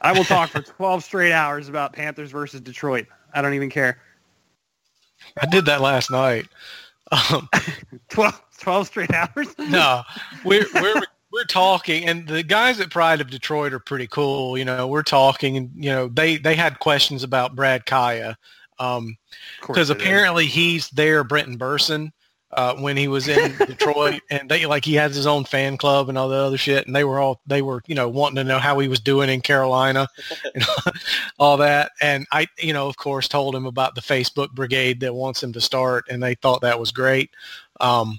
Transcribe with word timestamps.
I 0.00 0.12
will 0.12 0.24
talk 0.24 0.50
for 0.50 0.62
12 0.76 1.04
straight 1.04 1.32
hours 1.32 1.68
about 1.68 1.92
Panthers 1.92 2.30
versus 2.30 2.60
Detroit. 2.60 3.06
I 3.34 3.42
don't 3.42 3.54
even 3.54 3.70
care. 3.70 3.98
I 5.40 5.46
did 5.46 5.66
that 5.66 5.80
last 5.80 6.10
night. 6.10 6.46
Um, 7.10 7.48
12, 8.10 8.42
12 8.58 8.86
straight 8.86 9.12
hours? 9.12 9.48
no, 9.58 10.02
we're 10.44 10.66
we're 10.74 11.02
we're 11.32 11.44
talking, 11.44 12.08
and 12.08 12.26
the 12.26 12.42
guys 12.42 12.80
at 12.80 12.90
Pride 12.90 13.20
of 13.20 13.30
Detroit 13.30 13.72
are 13.72 13.78
pretty 13.78 14.06
cool. 14.06 14.56
You 14.56 14.64
know, 14.64 14.86
we're 14.86 15.02
talking, 15.02 15.56
and 15.56 15.70
you 15.74 15.90
know, 15.90 16.08
they 16.08 16.36
they 16.36 16.54
had 16.54 16.78
questions 16.78 17.22
about 17.22 17.56
Brad 17.56 17.86
Kaaya 17.86 18.36
because 18.78 19.16
course 19.60 19.88
they 19.88 19.94
did. 19.94 20.02
apparently 20.02 20.46
he's 20.46 20.88
there, 20.90 21.24
Brenton 21.24 21.58
Bersin, 21.58 22.12
uh, 22.52 22.74
when 22.76 22.96
he 22.96 23.08
was 23.08 23.28
in 23.28 23.56
Detroit, 23.58 24.20
and 24.30 24.48
they 24.48 24.66
like 24.66 24.84
he 24.84 24.94
has 24.94 25.14
his 25.14 25.26
own 25.26 25.44
fan 25.44 25.76
club 25.76 26.08
and 26.08 26.16
all 26.16 26.28
the 26.28 26.36
other 26.36 26.58
shit, 26.58 26.86
and 26.86 26.96
they 26.96 27.04
were 27.04 27.18
all 27.18 27.40
they 27.46 27.62
were 27.62 27.82
you 27.86 27.94
know 27.94 28.08
wanting 28.08 28.36
to 28.36 28.44
know 28.44 28.58
how 28.58 28.78
he 28.78 28.88
was 28.88 29.00
doing 29.00 29.28
in 29.28 29.40
Carolina, 29.40 30.08
and 30.54 30.64
all 31.38 31.56
that, 31.58 31.92
and 32.00 32.26
I 32.32 32.46
you 32.58 32.72
know 32.72 32.88
of 32.88 32.96
course 32.96 33.28
told 33.28 33.54
him 33.54 33.66
about 33.66 33.94
the 33.94 34.00
Facebook 34.00 34.52
brigade 34.52 35.00
that 35.00 35.14
wants 35.14 35.42
him 35.42 35.52
to 35.52 35.60
start, 35.60 36.06
and 36.10 36.22
they 36.22 36.34
thought 36.34 36.62
that 36.62 36.80
was 36.80 36.92
great. 36.92 37.30
Um, 37.80 38.18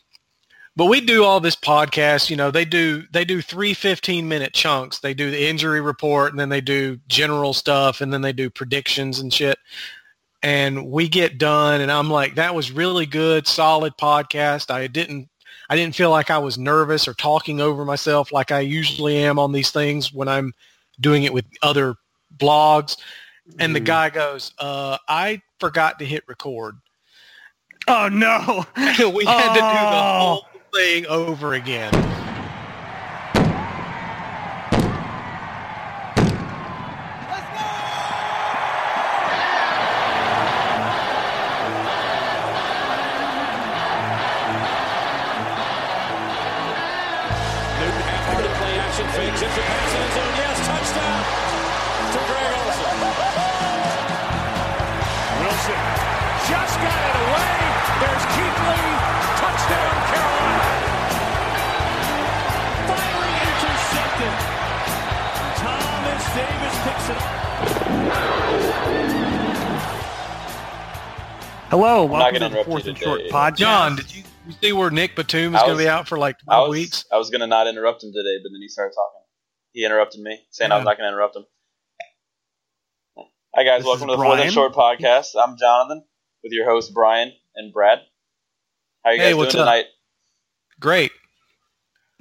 but 0.75 0.85
we 0.85 1.01
do 1.01 1.25
all 1.25 1.41
this 1.41 1.57
podcast, 1.57 2.29
you 2.29 2.37
know, 2.37 2.51
they 2.51 2.63
do 2.63 3.03
they 3.11 3.25
do 3.25 3.41
three 3.41 3.73
15 3.73 4.25
minute 4.29 4.53
chunks. 4.53 4.99
They 4.99 5.13
do 5.13 5.29
the 5.29 5.47
injury 5.49 5.81
report 5.81 6.31
and 6.31 6.39
then 6.39 6.47
they 6.47 6.61
do 6.61 6.97
general 7.09 7.53
stuff 7.53 7.99
and 7.99 8.13
then 8.13 8.21
they 8.21 8.31
do 8.31 8.49
predictions 8.49 9.19
and 9.19 9.33
shit. 9.33 9.59
And 10.41 10.89
we 10.89 11.09
get 11.09 11.37
done 11.37 11.81
and 11.81 11.91
I'm 11.91 12.09
like, 12.09 12.35
that 12.35 12.55
was 12.55 12.71
really 12.71 13.05
good, 13.05 13.45
solid 13.45 13.93
podcast. 13.97 14.71
I 14.71 14.87
didn't 14.87 15.27
I 15.69 15.75
didn't 15.75 15.95
feel 15.95 16.09
like 16.09 16.31
I 16.31 16.37
was 16.39 16.57
nervous 16.57 17.07
or 17.07 17.13
talking 17.13 17.61
over 17.61 17.85
myself 17.85 18.31
like 18.31 18.51
I 18.51 18.61
usually 18.61 19.17
am 19.17 19.37
on 19.37 19.51
these 19.51 19.69
things 19.71 20.11
when 20.13 20.27
I'm 20.27 20.53
doing 20.99 21.23
it 21.23 21.33
with 21.33 21.45
other 21.61 21.95
blogs. 22.37 22.97
And 23.59 23.75
the 23.75 23.79
guy 23.79 24.09
goes, 24.09 24.53
uh, 24.59 24.97
I 25.07 25.41
forgot 25.59 25.99
to 25.99 26.05
hit 26.05 26.23
record. 26.27 26.75
Oh, 27.87 28.07
no. 28.07 28.65
we 28.77 29.25
had 29.25 29.47
to 29.47 29.53
do 29.53 29.59
the 29.59 29.65
Oh. 29.65 30.19
whole 30.19 30.45
thing 30.73 31.05
over 31.07 31.53
again. 31.55 31.91
Hello, 71.69 72.07
not 72.07 72.11
welcome 72.11 72.39
gonna 72.39 72.55
the 72.55 72.63
Fourth 72.63 72.87
and 72.87 72.97
Short 72.97 73.21
podcast. 73.29 73.57
Jon, 73.57 73.95
did 73.95 74.15
you, 74.15 74.23
you 74.47 74.53
see 74.61 74.73
where 74.73 74.89
Nick 74.89 75.15
Batum 75.15 75.53
is 75.53 75.61
going 75.61 75.77
to 75.77 75.83
be 75.83 75.87
out 75.87 76.07
for 76.07 76.17
like 76.17 76.37
I 76.47 76.61
was, 76.61 76.71
weeks? 76.71 77.05
I 77.11 77.17
was 77.17 77.29
gonna 77.29 77.45
not 77.45 77.67
interrupt 77.67 78.03
him 78.03 78.11
today, 78.11 78.37
but 78.43 78.49
then 78.51 78.59
he 78.59 78.67
started 78.67 78.95
talking. 78.95 79.21
He 79.73 79.85
interrupted 79.85 80.19
me, 80.21 80.39
saying 80.49 80.71
I 80.71 80.77
was 80.77 80.85
not 80.85 80.97
gonna 80.97 81.09
interrupt 81.09 81.35
him. 81.35 81.45
Hi 83.55 83.63
guys, 83.63 83.81
This 83.81 83.85
welcome 83.85 84.07
to 84.07 84.15
the 84.15 84.23
Fourth 84.23 84.39
and 84.39 84.51
Short 84.51 84.73
podcast. 84.73 85.35
I'm 85.37 85.57
Jonathan 85.57 86.03
with 86.43 86.51
your 86.53 86.65
hosts 86.67 86.91
Brian 86.91 87.31
and 87.55 87.71
Brad. 87.71 87.99
How 89.03 89.11
are 89.11 89.13
you 89.13 89.19
Hey, 89.19 89.25
guys 89.25 89.31
doing 89.33 89.37
what's 89.37 89.55
up? 89.55 89.59
tonight? 89.61 89.85
Great. 90.79 91.11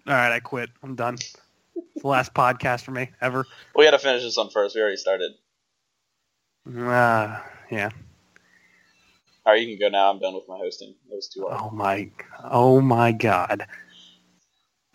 All 0.07 0.13
right, 0.13 0.33
I 0.33 0.41
quit. 0.41 0.69
I'm 0.83 0.95
done. 0.95 1.15
It's 1.15 2.03
the 2.03 2.09
last 2.09 2.35
podcast 2.35 2.83
for 2.83 2.91
me 2.91 3.09
ever. 3.23 3.47
We 3.75 3.85
got 3.87 3.93
to 3.93 3.99
finish 3.99 4.23
this 4.23 4.37
one 4.37 4.51
first. 4.51 4.75
We 4.75 4.83
already 4.83 4.97
started. 4.97 5.33
Uh, 6.67 7.39
yeah. 7.71 7.91
All 9.49 9.55
right, 9.55 9.67
you 9.67 9.79
can 9.79 9.89
go 9.89 9.91
now. 9.91 10.11
I'm 10.11 10.19
done 10.19 10.35
with 10.35 10.45
my 10.47 10.59
hosting. 10.59 10.91
It 11.11 11.15
was 11.15 11.27
too 11.27 11.47
hard. 11.49 11.59
Oh 11.63 11.71
my, 11.75 12.11
oh 12.51 12.83
my 12.83 13.13
God. 13.13 13.67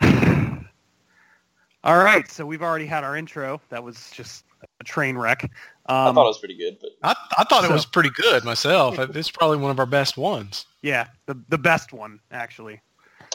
All 1.82 1.98
right, 1.98 2.30
so 2.30 2.46
we've 2.46 2.62
already 2.62 2.86
had 2.86 3.02
our 3.02 3.16
intro. 3.16 3.60
That 3.70 3.82
was 3.82 4.12
just 4.12 4.44
a 4.80 4.84
train 4.84 5.18
wreck. 5.18 5.50
I 5.86 6.06
Um, 6.06 6.14
thought 6.14 6.22
it 6.26 6.28
was 6.28 6.38
pretty 6.38 6.56
good, 6.56 6.78
but 6.80 6.90
I, 7.02 7.16
I 7.36 7.42
thought 7.42 7.64
it 7.64 7.70
was 7.72 7.84
pretty 7.84 8.10
good 8.10 8.44
myself. 8.44 8.96
It's 8.96 9.28
probably 9.28 9.56
one 9.58 9.72
of 9.72 9.80
our 9.80 9.86
best 9.86 10.16
ones. 10.16 10.66
yeah, 10.82 11.08
the 11.26 11.36
the 11.48 11.58
best 11.58 11.92
one 11.92 12.20
actually, 12.30 12.80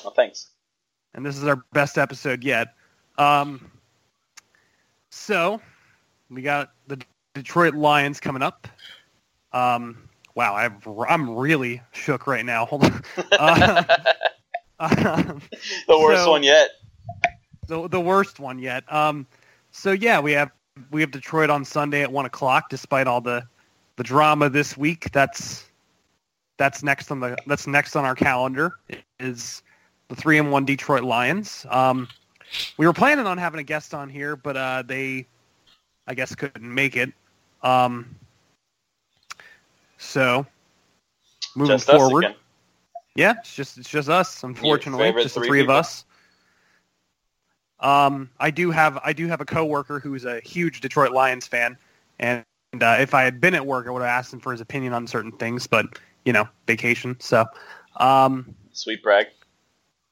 well, 0.06 0.14
thanks. 0.14 0.52
and 1.16 1.26
this 1.26 1.38
is 1.38 1.44
our 1.44 1.66
best 1.74 1.98
episode 1.98 2.46
yet. 2.46 2.76
Um, 3.18 3.70
so 5.12 5.60
we 6.30 6.42
got 6.42 6.72
the 6.88 6.98
Detroit 7.34 7.74
Lions 7.76 8.22
coming 8.22 8.42
up. 8.42 8.70
Um, 9.52 10.09
wow, 10.40 10.54
I've, 10.56 10.88
I'm 11.10 11.36
really 11.36 11.82
shook 11.92 12.26
right 12.26 12.46
now. 12.46 12.66
Hold 12.66 12.86
on. 12.86 13.04
Uh, 13.34 13.84
um, 14.80 15.42
The 15.90 16.00
worst 16.00 16.24
So- 16.24 16.32
one 16.32 16.44
yet. 16.44 16.70
the 17.68 17.90
the 17.90 18.00
worst 18.00 18.40
one 18.40 18.58
yet. 18.58 18.90
Um, 18.92 19.28
so 19.72 19.92
yeah, 19.92 20.22
we 20.22 20.32
have 20.32 20.50
we 20.92 21.02
have 21.02 21.12
Detroit 21.12 21.50
on 21.50 21.66
Sunday 21.66 22.02
at 22.04 22.10
one 22.12 22.26
o'clock. 22.26 22.70
Despite 22.70 23.06
all 23.06 23.20
the 23.20 23.46
the 23.98 24.04
drama 24.04 24.50
this 24.50 24.78
week, 24.78 25.12
that's 25.12 25.66
that's 26.56 26.84
next 26.84 27.12
on 27.12 27.20
the 27.20 27.36
that's 27.46 27.68
next 27.68 27.98
on 27.98 28.06
our 28.06 28.16
calendar 28.16 28.72
is 29.20 29.62
the 30.08 30.16
three 30.16 30.38
and 30.38 30.50
one 30.54 30.64
Detroit 30.64 31.04
Lions. 31.04 31.66
Um, 31.70 32.08
we 32.78 32.88
were 32.88 32.94
planning 32.94 33.28
on 33.28 33.38
having 33.38 33.60
a 33.60 33.64
guest 33.64 33.94
on 33.94 34.08
here, 34.10 34.38
but 34.38 34.56
uh, 34.56 34.84
they 34.88 35.28
I 36.08 36.14
guess 36.14 36.34
couldn't 36.36 36.74
make 36.74 36.96
it. 36.96 37.12
Um, 37.62 38.16
so 40.00 40.48
moving 41.56 41.76
Just 41.76 41.90
us 41.90 41.96
forward, 41.98 42.36
yeah, 43.16 43.36
it's 43.40 43.54
just 43.54 43.78
it's 43.78 43.90
just 43.90 44.10
us. 44.10 44.44
Unfortunately, 44.44 45.12
just 45.22 45.36
the 45.36 45.42
three 45.42 45.48
three 45.50 45.62
of 45.62 45.70
us. 45.70 46.06
Um, 47.82 48.30
I 48.40 48.50
do 48.50 48.72
have 48.72 48.98
I 49.04 49.14
do 49.14 49.28
have 49.28 49.42
a 49.42 49.46
coworker 49.46 50.00
who's 50.00 50.26
a 50.26 50.40
huge 50.40 50.82
Detroit 50.82 51.12
Lions 51.12 51.46
fan, 51.46 51.78
and 52.20 52.44
uh, 52.82 52.98
if 53.00 53.14
I 53.14 53.24
had 53.24 53.42
been 53.42 53.54
at 53.54 53.66
work, 53.66 53.88
I 53.88 53.92
would 53.92 54.02
have 54.02 54.10
asked 54.10 54.34
him 54.34 54.40
for 54.40 54.52
his 54.52 54.62
opinion 54.62 54.94
on 54.94 55.06
certain 55.06 55.34
things. 55.34 55.68
But 55.68 56.00
you 56.26 56.34
know, 56.34 56.48
vacation. 56.66 57.18
So, 57.20 57.46
um, 57.98 58.56
Sweet 58.72 59.04
brag. 59.04 59.28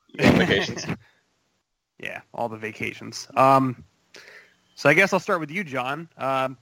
You 0.09 0.19
go 0.19 0.27
on 0.27 0.37
vacations. 0.39 0.85
yeah, 1.99 2.21
all 2.33 2.49
the 2.49 2.57
vacations. 2.57 3.27
Um, 3.35 3.83
so 4.75 4.89
I 4.89 4.93
guess 4.93 5.13
I'll 5.13 5.19
start 5.19 5.39
with 5.39 5.51
you, 5.51 5.63
Jon. 5.63 6.09
Um, 6.17 6.57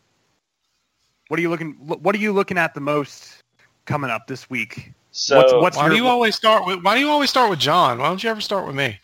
what 1.27 1.39
are 1.39 1.42
you 1.42 1.50
looking 1.50 1.72
What 1.86 2.16
are 2.16 2.19
you 2.19 2.33
looking 2.33 2.57
at 2.57 2.74
the 2.74 2.81
most 2.81 3.44
coming 3.86 4.10
up 4.10 4.27
this 4.27 4.50
week? 4.50 4.92
So 5.12 5.38
What's- 5.38 5.54
what's- 5.54 5.77
Why 5.77 5.83
your- 5.83 5.89
do 5.92 5.95
you 5.98 6.07
always 6.07 6.36
start 6.36 6.66
with 6.66 6.83
Why 6.83 6.95
do 6.95 7.00
you 7.01 7.10
always 7.10 7.30
start 7.30 7.50
with 7.50 7.60
Jon? 7.60 8.00
Why 8.00 8.07
don't 8.07 8.24
you 8.24 8.30
ever 8.30 8.42
start 8.42 8.66
with 8.68 8.75
me? 8.75 9.00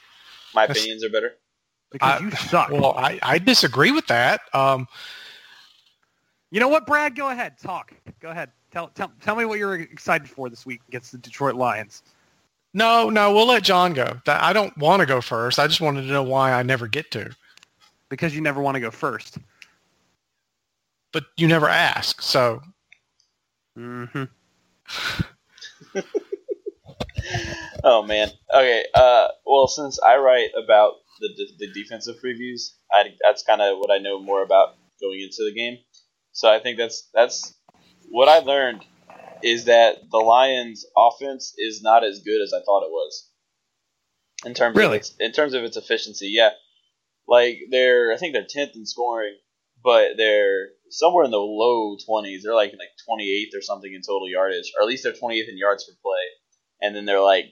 my 0.53 0.63
that's- 0.67 0.77
opinions 0.83 1.03
are 1.05 1.09
better. 1.09 1.33
Because 1.91 2.21
I- 2.21 2.23
you 2.23 2.31
suck. 2.31 2.69
Well, 2.71 2.93
I, 2.97 3.19
I 3.21 3.37
disagree 3.37 3.91
with 3.91 4.07
that. 4.07 4.41
Um, 4.53 4.87
You 6.51 6.59
know 6.59 6.67
what, 6.67 6.85
Brad? 6.85 7.15
Go 7.15 7.29
ahead. 7.29 7.57
Talk. 7.57 7.93
Go 8.19 8.29
ahead. 8.29 8.49
Tell, 8.71 8.87
tell, 8.89 9.11
tell 9.21 9.35
me 9.35 9.45
what 9.45 9.57
you're 9.59 9.75
excited 9.75 10.29
for 10.29 10.49
this 10.49 10.65
week 10.65 10.81
against 10.89 11.11
the 11.11 11.17
Detroit 11.17 11.55
Lions. 11.55 12.03
no, 12.73 13.09
no, 13.09 13.33
we'll 13.33 13.47
let 13.47 13.63
Jon 13.63 13.93
go. 13.93 14.21
I 14.27 14.53
don't 14.53 14.75
want 14.77 15.01
to 15.01 15.05
go 15.05 15.19
first. 15.21 15.59
I 15.59 15.67
just 15.67 15.81
wanted 15.81 16.03
to 16.03 16.07
know 16.07 16.23
why 16.23 16.53
I 16.53 16.63
never 16.63 16.87
get 16.87 17.11
to. 17.11 17.35
Because 18.09 18.33
you 18.33 18.39
never 18.41 18.61
want 18.61 18.75
to 18.75 18.81
go 18.81 18.91
first. 18.91 19.37
But 21.11 21.25
you 21.37 21.47
never 21.47 21.67
ask. 21.67 22.21
So 22.21 22.61
Mm-hmm. 23.77 24.23
Oh 27.83 28.03
man. 28.03 28.29
Okay. 28.53 28.85
Uh, 28.93 29.27
well, 29.45 29.67
since 29.67 29.99
I 29.99 30.17
write 30.17 30.49
about 30.61 30.93
the 31.21 31.47
the 31.57 31.71
defensive 31.73 32.15
previews. 32.23 32.73
I 32.91 33.05
that's 33.23 33.43
kind 33.43 33.61
of 33.61 33.77
what 33.77 33.91
I 33.91 33.99
know 33.99 34.19
more 34.21 34.43
about 34.43 34.75
going 35.01 35.21
into 35.21 35.43
the 35.49 35.53
game. 35.55 35.77
So 36.31 36.49
I 36.49 36.59
think 36.59 36.77
that's 36.77 37.09
that's 37.13 37.53
what 38.09 38.27
I 38.27 38.39
learned 38.39 38.83
is 39.43 39.65
that 39.65 39.97
the 40.11 40.17
Lions' 40.17 40.85
offense 40.97 41.53
is 41.57 41.81
not 41.81 42.03
as 42.03 42.19
good 42.19 42.41
as 42.43 42.53
I 42.53 42.59
thought 42.63 42.83
it 42.83 42.91
was. 42.91 43.29
In 44.45 44.53
terms 44.53 44.75
Really? 44.75 44.97
of 44.97 45.01
its, 45.01 45.15
in 45.19 45.31
terms 45.31 45.53
of 45.53 45.63
its 45.63 45.77
efficiency, 45.77 46.29
yeah. 46.31 46.51
Like 47.27 47.59
they're 47.69 48.11
I 48.11 48.17
think 48.17 48.33
they're 48.33 48.45
tenth 48.47 48.75
in 48.75 48.85
scoring, 48.85 49.37
but 49.83 50.17
they're 50.17 50.69
somewhere 50.91 51.25
in 51.25 51.31
the 51.31 51.37
low 51.37 51.97
twenties. 52.05 52.43
They're 52.43 52.55
like 52.55 52.71
like 52.71 52.93
twenty 53.05 53.31
eighth 53.31 53.55
or 53.57 53.61
something 53.61 53.91
in 53.93 54.01
total 54.01 54.29
yardage, 54.29 54.71
or 54.77 54.83
at 54.83 54.87
least 54.87 55.03
they're 55.03 55.13
twenty 55.13 55.39
eighth 55.39 55.49
in 55.49 55.57
yards 55.57 55.85
per 55.85 55.93
play, 56.01 56.25
and 56.81 56.95
then 56.95 57.05
they're 57.05 57.21
like 57.21 57.45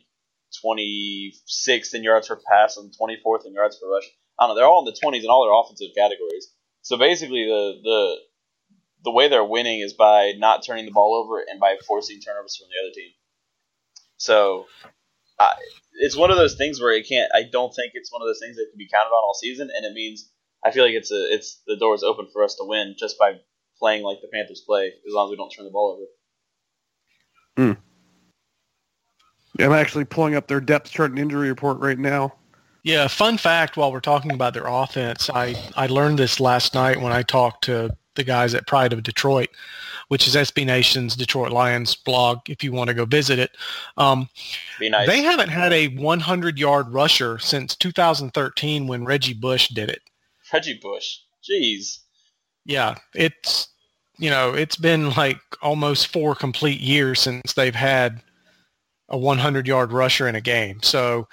twenty 0.62 1.34
sixth 1.46 1.94
in 1.96 2.04
yards 2.04 2.28
per 2.28 2.40
pass 2.50 2.78
and 2.78 2.94
twenty 2.96 3.18
fourth 3.24 3.46
in 3.46 3.54
yards 3.54 3.78
per 3.78 3.90
rush. 3.90 4.06
I 4.40 4.44
don't 4.44 4.50
know. 4.50 4.56
They're 4.56 4.70
all 4.70 4.88
in 4.88 4.94
the 4.94 5.00
twenties 5.00 5.24
in 5.24 5.30
all 5.30 5.46
their 5.46 5.60
offensive 5.60 5.96
categories. 5.96 6.54
So 6.82 6.98
basically, 6.98 7.46
the 7.46 7.80
the 7.84 8.16
the 9.06 9.12
way 9.12 9.30
they're 9.30 9.44
winning 9.44 9.80
is 9.80 9.94
by 9.94 10.34
not 10.38 10.66
turning 10.66 10.86
the 10.86 10.92
ball 10.92 11.16
over 11.16 11.44
and 11.50 11.60
by 11.60 11.78
forcing 11.88 12.20
turnovers 12.20 12.58
from 12.58 12.68
the 12.70 12.84
other 12.84 12.94
team. 12.94 13.12
So 14.18 14.66
I 15.40 15.54
it's 15.94 16.16
one 16.16 16.32
of 16.32 16.38
those 16.38 16.56
things 16.56 16.80
where 16.80 16.96
it 16.96 17.08
can't. 17.08 17.32
I 17.34 17.44
don't 17.44 17.74
think 17.74 17.92
it's 17.94 18.12
one 18.12 18.22
of 18.22 18.28
those 18.28 18.40
things 18.42 18.56
that 18.56 18.68
can 18.72 18.78
be 18.78 18.88
counted 18.90 19.10
on 19.10 19.24
all 19.24 19.34
season, 19.34 19.70
and 19.76 19.86
it 19.86 19.94
means 19.94 20.32
I 20.64 20.72
feel 20.72 20.84
like 20.84 20.94
it's 20.94 21.12
a 21.12 21.34
it's 21.34 21.62
the 21.68 21.78
door 21.78 21.96
is 21.96 22.04
open 22.04 22.28
for 22.32 22.44
us 22.44 22.56
to 22.56 22.66
win 22.66 22.96
just 22.98 23.18
by 23.18 23.40
playing 23.80 24.04
like 24.04 24.20
the 24.22 24.28
Panthers 24.32 24.62
play, 24.66 24.88
as 24.88 25.14
long 25.14 25.28
as 25.28 25.32
we 25.32 25.38
don't 25.38 25.50
turn 25.50 25.66
the 25.66 25.72
ball 25.72 25.98
over. 25.98 26.06
I'm 29.60 29.74
actually 29.74 30.06
pulling 30.06 30.36
up 30.36 30.48
their 30.48 30.62
depth 30.62 30.92
chart 30.92 31.12
and 31.12 31.20
injury 31.20 31.50
report 31.50 31.80
right 31.80 32.00
now. 32.00 32.34
Yeah, 32.84 33.08
fun 33.08 33.38
fact 33.38 33.76
while 33.76 33.92
we're 33.92 34.00
talking 34.00 34.32
about 34.32 34.54
their 34.54 34.68
offense, 34.68 35.30
I, 35.30 35.56
I 35.76 35.88
learned 35.88 36.18
this 36.18 36.40
last 36.40 36.74
night 36.74 37.02
when 37.02 37.12
I 37.12 37.24
talked 37.24 37.66
to 37.66 37.90
the 38.16 38.24
guys 38.24 38.54
at 38.54 38.68
Pride 38.68 38.94
of 38.94 39.04
Detroit, 39.04 39.50
which 40.08 40.28
is 40.28 40.36
SB 40.36 40.66
Nation's 40.66 41.16
Detroit 41.16 41.52
Lions 41.52 41.96
blog 41.96 42.40
if 42.50 42.64
you 42.64 42.72
want 42.72 42.88
to 42.88 42.94
go 42.94 43.06
visit 43.06 43.38
it. 43.38 43.52
Um, 43.98 44.30
Be 44.80 44.90
nice. 44.90 45.08
They 45.08 45.22
haven't 45.22 45.50
had 45.50 45.74
a 45.74 45.90
100-yard 45.90 46.94
rusher 46.94 47.38
since 47.40 47.76
2013 47.76 48.88
when 48.88 49.04
Reggie 49.04 49.34
Bush 49.34 49.68
did 49.70 49.90
it. 49.90 50.02
Reggie 50.54 50.80
Bush, 50.82 51.20
jeez. 51.44 52.00
Yeah, 52.66 52.96
it's 53.16 53.68
you 54.18 54.30
know 54.30 54.54
it's 54.54 54.76
been 54.76 55.12
like 55.12 55.40
almost 55.62 56.08
four 56.08 56.36
complete 56.36 56.80
years 56.80 57.20
since 57.20 57.54
they've 57.54 57.76
had 57.76 58.22
a 59.10 59.18
100 59.18 59.68
yard 59.68 59.92
rusher 59.92 60.28
in 60.28 60.36
a 60.36 60.42
game. 60.42 60.82
So 60.82 61.28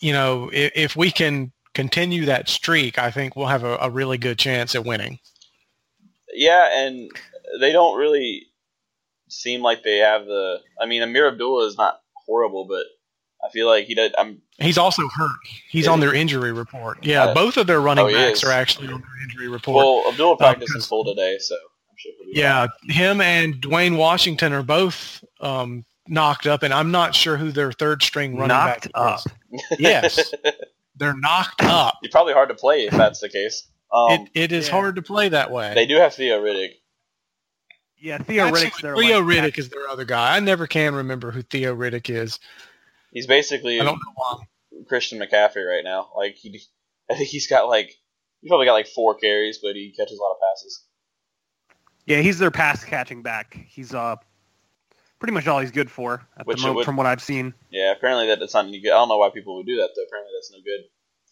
you 0.00 0.12
know 0.12 0.50
if, 0.52 0.72
if 0.74 0.96
we 0.96 1.10
can 1.10 1.52
continue 1.74 2.24
that 2.26 2.48
streak, 2.48 2.98
I 2.98 3.10
think 3.10 3.36
we'll 3.36 3.46
have 3.46 3.64
a, 3.64 3.76
a 3.76 3.90
really 3.90 4.18
good 4.18 4.38
chance 4.38 4.74
at 4.74 4.84
winning. 4.84 5.18
Yeah, 6.32 6.68
and 6.84 7.10
they 7.60 7.72
don't 7.72 7.98
really 7.98 8.46
seem 9.28 9.62
like 9.62 9.82
they 9.82 9.98
have 9.98 10.26
the. 10.26 10.58
I 10.80 10.86
mean, 10.86 11.02
Ameer 11.02 11.28
Abdullah 11.28 11.66
is 11.66 11.76
not 11.76 12.00
horrible, 12.26 12.66
but 12.66 12.84
I 13.44 13.48
feel 13.50 13.66
like 13.66 13.86
he 13.86 13.94
did. 13.94 14.14
I'm 14.18 14.42
He's 14.58 14.76
also 14.78 15.02
hurt. 15.08 15.30
He's 15.70 15.88
on 15.88 16.00
their 16.00 16.14
injury 16.14 16.52
report. 16.52 16.98
Yeah, 17.04 17.24
Uh, 17.24 17.34
both 17.34 17.56
of 17.56 17.66
their 17.66 17.80
running 17.80 18.04
oh, 18.06 18.12
backs 18.12 18.38
is. 18.40 18.44
are 18.44 18.52
actually 18.52 18.88
on 18.88 19.00
their 19.00 19.22
injury 19.24 19.48
report. 19.48 19.76
well. 19.76 20.04
Abdullah 20.08 20.36
practices 20.36 20.74
because- 20.74 20.86
full 20.86 21.04
today, 21.04 21.38
so 21.38 21.54
I'm 21.54 21.96
sure 21.96 22.12
he'll 22.18 22.32
be 22.34 22.38
Yeah, 22.38 22.66
him 22.82 23.20
and 23.22 23.54
Dwayne 23.54 23.96
Washington 23.96 24.52
are 24.52 24.62
both 24.62 25.24
um, 25.40 25.84
knocked 26.06 26.46
up, 26.46 26.62
and 26.62 26.74
I'm 26.74 26.90
not 26.90 27.14
sure 27.14 27.36
who 27.38 27.50
their 27.50 27.72
third 27.72 28.02
string 28.02 28.34
running 28.36 28.48
Knocked 28.48 28.92
back 28.92 29.02
up. 29.02 29.20
is. 29.52 29.62
Yes, 29.78 30.34
they're 30.96 31.16
knocked 31.16 31.62
up. 31.62 31.94
You're 32.02 32.10
probably 32.10 32.34
hard 32.34 32.50
to 32.50 32.54
play 32.54 32.82
if 32.86 32.92
that's 32.92 33.20
the 33.20 33.28
case. 33.30 33.66
Um, 33.92 34.12
it, 34.12 34.30
it 34.34 34.52
is 34.52 34.66
yeah. 34.68 34.72
hard 34.72 34.96
to 34.96 35.02
play 35.02 35.30
that 35.30 35.50
way. 35.50 35.72
they 35.74 35.86
do 35.86 35.96
have 35.96 36.14
Theo 36.14 36.40
Riddick. 36.42 36.72
Yeah, 37.98 38.18
Theo 38.18 38.46
Actually, 38.46 38.60
Riddick's 38.66 38.82
their 38.82 38.96
Theo 38.96 39.20
like, 39.20 39.36
Riddick 39.36 39.58
is 39.58 39.68
their 39.68 39.88
other 39.88 40.04
guy. 40.04 40.36
I 40.36 40.40
never 40.40 40.66
can 40.66 40.94
remember 40.94 41.30
who 41.30 41.42
Theo 41.42 41.74
Riddick 41.76 42.08
is. 42.08 42.38
He's 43.12 43.26
basically 43.26 43.80
I 43.80 43.84
don't 43.84 43.94
know 43.96 44.12
why. 44.14 44.36
Christian 44.88 45.18
McCaffrey 45.18 45.66
right 45.66 45.82
now. 45.84 46.10
Like 46.16 46.36
he, 46.36 46.60
I 47.10 47.14
think 47.14 47.28
he's 47.28 47.46
got 47.46 47.68
like 47.68 47.92
he 48.40 48.48
probably 48.48 48.66
got 48.66 48.74
like 48.74 48.86
four 48.88 49.14
carries, 49.16 49.58
but 49.62 49.74
he 49.74 49.92
catches 49.96 50.18
a 50.18 50.22
lot 50.22 50.32
of 50.32 50.38
passes. 50.50 50.84
Yeah, 52.06 52.20
he's 52.20 52.38
their 52.38 52.50
pass 52.50 52.84
catching 52.84 53.22
back. 53.22 53.56
He's 53.68 53.94
uh 53.94 54.16
pretty 55.18 55.32
much 55.32 55.46
all 55.46 55.58
he's 55.60 55.70
good 55.70 55.90
for 55.90 56.26
at 56.36 56.46
Which 56.46 56.58
the 56.58 56.62
moment, 56.62 56.76
would- 56.76 56.84
from 56.86 56.96
what 56.96 57.06
I've 57.06 57.22
seen. 57.22 57.54
Yeah, 57.70 57.92
apparently 57.92 58.28
that, 58.28 58.40
that's 58.40 58.54
not 58.54 58.66
any 58.66 58.80
good. 58.80 58.92
I 58.92 58.96
don't 58.96 59.08
know 59.08 59.18
why 59.18 59.30
people 59.30 59.56
would 59.56 59.66
do 59.66 59.76
that 59.76 59.90
though. 59.96 60.02
Apparently 60.04 60.32
that's 60.36 60.50
no 60.52 60.58
good 60.64 60.84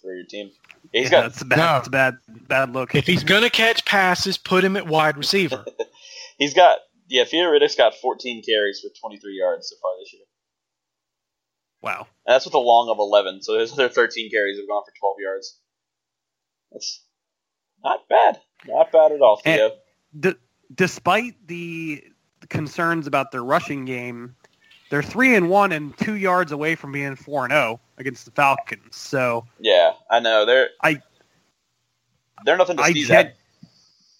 for 0.03 0.15
your 0.15 0.25
team. 0.27 0.51
Yeah, 0.93 1.01
he's 1.01 1.11
yeah, 1.11 1.11
got 1.11 1.23
that's 1.31 1.43
a 1.43 1.45
bad, 1.45 1.57
No. 1.57 1.63
that's 1.65 1.89
a 1.89 1.91
bad, 1.91 2.15
bad 2.49 2.73
look. 2.73 2.95
If 2.95 3.07
he's 3.07 3.25
gonna 3.25 3.51
catch 3.51 3.85
passes, 3.85 4.37
put 4.39 4.63
him 4.65 4.77
at 4.77 4.87
wide 4.87 5.17
receiver. 5.17 5.65
he's 6.39 6.55
got 6.55 6.79
yeah. 7.09 7.25
Theo 7.25 7.47
Riddick's 7.51 7.75
got 7.77 7.95
14 7.95 8.43
carries 8.45 8.81
for 8.81 8.91
23 9.01 9.39
yards 9.39 9.71
so 9.71 9.77
far 9.81 9.93
this 10.01 10.13
year. 10.13 10.23
Wow. 11.83 12.07
And 12.27 12.35
that's 12.35 12.45
with 12.45 12.55
a 12.55 12.59
long 12.59 12.89
of 12.91 12.99
11. 12.99 13.43
So 13.43 13.59
his 13.59 13.73
other 13.73 13.89
13 13.89 14.31
carries 14.31 14.59
have 14.59 14.69
gone 14.69 14.83
for 14.85 14.93
12 14.99 15.17
yards. 15.21 15.59
That's 16.73 17.03
not 17.85 18.09
bad. 18.09 18.39
Not 18.67 18.93
bad 18.93 19.13
at 19.13 19.21
all, 19.21 19.37
Theo. 19.37 19.73
D- 20.19 20.35
despite 20.75 21.35
the 21.47 22.05
concerns 22.49 23.07
about 23.07 23.31
their 23.31 23.45
rushing 23.45 23.85
game, 23.85 24.35
they're 24.91 25.03
three 25.03 25.35
and 25.37 25.49
one 25.49 25.73
and 25.73 25.97
two 25.99 26.15
yards 26.17 26.53
away 26.53 26.75
from 26.75 26.93
being 26.93 27.15
four 27.15 27.45
and 27.45 27.53
zero 27.53 27.81
against 27.99 28.25
the 28.25 28.31
Falcons. 28.33 28.97
So 28.97 29.45
yeah, 29.61 29.93
I 30.11 30.21
know. 30.21 30.45
They're 30.45 30.71
I- 30.83 31.03
they're 32.45 32.57
nothing 32.57 32.77
to 32.77 32.85
sneeze 32.85 33.09
gen- 33.09 33.27
at. 33.27 33.37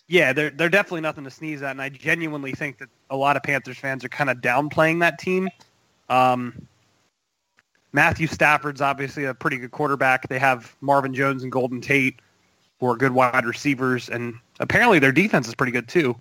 yeah, 0.09 0.33
they're 0.33 0.51
they're 0.51 0.69
definitely 0.69 1.01
nothing 1.03 1.25
to 1.25 1.31
sneeze 1.31 1.63
at, 1.63 1.71
and 1.71 1.81
I 1.83 1.89
genuinely 1.89 2.53
think 2.53 2.79
that 2.79 2.89
a 3.11 3.17
lot 3.17 3.37
of 3.37 3.43
Panthers 3.43 3.79
fans 3.79 4.05
are 4.05 4.09
kind 4.09 4.29
of 4.31 4.39
downplaying 4.39 5.01
that 5.01 5.19
team. 5.19 5.49
Um, 6.11 6.67
Matthew 7.93 8.27
Stafford's 8.27 8.81
obviously 8.81 9.25
a 9.25 9.35
pretty 9.35 9.59
good 9.59 9.71
quarterback. 9.71 10.29
They 10.29 10.39
have 10.39 10.75
Marvin 10.81 11.15
Jones 11.15 11.43
and 11.43 11.51
Golden 11.51 11.81
Tate, 11.81 12.17
who 12.81 12.87
are 12.87 12.97
good 12.97 13.13
wide 13.13 13.47
receivers, 13.47 14.09
and 14.09 14.35
apparently 14.61 14.99
their 14.99 15.13
defense 15.13 15.49
is 15.49 15.55
pretty 15.55 15.73
good 15.73 15.89
too. 15.89 16.17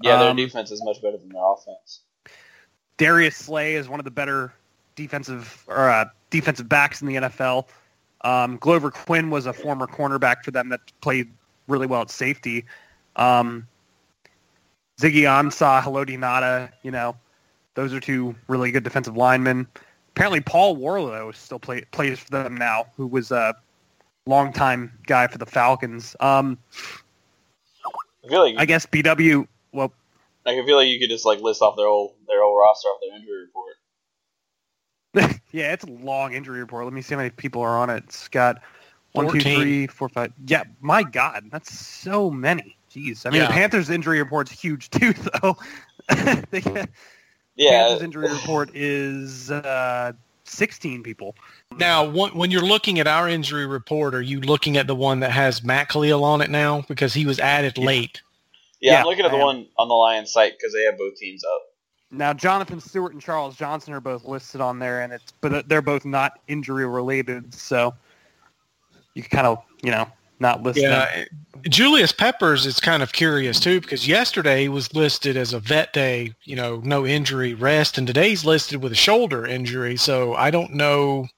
Yeah, 0.00 0.18
their 0.18 0.30
Um, 0.30 0.36
defense 0.36 0.70
is 0.70 0.82
much 0.84 1.00
better 1.00 1.16
than 1.16 1.28
their 1.28 1.44
offense. 1.44 2.00
Darius 2.96 3.36
Slay 3.36 3.74
is 3.74 3.88
one 3.88 4.00
of 4.00 4.04
the 4.04 4.10
better 4.10 4.52
defensive 4.96 5.64
or 5.68 5.88
uh, 5.88 6.06
defensive 6.30 6.68
backs 6.68 7.00
in 7.00 7.08
the 7.08 7.14
NFL. 7.14 7.66
Um, 8.22 8.56
Glover 8.58 8.90
Quin 8.90 9.30
was 9.30 9.46
a 9.46 9.52
former 9.52 9.86
cornerback 9.86 10.44
for 10.44 10.50
them 10.50 10.68
that 10.68 10.80
played 11.00 11.30
really 11.68 11.86
well 11.86 12.02
at 12.02 12.10
safety. 12.10 12.64
Um, 13.16 13.66
Ziggy 15.00 15.22
Ansah, 15.22 15.82
Haloti 15.82 16.18
Ngata, 16.18 16.70
you 16.82 16.90
know, 16.90 17.16
those 17.74 17.92
are 17.92 18.00
two 18.00 18.34
really 18.48 18.70
good 18.70 18.84
defensive 18.84 19.16
linemen. 19.16 19.66
Apparently, 20.14 20.40
Paul 20.40 20.76
Worrilow 20.76 21.34
still 21.34 21.58
play, 21.58 21.82
plays 21.90 22.18
for 22.18 22.30
them 22.30 22.56
now, 22.56 22.86
who 22.96 23.06
was 23.06 23.30
a 23.30 23.56
longtime 24.26 24.92
guy 25.06 25.26
for 25.26 25.38
the 25.38 25.46
Falcons. 25.46 26.14
Um, 26.20 26.58
I 28.24 28.28
feel 28.28 28.40
like 28.40 28.54
I 28.58 28.66
guess 28.66 28.86
BW. 28.86 29.46
Well, 29.72 29.92
like, 30.44 30.58
I 30.58 30.64
feel 30.64 30.76
like 30.76 30.88
you 30.88 30.98
could 31.00 31.08
just 31.08 31.24
like 31.24 31.40
list 31.40 31.62
off 31.62 31.76
their 31.76 31.86
whole 31.86 32.14
their 32.28 32.42
whole 32.42 32.58
roster 32.58 32.88
off 32.88 33.00
their 33.00 33.16
injury 33.16 33.46
report. 33.46 35.40
yeah, 35.52 35.72
it's 35.72 35.84
a 35.84 35.90
long 35.90 36.34
injury 36.34 36.60
report. 36.60 36.84
Let 36.84 36.92
me 36.92 37.02
see 37.02 37.14
how 37.14 37.18
many 37.18 37.30
people 37.30 37.62
are 37.62 37.78
on 37.78 37.90
it. 37.90 38.04
It's 38.04 38.28
got 38.28 38.60
one, 39.12 39.26
two, 39.26 39.40
14. 39.40 39.60
three, 39.60 39.86
four, 39.86 40.08
five. 40.08 40.32
Yeah, 40.46 40.64
my 40.80 41.02
God, 41.02 41.48
that's 41.50 41.76
so 41.78 42.30
many. 42.30 42.76
Jeez, 42.90 43.24
I 43.26 43.30
mean, 43.30 43.40
Yeah. 43.40 43.46
the 43.48 43.54
Panthers' 43.54 43.90
injury 43.90 44.18
report's 44.18 44.50
huge 44.50 44.90
too, 44.90 45.12
though. 45.12 45.56
the 46.08 46.88
Yeah, 47.56 47.88
Panthers' 47.88 48.02
injury 48.02 48.30
report 48.30 48.70
is 48.74 49.50
uh, 49.50 50.12
16 50.44 51.02
people. 51.02 51.34
Now, 51.76 52.08
when 52.08 52.50
you're 52.50 52.62
looking 52.62 52.98
at 52.98 53.06
our 53.06 53.28
injury 53.28 53.66
report, 53.66 54.14
are 54.14 54.22
you 54.22 54.40
looking 54.40 54.76
at 54.76 54.86
the 54.86 54.94
one 54.94 55.20
that 55.20 55.30
has 55.30 55.62
Matt 55.62 55.88
Kalil 55.88 56.24
on 56.24 56.40
it 56.40 56.50
now 56.50 56.82
because 56.88 57.14
he 57.14 57.26
was 57.26 57.38
added 57.38 57.78
late? 57.78 58.22
yeah. 58.82 58.92
yeah, 58.92 59.00
I'm 59.00 59.06
looking 59.06 59.24
at 59.24 59.30
the 59.30 59.38
am. 59.38 59.44
one 59.44 59.66
on 59.78 59.88
the 59.88 59.94
Lions 59.94 60.32
site 60.32 60.58
because 60.58 60.74
they 60.74 60.82
have 60.82 60.98
both 60.98 61.16
teams 61.16 61.42
up. 61.44 61.62
Now, 62.10 62.34
Jonathan 62.34 62.80
Stewart 62.80 63.12
and 63.12 63.22
Charles 63.22 63.56
Johnson 63.56 63.94
are 63.94 64.00
both 64.00 64.24
listed 64.24 64.60
on 64.60 64.78
there, 64.78 65.00
and 65.00 65.12
it's 65.14 65.32
but 65.40 65.66
they're 65.68 65.80
both 65.80 66.04
not 66.04 66.40
injury 66.46 66.86
related, 66.86 67.54
so 67.54 67.94
you 69.14 69.22
can 69.22 69.30
kind 69.30 69.46
of 69.46 69.62
you 69.82 69.90
know 69.90 70.06
not 70.42 70.62
list 70.62 70.78
them. 70.78 70.90
Yeah, 70.90 71.24
Julius 71.68 72.12
Peppers 72.12 72.66
is 72.66 72.80
kind 72.80 73.02
of 73.02 73.12
curious 73.12 73.60
too 73.60 73.80
because 73.80 74.06
yesterday 74.06 74.62
he 74.62 74.68
was 74.68 74.94
listed 74.94 75.36
as 75.36 75.52
a 75.52 75.60
vet 75.60 75.92
day, 75.92 76.34
you 76.44 76.56
know, 76.56 76.82
no 76.84 77.06
injury, 77.06 77.54
rest, 77.54 77.98
and 77.98 78.06
today's 78.06 78.44
listed 78.44 78.82
with 78.82 78.92
a 78.92 78.96
shoulder 78.96 79.46
injury. 79.46 79.96
So 79.96 80.34
I 80.34 80.50
don't 80.50 80.74
know. 80.74 81.28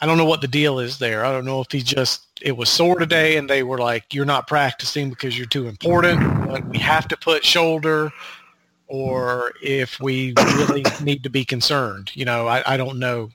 I 0.00 0.06
don't 0.06 0.16
know 0.16 0.24
what 0.24 0.40
the 0.40 0.48
deal 0.48 0.78
is 0.78 0.98
there. 0.98 1.24
I 1.24 1.32
don't 1.32 1.44
know 1.44 1.60
if 1.60 1.70
he 1.70 1.82
just 1.82 2.22
it 2.40 2.56
was 2.56 2.68
sore 2.68 2.98
today 2.98 3.36
and 3.36 3.50
they 3.50 3.62
were 3.62 3.78
like, 3.78 4.14
"You're 4.14 4.24
not 4.24 4.46
practicing 4.46 5.10
because 5.10 5.36
you're 5.36 5.46
too 5.46 5.66
important, 5.68 6.20
but 6.46 6.66
we 6.68 6.78
have 6.78 7.08
to 7.08 7.16
put 7.16 7.44
shoulder," 7.44 8.10
or 8.86 9.52
if 9.62 10.00
we 10.00 10.34
really 10.56 10.84
need 11.02 11.22
to 11.24 11.30
be 11.30 11.44
concerned. 11.44 12.10
You 12.14 12.24
know, 12.24 12.46
I, 12.46 12.74
I 12.74 12.76
don't 12.76 12.98
know. 12.98 13.30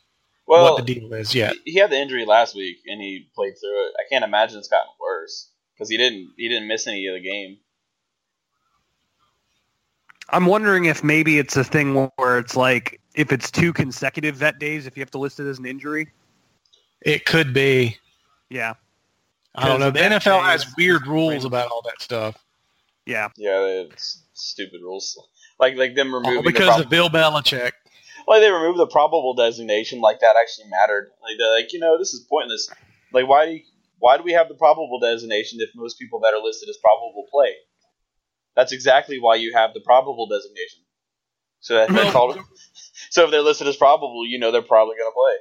Well, 0.46 0.74
what 0.74 0.86
the 0.86 0.94
deal 0.94 1.14
is 1.14 1.34
yet. 1.34 1.56
he 1.66 1.78
had 1.80 1.90
the 1.90 1.98
injury 1.98 2.26
last 2.26 2.56
week 2.56 2.78
and 2.88 3.00
he 3.02 3.30
played 3.34 3.54
through 3.60 3.88
it. 3.88 3.94
I 3.98 4.04
can't 4.10 4.26
imagine 4.26 4.58
it's 4.60 4.68
gotten 4.68 4.92
worse 5.00 5.50
because 5.74 5.90
he 5.90 5.98
didn't 5.98 6.34
he 6.38 6.50
didn't 6.50 6.68
miss 6.68 6.86
any 6.88 7.08
of 7.08 7.16
the 7.16 7.22
game. 7.22 7.58
I'm 10.30 10.46
wondering 10.46 10.86
if 10.86 11.04
maybe 11.04 11.38
it's 11.38 11.56
a 11.58 11.64
thing 11.64 12.10
where 12.16 12.40
it's 12.40 12.56
like 12.56 13.00
if 13.16 13.32
it's 13.32 13.52
two 13.52 13.72
consecutive 13.74 14.36
vet 14.36 14.60
days, 14.60 14.88
if 14.88 14.98
you 14.98 15.02
have 15.02 15.12
to 15.12 15.18
list 15.18 15.40
it 15.40 15.48
as 15.48 15.60
an 15.60 15.66
injury. 15.66 16.08
It 17.02 17.26
could 17.26 17.54
be. 17.54 17.98
Yeah, 18.50 18.74
I 19.56 19.68
don't 19.68 19.80
know. 19.80 19.92
The 19.92 20.00
NFL 20.00 20.24
that 20.24 20.44
has 20.44 20.66
weird 20.78 21.06
rules 21.06 21.32
random. 21.32 21.48
about 21.48 21.72
all 21.72 21.82
that 21.84 22.02
stuff. 22.02 22.38
yeah. 23.06 23.28
Yeah, 23.36 23.60
it's 23.60 24.24
stupid 24.34 24.82
rules. 24.82 25.18
Like 25.60 25.76
like 25.76 25.96
them 25.96 26.14
removing 26.14 26.38
All 26.38 26.44
because 26.44 26.68
prob- 26.68 26.82
of 26.82 26.90
Bill 26.90 27.10
Belichick. 27.10 27.72
Like 28.28 28.42
they 28.42 28.52
removed 28.52 28.80
the 28.80 28.88
probable 28.88 29.34
designation 29.34 30.02
like 30.02 30.20
that 30.22 30.36
actually 30.40 30.70
mattered. 30.70 31.12
Like 31.22 31.38
they're 31.38 31.56
like 31.56 31.74
you 31.74 31.80
know 31.80 31.98
this 31.98 32.14
is 32.14 32.26
pointless. 32.30 32.70
Like 33.12 33.28
why 33.28 33.46
do 33.46 33.52
you, 33.54 33.62
why 34.00 34.18
do 34.18 34.24
we 34.24 34.34
have 34.34 34.48
the 34.50 34.56
probable 34.56 35.00
designation 35.00 35.60
if 35.62 35.70
most 35.76 35.98
people 36.00 36.20
that 36.22 36.34
are 36.34 36.42
listed 36.44 36.70
as 36.70 36.78
probable 36.78 37.26
play? 37.32 37.54
That's 38.56 38.72
exactly 38.72 39.20
why 39.20 39.36
you 39.36 39.54
have 39.54 39.74
the 39.74 39.80
probable 39.82 40.28
designation. 40.28 40.82
So 41.60 41.76
that 41.76 41.90
Well- 41.92 42.12
called, 42.12 42.38
so 43.10 43.26
if 43.26 43.32
they're 43.32 43.42
listed 43.42 43.68
as 43.68 43.78
probable, 43.78 44.26
you 44.28 44.38
know 44.40 44.52
they're 44.52 44.62
probably 44.62 44.96
going 44.98 45.10
to 45.10 45.16
play. 45.16 45.36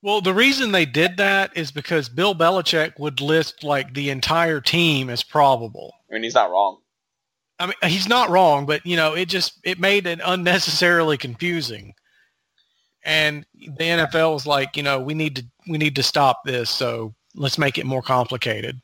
Well, 0.00 0.20
the 0.20 0.34
reason 0.34 0.70
they 0.70 0.86
did 0.86 1.16
that 1.16 1.56
is 1.56 1.72
because 1.72 2.08
Bill 2.08 2.32
Belichick 2.34 3.00
would 3.00 3.20
list 3.20 3.64
like 3.64 3.94
the 3.94 4.10
entire 4.10 4.60
team 4.60 5.10
as 5.10 5.24
probable. 5.24 5.92
I 6.08 6.14
mean, 6.14 6.22
he's 6.22 6.34
not 6.34 6.50
wrong. 6.52 6.78
I 7.58 7.66
mean, 7.66 7.74
he's 7.84 8.08
not 8.08 8.30
wrong, 8.30 8.66
but 8.66 8.84
you 8.86 8.96
know, 8.96 9.14
it 9.14 9.26
just 9.26 9.58
it 9.64 9.80
made 9.80 10.06
it 10.06 10.20
unnecessarily 10.24 11.18
confusing. 11.18 11.94
And 13.04 13.46
the 13.54 13.84
NFL 13.84 14.34
was 14.34 14.46
like, 14.46 14.76
you 14.76 14.82
know, 14.82 15.00
we 15.00 15.14
need 15.14 15.36
to 15.36 15.44
we 15.66 15.78
need 15.78 15.96
to 15.96 16.02
stop 16.02 16.40
this, 16.44 16.70
so 16.70 17.14
let's 17.34 17.58
make 17.58 17.78
it 17.78 17.86
more 17.86 18.02
complicated. 18.02 18.80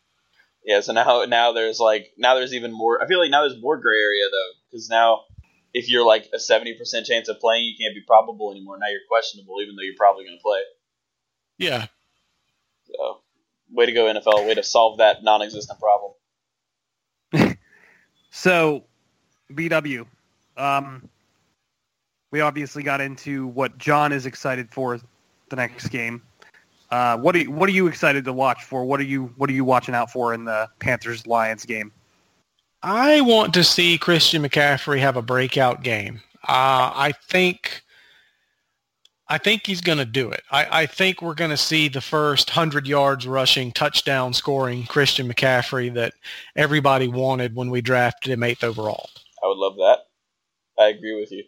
Yeah, 0.65 0.81
so 0.81 0.93
now 0.93 1.25
now 1.25 1.53
there's 1.53 1.79
like 1.79 2.13
now 2.17 2.35
there's 2.35 2.55
even 2.55 2.73
more. 2.73 3.03
I 3.03 3.07
feel 3.07 3.21
like 3.21 3.31
now 3.31 3.43
there's 3.43 3.61
more 3.61 3.79
gray 3.79 3.99
area 3.99 4.25
though, 4.31 4.53
because 4.71 4.89
now 4.89 5.21
if 5.75 5.91
you're 5.91 6.07
like 6.07 6.29
a 6.33 6.39
seventy 6.39 6.77
percent 6.77 7.07
chance 7.07 7.29
of 7.29 7.39
playing, 7.39 7.65
you 7.65 7.75
can't 7.79 7.95
be 7.95 8.03
probable 8.07 8.51
anymore. 8.51 8.79
Now 8.79 8.89
you're 8.89 9.01
questionable, 9.09 9.61
even 9.61 9.77
though 9.77 9.83
you're 9.83 9.95
probably 9.97 10.25
going 10.25 10.39
to 10.39 10.43
play. 10.43 10.61
Yeah. 11.59 11.87
So, 12.87 13.21
way 13.71 13.87
to 13.87 13.93
go 13.93 14.05
NFL! 14.05 14.47
Way 14.47 14.55
to 14.55 14.63
solve 14.63 14.99
that 14.99 15.23
non-existent 15.23 15.79
problem. 15.79 16.13
So, 18.37 18.83
BW, 19.53 20.05
um, 20.57 21.09
we 22.33 22.41
obviously 22.41 22.83
got 22.83 23.01
into 23.01 23.47
what 23.47 23.79
Jon 23.79 24.11
is 24.11 24.27
excited 24.27 24.69
for 24.73 24.99
the 25.51 25.57
next 25.57 25.87
game. 25.87 26.21
Uh, 26.91 27.17
what 27.17 27.37
are 27.37 27.39
you, 27.39 27.53
what 27.53 27.69
are 27.69 27.73
you 27.73 27.87
excited 27.87 28.25
to 28.25 28.33
watch 28.33 28.65
for? 28.65 28.85
What 28.85 28.99
are 28.99 29.05
you 29.05 29.33
what 29.37 29.49
are 29.49 29.53
you 29.53 29.65
watching 29.65 29.95
out 29.95 30.11
for 30.11 30.35
in 30.35 30.45
the 30.45 30.69
Panthers 30.81 31.29
Lions 31.29 31.65
game? 31.65 31.93
I 32.83 33.21
want 33.21 33.55
to 33.55 33.63
see 33.63 33.99
Christian 33.99 34.43
McCaffrey 34.43 34.99
have 34.99 35.17
a 35.17 35.23
breakout 35.23 35.85
game. 35.85 36.21
Uh, 36.43 36.91
I 36.93 37.13
think 37.29 37.84
I 39.29 39.39
think 39.39 39.67
he's 39.67 39.81
going 39.81 39.99
to 39.99 40.05
do 40.05 40.31
it. 40.31 40.43
I, 40.51 40.83
I 40.83 40.87
think 40.87 41.23
we're 41.23 41.35
going 41.35 41.51
to 41.51 41.57
see 41.57 41.89
the 41.89 42.01
first 42.01 42.51
100 42.51 42.87
yards 42.87 43.27
rushing, 43.27 43.73
touchdown 43.73 44.35
scoring 44.35 44.85
Christian 44.85 45.33
McCaffrey 45.33 45.93
that 45.95 46.13
everybody 46.57 47.09
wanted 47.09 47.55
when 47.55 47.71
we 47.71 47.81
drafted 47.81 48.33
him 48.33 48.43
eighth 48.43 48.63
overall. 48.63 49.09
I 49.43 49.47
would 49.47 49.57
love 49.57 49.77
that. 49.77 50.01
I 50.79 50.89
agree 50.89 51.19
with 51.19 51.33
you. 51.33 51.45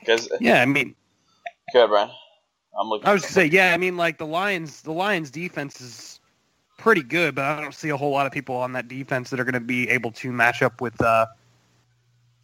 Because 0.00 0.28
Yeah, 0.40 0.62
I 0.62 0.66
mean, 0.66 0.94
go 1.72 1.80
ahead, 1.80 1.90
Brian. 1.90 2.10
I'm 2.78 2.88
looking. 2.88 3.06
I 3.06 3.12
was 3.12 3.22
gonna 3.22 3.32
say, 3.32 3.46
yeah, 3.46 3.74
I 3.74 3.76
mean, 3.76 3.96
like 3.96 4.18
the 4.18 4.26
Lions, 4.26 4.82
the 4.82 4.92
Lions 4.92 5.30
defense 5.30 5.80
is 5.80 6.20
pretty 6.78 7.02
good, 7.02 7.34
but 7.34 7.44
I 7.44 7.60
don't 7.60 7.74
see 7.74 7.90
a 7.90 7.96
whole 7.96 8.10
lot 8.10 8.26
of 8.26 8.32
people 8.32 8.56
on 8.56 8.72
that 8.72 8.88
defense 8.88 9.30
that 9.30 9.38
are 9.38 9.44
going 9.44 9.54
to 9.54 9.60
be 9.60 9.88
able 9.90 10.10
to 10.12 10.32
match 10.32 10.62
up 10.62 10.80
with 10.80 11.00
uh, 11.02 11.26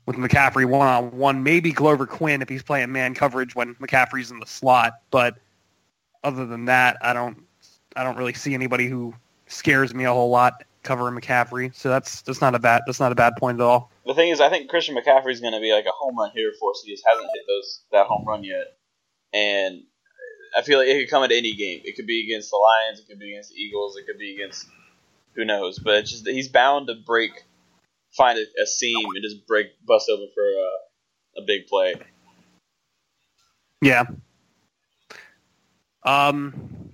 with 0.06 0.16
McCaffrey 0.16 0.64
one 0.64 0.86
on 0.86 1.16
one. 1.16 1.42
Maybe 1.42 1.72
Glover 1.72 2.06
Quin 2.06 2.42
if 2.42 2.48
he's 2.48 2.62
playing 2.62 2.92
man 2.92 3.14
coverage 3.14 3.54
when 3.54 3.75
McCaffrey's 3.76 4.30
in 4.30 4.40
the 4.40 4.46
slot, 4.46 4.94
but 5.10 5.36
other 6.25 6.46
than 6.46 6.64
that, 6.64 6.96
I 7.02 7.12
don't, 7.12 7.44
I 7.94 8.02
don't 8.02 8.16
really 8.16 8.34
see 8.34 8.54
anybody 8.54 8.88
who 8.88 9.14
scares 9.46 9.94
me 9.94 10.04
a 10.04 10.12
whole 10.12 10.30
lot 10.30 10.64
covering 10.82 11.20
McCaffrey. 11.20 11.75
So 11.75 11.88
that's 11.88 12.22
that's 12.22 12.40
not 12.40 12.54
a 12.54 12.58
bad 12.58 12.82
that's 12.86 13.00
not 13.00 13.12
a 13.12 13.14
bad 13.14 13.34
point 13.36 13.60
at 13.60 13.64
all. 13.64 13.90
The 14.06 14.14
thing 14.14 14.30
is, 14.30 14.40
I 14.40 14.48
think 14.48 14.70
Christian 14.70 14.96
McCaffrey 14.96 15.32
is 15.32 15.40
going 15.40 15.52
to 15.52 15.60
be 15.60 15.72
like 15.72 15.84
a 15.84 15.90
home 15.90 16.16
run 16.16 16.30
hitter 16.34 16.52
for 16.58 16.70
us. 16.70 16.82
He 16.84 16.92
just 16.92 17.04
hasn't 17.06 17.28
hit 17.34 17.44
those 17.46 17.82
that 17.92 18.06
home 18.06 18.25
run 18.26 18.44
yet, 18.44 18.76
and 19.34 19.82
I 20.56 20.62
feel 20.62 20.78
like 20.78 20.88
it 20.88 20.98
could 21.00 21.10
come 21.10 21.25
at 21.25 21.32
any 21.32 21.52
game. 21.54 21.82
It 21.84 21.96
could 21.96 22.06
be 22.06 22.25
against 22.25 22.50
the 22.50 22.56
Lions, 22.56 23.00
it 23.00 23.08
could 23.08 23.18
be 23.18 23.32
against 23.32 23.50
the 23.50 23.56
Eagles, 23.56 23.96
it 23.96 24.06
could 24.06 24.18
be 24.18 24.34
against 24.34 24.68
who 25.34 25.44
knows. 25.44 25.78
But 25.78 25.96
it's 25.96 26.12
just 26.12 26.26
he's 26.26 26.48
bound 26.48 26.86
to 26.86 26.94
break, 26.94 27.32
find 28.16 28.38
a, 28.38 28.62
a 28.62 28.66
seam 28.66 29.06
and 29.14 29.23
just 29.23 29.46
break, 29.46 29.66
bust 29.87 30.08
open 30.11 30.28
for 30.35 30.42
a, 30.42 31.42
a 31.42 31.44
big 31.46 31.66
play. 31.66 31.94
Yeah. 33.82 34.04
Um, 36.04 36.90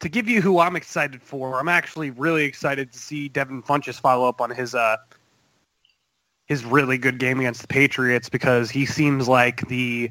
to 0.00 0.08
give 0.08 0.28
you 0.28 0.40
who 0.40 0.58
I'm 0.58 0.76
excited 0.76 1.22
for, 1.22 1.58
I'm 1.60 1.68
actually 1.68 2.10
really 2.10 2.44
excited 2.44 2.92
to 2.92 2.98
see 2.98 3.28
Devin 3.28 3.62
Funchess 3.62 4.00
follow 4.00 4.28
up 4.28 4.40
on 4.40 4.50
his 4.50 4.74
uh 4.74 4.96
his 6.46 6.64
really 6.64 6.98
good 6.98 7.18
game 7.18 7.38
against 7.40 7.62
the 7.62 7.68
Patriots 7.68 8.28
because 8.28 8.70
he 8.70 8.84
seems 8.84 9.28
like 9.28 9.66
the 9.68 10.10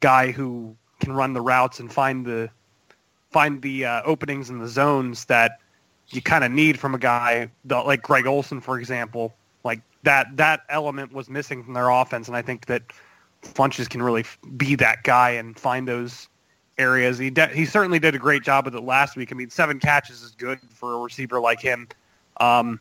guy 0.00 0.30
who 0.30 0.74
can 1.00 1.12
run 1.12 1.32
the 1.32 1.40
routes 1.40 1.80
and 1.80 1.92
find 1.92 2.26
the 2.26 2.50
find 3.30 3.62
the 3.62 3.84
uh, 3.84 4.02
openings 4.04 4.48
in 4.48 4.58
the 4.58 4.68
zones 4.68 5.26
that 5.26 5.58
you 6.08 6.22
kind 6.22 6.44
of 6.44 6.50
need 6.52 6.78
from 6.78 6.94
a 6.94 6.98
guy 6.98 7.50
like 7.68 8.02
Greg 8.02 8.26
Olsen, 8.26 8.60
for 8.60 8.78
example. 8.78 9.34
Like 9.64 9.80
that 10.02 10.36
that 10.36 10.62
element 10.68 11.12
was 11.12 11.28
missing 11.28 11.64
from 11.64 11.74
their 11.74 11.88
offense, 11.88 12.28
and 12.28 12.36
I 12.36 12.42
think 12.42 12.66
that 12.66 12.82
Funchess 13.42 13.88
can 13.88 14.02
really 14.02 14.24
be 14.56 14.74
that 14.76 15.02
guy 15.02 15.30
and 15.30 15.58
find 15.58 15.88
those 15.88 16.28
areas. 16.78 17.18
He 17.18 17.30
de- 17.30 17.48
he 17.48 17.64
certainly 17.64 17.98
did 17.98 18.14
a 18.14 18.18
great 18.18 18.42
job 18.42 18.64
with 18.64 18.74
it 18.74 18.82
last 18.82 19.16
week. 19.16 19.32
I 19.32 19.34
mean, 19.34 19.50
seven 19.50 19.80
catches 19.80 20.22
is 20.22 20.32
good 20.32 20.60
for 20.70 20.94
a 20.94 20.98
receiver 20.98 21.40
like 21.40 21.60
him. 21.60 21.88
Um, 22.38 22.80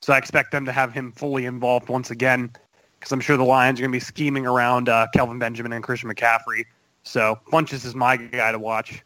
so 0.00 0.12
I 0.12 0.18
expect 0.18 0.52
them 0.52 0.64
to 0.66 0.72
have 0.72 0.92
him 0.92 1.12
fully 1.12 1.44
involved 1.44 1.88
once 1.88 2.10
again 2.10 2.52
because 2.98 3.12
I'm 3.12 3.20
sure 3.20 3.36
the 3.36 3.44
Lions 3.44 3.78
are 3.78 3.82
going 3.82 3.92
to 3.92 3.96
be 3.96 4.00
scheming 4.00 4.46
around 4.46 4.88
uh, 4.88 5.06
Kelvin 5.14 5.38
Benjamin 5.38 5.72
and 5.72 5.82
Christian 5.82 6.10
McCaffrey. 6.10 6.64
So 7.02 7.38
Funchess 7.50 7.84
is 7.84 7.94
my 7.94 8.16
guy 8.16 8.52
to 8.52 8.58
watch. 8.58 9.02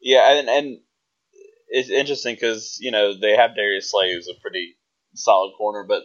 Yeah, 0.00 0.32
and 0.32 0.48
and 0.48 0.78
it's 1.70 1.90
interesting 1.90 2.34
because 2.34 2.78
you 2.80 2.90
know 2.90 3.14
they 3.18 3.36
have 3.36 3.54
Darius 3.54 3.90
Slay, 3.90 4.12
who's 4.12 4.28
a 4.28 4.40
pretty 4.40 4.76
solid 5.14 5.54
corner, 5.56 5.84
but 5.86 6.02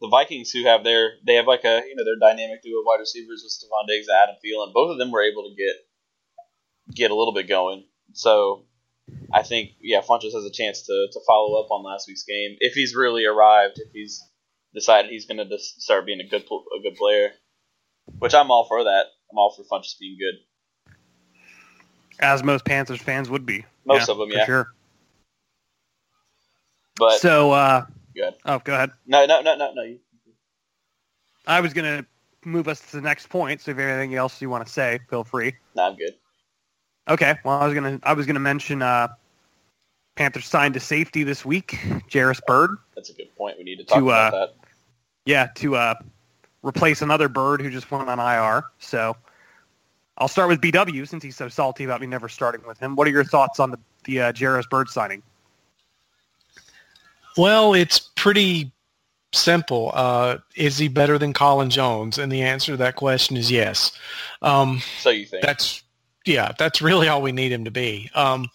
the 0.00 0.08
Vikings 0.08 0.50
who 0.50 0.64
have 0.64 0.84
their 0.84 1.12
they 1.26 1.34
have 1.34 1.46
like 1.46 1.64
a 1.64 1.82
you 1.86 1.94
know 1.94 2.04
their 2.04 2.18
dynamic 2.20 2.62
duo 2.62 2.80
of 2.80 2.86
wide 2.86 3.00
receivers 3.00 3.42
with 3.44 3.52
Stefon 3.52 3.86
Diggs 3.86 4.08
and 4.08 4.18
Adam 4.22 4.36
Thielen. 4.44 4.72
Both 4.72 4.90
of 4.90 4.98
them 4.98 5.12
were 5.12 5.22
able 5.22 5.44
to 5.44 5.54
get 5.56 6.94
get 6.94 7.10
a 7.10 7.14
little 7.14 7.34
bit 7.34 7.48
going. 7.48 7.84
So 8.12 8.64
I 9.32 9.42
think 9.42 9.70
yeah, 9.80 10.00
Funchess 10.00 10.32
has 10.32 10.44
a 10.44 10.50
chance 10.50 10.82
to 10.82 11.08
to 11.12 11.20
follow 11.26 11.60
up 11.60 11.70
on 11.70 11.84
last 11.84 12.08
week's 12.08 12.24
game 12.24 12.56
if 12.60 12.74
he's 12.74 12.94
really 12.94 13.24
arrived. 13.24 13.78
If 13.78 13.92
he's 13.92 14.22
decided 14.74 15.10
he's 15.10 15.26
going 15.26 15.38
to 15.38 15.58
start 15.58 16.06
being 16.06 16.20
a 16.20 16.28
good 16.28 16.42
a 16.42 16.82
good 16.82 16.96
player, 16.96 17.30
which 18.18 18.34
I'm 18.34 18.50
all 18.50 18.66
for 18.66 18.84
that. 18.84 19.06
I'm 19.30 19.38
all 19.38 19.54
for 19.54 19.62
Funchess 19.64 19.98
being 19.98 20.18
good. 20.18 20.94
As 22.20 22.42
most 22.42 22.64
Panthers 22.64 23.00
fans 23.00 23.28
would 23.28 23.44
be. 23.44 23.64
Most 23.84 24.08
of 24.08 24.18
them, 24.18 24.30
yeah. 24.30 24.46
Sure. 24.46 24.68
But 26.96 27.20
so, 27.20 27.52
uh, 27.52 27.86
Go 28.16 28.22
ahead. 28.22 28.34
oh, 28.46 28.58
go 28.60 28.74
ahead. 28.74 28.90
no, 29.06 29.26
no, 29.26 29.40
no, 29.40 29.56
no, 29.56 29.72
no. 29.74 29.96
I 31.46 31.60
was 31.60 31.72
going 31.72 32.02
to 32.02 32.06
move 32.48 32.68
us 32.68 32.80
to 32.90 32.96
the 32.96 33.02
next 33.02 33.28
point. 33.28 33.60
So 33.60 33.72
if 33.72 33.78
anything 33.78 34.14
else 34.14 34.40
you 34.40 34.48
want 34.48 34.66
to 34.66 34.72
say, 34.72 35.00
feel 35.10 35.24
free. 35.24 35.54
No, 35.74 35.84
I'm 35.84 35.96
good. 35.96 36.14
Okay. 37.08 37.34
Well, 37.44 37.60
I 37.60 37.64
was 37.66 37.74
gonna 37.74 38.00
I 38.02 38.12
was 38.14 38.24
gonna 38.26 38.40
mention 38.40 38.80
uh, 38.80 39.08
Panthers 40.16 40.46
signed 40.46 40.74
a 40.76 40.80
safety 40.80 41.22
this 41.22 41.44
week, 41.44 41.78
Jairus 42.12 42.40
Byrd. 42.46 42.78
That's 42.94 43.10
a 43.10 43.12
good 43.12 43.34
point. 43.36 43.58
We 43.58 43.64
need 43.64 43.76
to 43.76 43.84
talk 43.84 43.98
To, 43.98 44.08
about 44.10 44.34
uh, 44.34 44.38
that. 44.38 44.54
Yeah, 45.26 45.48
to 45.56 45.76
uh, 45.76 45.94
replace 46.62 47.02
another 47.02 47.28
Bird 47.28 47.60
who 47.60 47.70
just 47.70 47.90
went 47.90 48.08
on 48.08 48.18
IR. 48.18 48.64
So 48.78 49.16
I'll 50.16 50.28
start 50.28 50.48
with 50.48 50.60
BW 50.62 51.06
since 51.06 51.22
he's 51.22 51.36
so 51.36 51.48
salty 51.48 51.84
about 51.84 52.00
me 52.00 52.06
never 52.06 52.28
starting 52.28 52.62
with 52.66 52.78
him. 52.78 52.96
What 52.96 53.06
are 53.06 53.10
your 53.10 53.24
thoughts 53.24 53.60
on 53.60 53.70
the 53.70 53.78
the 54.04 54.20
uh, 54.22 54.32
Jairus 54.38 54.66
Byrd 54.66 54.88
signing? 54.88 55.22
Well, 57.36 57.74
it's 57.74 58.10
pretty 58.16 58.72
simple. 59.32 59.90
Uh, 59.94 60.38
is 60.56 60.78
he 60.78 60.88
better 60.88 61.18
than 61.18 61.32
Colin 61.32 61.70
Jones? 61.70 62.18
And 62.18 62.30
the 62.30 62.42
answer 62.42 62.72
to 62.72 62.76
that 62.78 62.96
question 62.96 63.36
is 63.36 63.50
yes. 63.50 63.92
Um, 64.42 64.80
So 65.00 65.10
you 65.10 65.26
think? 65.26 65.42
that's 65.42 65.82
yeah, 66.24 66.52
that's 66.58 66.80
really 66.80 67.08
all 67.08 67.20
we 67.20 67.32
need 67.32 67.52
him 67.52 67.64
to 67.64 67.70
be. 67.70 68.10
Um, 68.14 68.48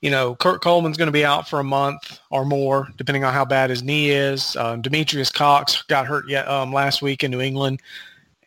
you 0.00 0.10
know, 0.10 0.34
Kurt 0.36 0.62
Coleman's 0.62 0.96
going 0.96 1.08
to 1.08 1.12
be 1.12 1.24
out 1.24 1.48
for 1.48 1.60
a 1.60 1.64
month 1.64 2.20
or 2.30 2.44
more, 2.44 2.88
depending 2.96 3.24
on 3.24 3.32
how 3.32 3.44
bad 3.44 3.70
his 3.70 3.82
knee 3.82 4.10
is. 4.10 4.54
Um, 4.54 4.82
Demetrious 4.82 5.32
Cox 5.32 5.82
got 5.82 6.06
hurt 6.06 6.28
yet 6.28 6.46
um, 6.46 6.72
last 6.72 7.00
week 7.00 7.24
in 7.24 7.30
New 7.30 7.40
England, 7.40 7.80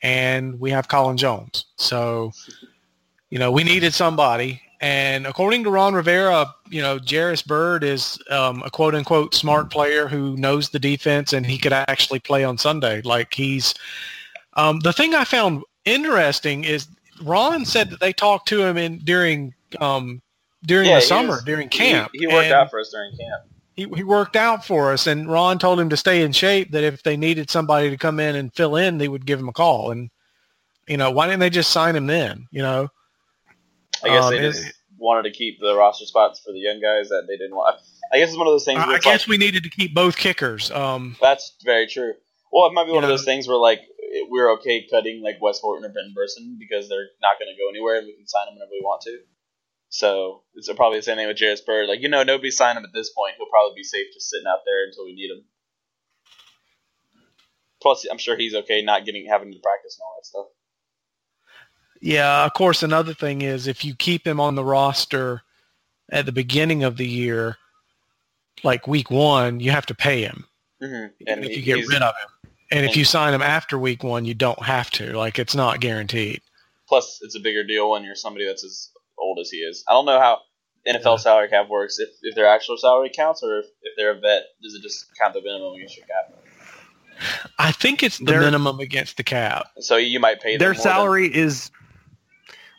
and 0.03 0.59
we 0.59 0.69
have 0.69 0.87
Colin 0.87 1.17
Jones. 1.17 1.65
So, 1.77 2.31
you 3.31 3.39
know, 3.39 3.51
we 3.51 3.63
needed 3.63 3.93
somebody. 3.93 4.61
And 4.79 5.25
according 5.25 5.63
to 5.63 5.71
Ron 5.71 5.95
Rivera, 5.95 6.53
you 6.69 6.81
know, 6.81 6.99
Jairus 7.09 7.41
Byrd 7.41 7.83
is 7.83 8.19
um, 8.29 8.61
a 8.63 8.69
quote 8.69 8.93
unquote 8.93 9.33
smart 9.33 9.71
player 9.71 10.07
who 10.07 10.37
knows 10.37 10.69
the 10.69 10.79
defense 10.79 11.33
and 11.33 11.45
he 11.45 11.57
could 11.57 11.73
actually 11.73 12.19
play 12.19 12.43
on 12.43 12.57
Sunday. 12.59 13.01
Like 13.01 13.33
he's 13.33 13.73
um, 14.53 14.79
the 14.81 14.93
thing 14.93 15.15
I 15.15 15.23
found 15.23 15.63
interesting 15.85 16.63
is 16.63 16.87
Ron 17.23 17.65
said 17.65 17.89
that 17.89 17.99
they 17.99 18.13
talked 18.13 18.47
to 18.49 18.61
him 18.61 18.77
in 18.77 18.99
during 18.99 19.53
um, 19.79 20.21
during 20.65 20.89
Yeah, 20.89 20.95
the 20.95 21.01
summer 21.01 21.29
was- 21.33 21.43
during 21.43 21.69
camp. 21.69 22.11
He, 22.13 22.27
worked 22.27 22.51
out 22.51 22.69
for 22.69 22.79
us 22.79 22.91
during 22.91 23.11
camp. 23.17 23.43
he, 23.75 23.83
he 23.95 24.03
worked 24.03 24.35
out 24.35 24.63
for 24.63 24.91
us 24.93 25.07
and 25.07 25.27
Ron 25.27 25.57
told 25.57 25.79
him 25.79 25.89
to 25.89 25.97
stay 25.97 26.21
in 26.21 26.31
shape 26.33 26.71
that 26.71 26.83
if 26.83 27.01
they 27.01 27.17
needed 27.17 27.49
somebody 27.49 27.89
to 27.89 27.97
come 27.97 28.19
in 28.19 28.35
and 28.35 28.53
fill 28.53 28.75
in 28.75 28.99
they 28.99 29.07
would 29.07 29.25
give 29.25 29.39
him 29.39 29.49
a 29.49 29.53
call 29.53 29.89
and 29.91 30.09
you 30.87 30.97
know 30.97 31.09
why 31.11 31.25
didn't 31.25 31.39
they 31.39 31.49
just 31.49 31.71
sign 31.71 31.95
him 31.95 32.07
then 32.07 32.47
you 32.51 32.61
know 32.61 32.87
I 34.03 34.09
guess 34.09 34.25
Um, 34.25 34.31
they 34.31 34.39
just 34.39 34.73
wanted 34.97 35.23
to 35.23 35.31
keep 35.31 35.59
the 35.59 35.75
roster 35.75 36.05
spots 36.05 36.39
for 36.39 36.51
the 36.51 36.59
young 36.59 36.81
guys 36.81 37.09
that 37.09 37.25
they 37.27 37.37
didn't 37.37 37.55
want. 37.55 37.79
I 38.13 38.17
guess 38.19 38.29
it's 38.29 38.37
one 38.37 38.47
of 38.47 38.53
those 38.53 38.65
things. 38.65 38.79
Where 38.79 38.95
I, 38.95 38.97
I 38.97 38.99
guess 38.99 39.21
like, 39.21 39.27
we 39.27 39.37
needed 39.37 39.63
to 39.63 39.69
keep 39.69 39.93
both 39.93 40.17
kickers 40.17 40.71
um 40.71 41.15
that's 41.21 41.55
very 41.63 41.87
true. 41.87 42.13
Well, 42.51 42.67
it 42.67 42.73
might 42.73 42.85
be 42.85 42.91
one 42.91 43.03
of 43.03 43.09
those 43.09 43.25
things 43.25 43.47
where 43.47 43.57
like 43.57 43.81
we're 44.29 44.53
okay 44.53 44.87
cutting 44.89 45.21
like 45.21 45.41
Wes 45.41 45.59
Horton 45.59 45.85
or 45.85 45.89
Brenton 45.93 46.15
Bersin 46.17 46.57
because 46.57 46.87
they're 46.87 47.09
not 47.21 47.37
going 47.39 47.51
to 47.53 47.61
go 47.61 47.69
anywhere 47.69 47.97
and 47.97 48.07
we 48.07 48.15
can 48.15 48.27
sign 48.27 48.47
them 48.47 48.55
whenever 48.55 48.71
we 48.71 48.81
want 48.81 49.01
to. 49.01 49.19
So 49.89 50.43
it's 50.55 50.71
probably 50.73 50.99
the 50.99 51.03
same 51.03 51.17
thing 51.17 51.27
with 51.27 51.39
Jairus 51.39 51.61
Byrd. 51.61 51.87
Like 51.87 52.01
you 52.01 52.09
know, 52.09 52.23
nobody 52.23 52.51
signed 52.51 52.77
him 52.77 52.85
at 52.85 52.93
this 52.93 53.11
point. 53.11 53.35
He'll 53.37 53.49
probably 53.51 53.75
be 53.75 53.83
safe 53.83 54.07
just 54.13 54.29
sitting 54.29 54.47
out 54.47 54.59
there 54.65 54.85
until 54.85 55.05
we 55.05 55.13
need 55.13 55.31
him. 55.31 55.43
Plus, 57.81 58.05
I'm 58.09 58.17
sure 58.17 58.35
he's 58.35 58.55
okay 58.55 58.81
not 58.81 59.05
getting 59.05 59.27
having 59.27 59.51
to 59.51 59.59
practice 59.59 59.97
and 59.99 60.03
all 60.03 60.15
that 60.17 60.25
stuff. 60.25 60.47
Yeah 62.01 62.45
of 62.45 62.53
course 62.53 62.83
another 62.83 63.13
thing 63.13 63.41
is 63.41 63.67
if 63.67 63.83
you 63.85 63.95
keep 63.95 64.25
him 64.25 64.39
on 64.39 64.55
the 64.55 64.63
roster 64.63 65.41
at 66.11 66.25
the 66.25 66.31
beginning 66.31 66.83
of 66.83 66.97
the 66.97 67.07
year 67.07 67.57
like 68.63 68.87
week 68.87 69.09
one 69.11 69.59
you 69.59 69.71
have 69.71 69.85
to 69.85 69.95
pay 69.95 70.21
him 70.21 70.45
Mm-hmm. 70.81 71.07
even 71.31 71.43
if 71.43 71.57
you 71.57 71.63
get 71.63 71.87
rid 71.87 72.03
of 72.03 72.13
him 72.15 72.51
and 72.69 72.85
if 72.85 72.95
you 72.95 73.03
sign 73.03 73.33
him 73.33 73.41
after 73.41 73.79
week 73.79 74.03
one 74.03 74.25
you 74.25 74.35
don't 74.35 74.61
have 74.61 74.91
to 74.91 75.17
like 75.17 75.39
it's 75.39 75.55
not 75.55 75.79
guaranteed 75.79 76.41
Plus, 76.87 77.19
it's 77.21 77.35
a 77.35 77.39
bigger 77.41 77.65
deal 77.65 77.89
when 77.89 78.03
you're 78.05 78.15
somebody 78.15 78.45
that's 78.45 78.63
as 78.63 78.91
old 79.17 79.39
as 79.39 79.49
he 79.49 79.57
is. 79.57 79.83
I 79.89 79.91
don't 79.91 80.05
know 80.05 80.21
how 80.21 80.39
NFL 80.87 81.03
Yeah. 81.03 81.15
salary 81.17 81.49
cap 81.49 81.67
works. 81.67 81.99
If, 81.99 82.07
if 82.21 82.33
their 82.33 82.47
actual 82.47 82.77
salary 82.77 83.11
counts, 83.13 83.43
or 83.43 83.59
if, 83.59 83.65
if 83.81 83.91
they're 83.97 84.11
a 84.11 84.19
vet, 84.21 84.43
does 84.63 84.73
it 84.73 84.81
just 84.81 85.05
count 85.19 85.33
the 85.33 85.41
minimum 85.41 85.73
against 85.73 85.97
your 85.97 86.05
cap? 86.05 86.39
I 87.59 87.73
think 87.73 88.03
it's 88.03 88.19
the 88.19 88.23
Their- 88.25 88.39
minimum 88.39 88.79
against 88.79 89.17
the 89.17 89.23
cap. 89.25 89.67
So 89.79 89.97
you 89.97 90.21
might 90.21 90.39
pay 90.39 90.51
them 90.53 90.59
Their 90.59 90.69
more 90.69 90.73
than- 90.75 90.81
salary 90.81 91.27
is 91.35 91.71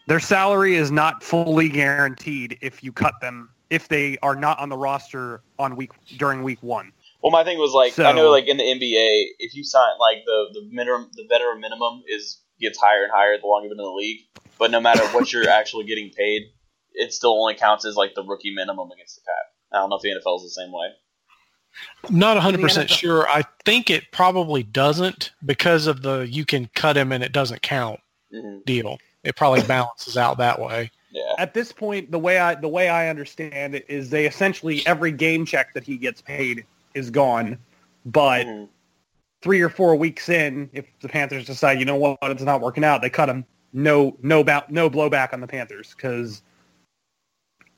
their 0.08 0.20
salary 0.20 0.74
is 0.74 0.90
not 0.90 1.22
fully 1.22 1.68
guaranteed 1.68 2.58
if 2.62 2.82
you 2.82 2.92
cut 2.92 3.14
them 3.20 3.50
if 3.70 3.88
they 3.88 4.16
are 4.22 4.34
not 4.34 4.58
on 4.58 4.70
the 4.70 4.76
roster 4.76 5.42
on 5.58 5.76
week 5.76 5.92
during 6.16 6.42
week 6.42 6.62
one. 6.62 6.92
well, 7.22 7.30
my 7.30 7.44
thing 7.44 7.58
was 7.58 7.72
like 7.72 7.98
I 7.98 8.12
know 8.12 8.30
like 8.30 8.46
in 8.48 8.56
the 8.56 8.64
NBA, 8.64 9.26
if 9.38 9.54
you 9.54 9.62
sign 9.62 9.90
like 10.00 10.24
the 10.24 10.46
the 10.54 10.68
minimum, 10.72 11.10
the 11.14 11.26
veteran 11.28 11.60
minimum 11.60 12.02
is 12.08 12.40
gets 12.60 12.78
higher 12.78 13.04
and 13.04 13.12
higher 13.12 13.38
the 13.38 13.46
longer 13.46 13.68
you've 13.68 13.76
been 13.76 13.84
in 13.84 13.90
the 13.90 13.96
league. 13.96 14.20
But 14.58 14.70
no 14.70 14.80
matter 14.80 15.04
what 15.08 15.32
you're 15.32 15.48
actually 15.60 15.84
getting 15.84 16.10
paid, 16.16 16.42
it 16.94 17.12
still 17.12 17.40
only 17.40 17.54
counts 17.54 17.84
as 17.84 17.94
like 17.94 18.14
the 18.14 18.24
rookie 18.24 18.54
minimum 18.54 18.90
against 18.90 19.16
the 19.16 19.20
cap. 19.20 19.52
I 19.72 19.76
don't 19.76 19.90
know 19.90 19.96
if 19.96 20.02
the 20.02 20.08
NFL 20.08 20.38
is 20.38 20.42
the 20.44 20.62
same 20.62 20.72
way. 20.72 20.88
Not 22.10 22.38
In 22.38 22.60
100% 22.60 22.88
sure. 22.88 23.28
I 23.28 23.44
think 23.64 23.90
it 23.90 24.10
probably 24.10 24.62
doesn't 24.62 25.32
because 25.44 25.86
of 25.86 26.02
the 26.02 26.20
you 26.20 26.44
can 26.44 26.70
cut 26.74 26.96
him 26.96 27.12
and 27.12 27.22
it 27.22 27.32
doesn't 27.32 27.62
count 27.62 28.00
hmm 28.32 28.58
deal. 28.64 28.98
It 29.28 29.36
probably 29.36 29.62
balances 29.62 30.16
out 30.16 30.38
that 30.38 30.58
way. 30.58 30.90
Yeah. 31.10 31.34
At 31.38 31.52
this 31.52 31.70
point, 31.70 32.10
the 32.10 32.18
way 32.18 32.38
I 32.38 32.54
the 32.54 32.68
way 32.68 32.88
I 32.88 33.08
understand 33.08 33.74
it 33.74 33.84
is 33.88 34.08
they 34.08 34.26
essentially 34.26 34.86
every 34.86 35.12
game 35.12 35.44
check 35.44 35.74
that 35.74 35.84
he 35.84 35.98
gets 35.98 36.22
paid 36.22 36.64
is 36.94 37.10
gone, 37.10 37.58
but 38.06 38.46
Mhm. 38.46 38.68
three 39.42 39.60
or 39.60 39.68
four 39.68 39.94
weeks 39.96 40.30
in, 40.30 40.70
if 40.72 40.86
the 41.00 41.08
Panthers 41.08 41.44
decide, 41.44 41.78
you 41.78 41.84
know 41.84 41.96
what, 41.96 42.18
it's 42.22 42.42
not 42.42 42.62
working 42.62 42.84
out, 42.84 43.02
they 43.02 43.10
cut 43.10 43.28
him. 43.28 43.44
No, 43.74 44.16
no, 44.22 44.42
ba- 44.42 44.64
no 44.70 44.88
blowback 44.88 45.34
on 45.34 45.40
the 45.40 45.46
Panthers 45.46 45.94
because 45.94 46.42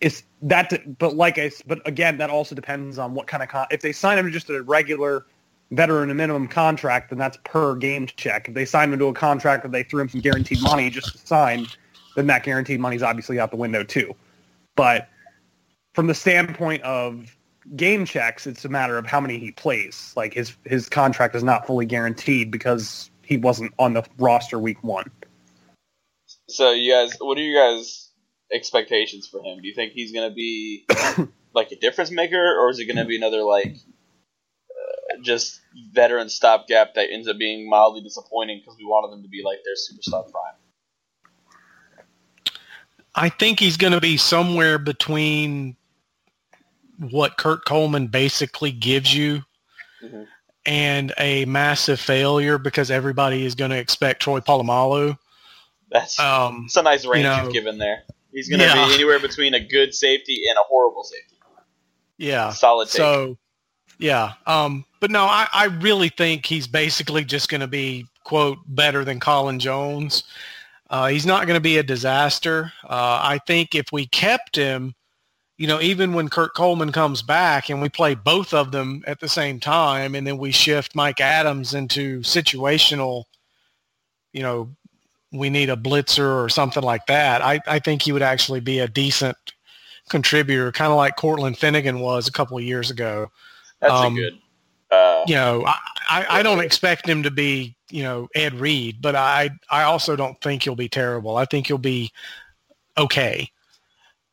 it's 0.01 0.23
that. 0.43 0.99
But 0.99 1.17
like 1.17 1.37
I, 1.39 1.47
s- 1.47 1.63
but 1.67 1.87
again, 1.87 2.17
that 2.19 2.31
also 2.31 2.55
depends 2.55 2.97
on 2.97 3.13
what 3.15 3.27
kind 3.27 3.43
of 3.43 3.49
con- 3.49 3.67
if 3.73 3.81
they 3.81 3.91
sign 3.93 4.19
him 4.19 4.27
to 4.27 4.31
just 4.31 4.51
a 4.51 4.63
regular 4.63 5.27
veteran 5.71 6.11
a 6.11 6.15
minimum 6.15 6.49
contract, 6.49 7.11
then 7.11 7.19
that's 7.19 7.39
per 7.45 7.75
game 7.77 8.07
check. 8.07 8.49
If 8.49 8.55
they 8.55 8.65
signed 8.65 8.93
him 8.93 8.99
to 8.99 9.07
a 9.07 9.15
contract 9.15 9.65
where 9.65 9.71
they 9.71 9.83
threw 9.83 10.03
him 10.03 10.09
some 10.09 10.21
guaranteed 10.21 10.63
money 10.63 10.91
just 10.91 11.13
to 11.13 11.19
sign, 11.27 11.67
then 12.17 12.27
that 12.27 12.43
guaranteed 12.43 12.81
money's 12.81 13.03
obviously 13.03 13.39
out 13.39 13.51
the 13.51 13.57
window 13.57 13.85
too. 13.85 14.15
But 14.77 15.09
from 15.95 16.07
the 16.07 16.15
standpoint 16.15 16.83
of 16.83 17.37
game 17.77 18.05
checks, 18.05 18.47
it's 18.47 18.65
a 18.65 18.69
matter 18.69 18.99
of 18.99 19.07
how 19.07 19.21
many 19.21 19.39
he 19.39 19.53
plays. 19.53 20.13
Like 20.17 20.35
his 20.35 20.57
his 20.65 20.89
contract 20.89 21.35
is 21.35 21.45
not 21.45 21.67
fully 21.67 21.87
guaranteed 21.87 22.51
because 22.51 23.11
he 23.23 23.37
wasn't 23.37 23.73
on 23.79 23.95
the 23.95 24.05
roster 24.19 24.59
week 24.59 24.83
one. 24.83 25.11
So 26.49 26.73
you 26.73 26.93
guys, 26.93 27.17
what 27.21 27.39
are 27.39 27.43
you 27.43 27.57
guys' 27.57 28.11
expectations 28.53 29.29
for 29.29 29.41
him? 29.43 29.61
Do 29.61 29.69
you 29.69 29.75
think 29.75 29.93
he's 29.93 30.13
gonna 30.13 30.33
be 30.33 30.85
like 31.55 31.71
a 31.71 31.77
difference 31.77 32.11
maker, 32.11 32.59
or 32.59 32.71
is 32.71 32.81
it 32.81 32.87
gonna 32.87 33.05
be 33.05 33.17
another 33.17 33.43
like 33.43 33.77
just 35.23 35.61
veteran 35.93 36.29
stopgap 36.29 36.95
that 36.95 37.09
ends 37.11 37.29
up 37.29 37.39
being 37.39 37.69
mildly 37.69 38.01
disappointing 38.03 38.59
because 38.61 38.77
we 38.79 38.85
wanted 38.85 39.13
them 39.15 39.23
to 39.23 39.29
be 39.29 39.43
like 39.45 39.59
their 39.65 39.75
superstar 39.75 40.31
prime? 40.31 40.55
I 43.15 43.29
think 43.29 43.59
he's 43.59 43.77
going 43.77 43.93
to 43.93 44.01
be 44.01 44.17
somewhere 44.17 44.79
between 44.79 45.77
what 46.99 47.37
Kurt 47.37 47.65
Coleman 47.65 48.07
basically 48.07 48.71
gives 48.73 49.13
you 49.15 49.43
Mhm. 50.03 50.27
and 50.65 51.13
a 51.19 51.45
massive 51.47 51.99
failure 51.99 52.57
because 52.59 52.91
everybody 52.91 53.45
is 53.45 53.55
going 53.55 53.71
to 53.73 53.77
expect 53.79 54.23
Troy 54.23 54.41
Polamalu. 54.41 55.19
That's 55.91 56.19
Um, 56.21 56.65
it's 56.67 56.77
a 56.77 56.83
nice 56.83 57.05
range 57.05 57.25
know- 57.25 57.43
you've 57.45 57.53
given 57.53 57.79
there. 57.79 58.05
He's 58.33 58.49
gonna 58.49 58.63
Yeah. 58.63 58.87
be 58.87 58.95
anywhere 58.95 59.19
between 59.19 59.55
a 59.55 59.61
good 59.61 59.93
safety 59.93 60.45
and 60.49 60.57
a 60.57 60.63
horrible 60.63 61.03
safety. 61.03 61.37
yeah. 62.17 62.51
Solid 62.53 62.87
take. 62.87 62.99
So, 62.99 63.39
yeah. 64.01 64.33
Um, 64.47 64.85
but 64.99 65.11
no, 65.11 65.25
I, 65.25 65.47
I 65.53 65.67
really 65.67 66.09
think 66.09 66.47
he's 66.47 66.67
basically 66.67 67.25
just 67.25 67.49
going 67.49 67.61
to 67.61 67.67
be, 67.67 68.07
quote, 68.25 68.59
better 68.67 69.05
than 69.05 69.21
Colin 69.21 69.59
Jones. 69.59 70.25
Uh, 70.89 71.07
he's 71.09 71.27
not 71.27 71.47
going 71.47 71.57
to 71.57 71.61
be 71.61 71.79
a 71.79 71.83
disaster. 71.83 72.73
Uh, 72.85 73.21
I 73.23 73.39
think 73.47 73.75
if 73.75 73.87
we 73.93 74.07
kept 74.07 74.57
him, 74.57 74.95
you 75.59 75.67
know, 75.67 75.81
even 75.81 76.15
when 76.15 76.29
Kurt 76.29 76.55
Coleman 76.55 76.91
comes 76.91 77.23
back 77.23 77.69
and 77.69 77.81
we 77.81 77.89
play 77.89 78.15
both 78.15 78.55
of 78.55 78.73
them 78.73 79.05
at 79.07 79.21
the 79.21 79.29
same 79.29 79.61
time 79.61 80.15
and 80.15 80.27
then 80.27 80.39
we 80.39 80.51
shift 80.51 80.97
Mike 80.97 81.21
Adams 81.21 81.75
into 81.75 82.21
situational, 82.21 83.25
you 84.33 84.43
know, 84.43 84.71
we 85.33 85.51
need 85.51 85.71
a 85.71 85.77
blitzer 85.77 86.43
or 86.43 86.49
something 86.49 86.83
like 86.83 87.07
that, 87.07 87.43
I, 87.43 87.61
I 87.67 87.79
think 87.79 88.03
he 88.03 88.13
would 88.13 88.23
actually 88.23 88.61
be 88.61 88.81
a 88.81 88.89
decent 88.89 89.37
contributor, 90.09 90.73
kind 90.73 90.91
of 90.91 90.97
like 90.97 91.17
Cortland 91.17 91.57
Finnegan 91.57 92.01
was 92.01 92.27
a 92.27 92.33
couple 92.33 92.59
of 92.59 92.65
years 92.65 92.91
ago. 92.91 93.31
That's 93.81 93.93
um, 93.93 94.15
a 94.15 94.17
good. 94.17 94.39
Uh, 94.91 95.25
You 95.27 95.35
know, 95.37 95.65
I, 95.67 95.79
I, 96.09 96.27
I 96.39 96.43
don't 96.43 96.61
expect 96.61 97.09
him 97.09 97.23
to 97.23 97.31
be, 97.31 97.77
you 97.91 98.03
know, 98.03 98.29
Ed 98.35 98.55
Reed, 98.55 99.01
but 99.01 99.15
I, 99.15 99.51
I 99.71 99.85
also 99.85 100.17
don't 100.17 100.41
think 100.41 100.65
he'll 100.65 100.75
be 100.75 100.89
terrible. 100.89 101.37
I 101.37 101.45
think 101.45 101.69
he'll 101.69 101.79
be 101.79 102.11
okay. 102.99 103.51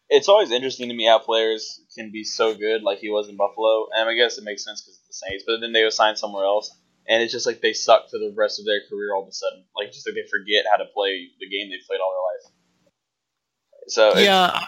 it's 0.10 0.28
always 0.28 0.52
interesting 0.52 0.90
to 0.90 0.96
me 0.96 1.06
how 1.06 1.20
players 1.20 1.82
can 1.96 2.12
be 2.12 2.24
so 2.24 2.56
good, 2.56 2.82
like 2.82 3.00
he 3.00 3.10
was 3.10 3.30
in 3.30 3.38
Buffalo. 3.38 3.88
And 3.96 4.10
I 4.10 4.16
guess 4.16 4.38
it 4.38 4.44
makes 4.44 4.64
sense 4.64 4.82
because 4.82 4.98
it's 4.98 5.20
the 5.20 5.28
Saints, 5.28 5.44
but 5.46 5.60
then 5.60 5.74
they 5.74 5.82
go 5.82 5.90
sign 5.90 6.16
somewhere 6.16 6.46
else, 6.46 6.76
and 7.08 7.22
it's 7.22 7.32
just 7.32 7.46
like 7.46 7.62
they 7.62 7.74
suck 7.74 8.10
for 8.10 8.18
the 8.18 8.34
rest 8.36 8.60
of 8.60 8.66
their 8.66 8.82
career 8.90 9.14
all 9.14 9.24
of 9.24 9.30
a 9.30 9.34
sudden. 9.34 9.64
Like 9.76 9.92
just 9.92 10.08
like 10.08 10.16
they 10.16 10.28
forget 10.30 10.66
how 10.70 10.78
to 10.78 10.86
play 10.86 11.28
the 11.40 11.50
game 11.50 11.70
they 11.70 11.78
played 11.88 12.00
all 12.00 12.14
their 12.14 12.26
life. 12.32 12.54
So 13.88 14.18
yeah, 14.20 14.66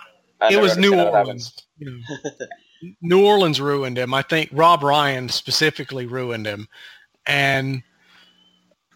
it 0.50 0.62
was 0.62 0.78
New 0.78 0.94
understand 0.94 1.00
how 1.00 1.12
that 1.12 1.20
Orleans. 1.20 1.54
You 1.78 1.92
know, 1.92 2.00
New 3.02 3.26
Orleans 3.26 3.60
ruined 3.60 3.98
him. 3.98 4.14
I 4.14 4.22
think 4.22 4.50
Rob 4.54 4.84
Ryan 4.84 5.30
specifically 5.30 6.06
ruined 6.06 6.46
him, 6.46 6.68
and 7.26 7.84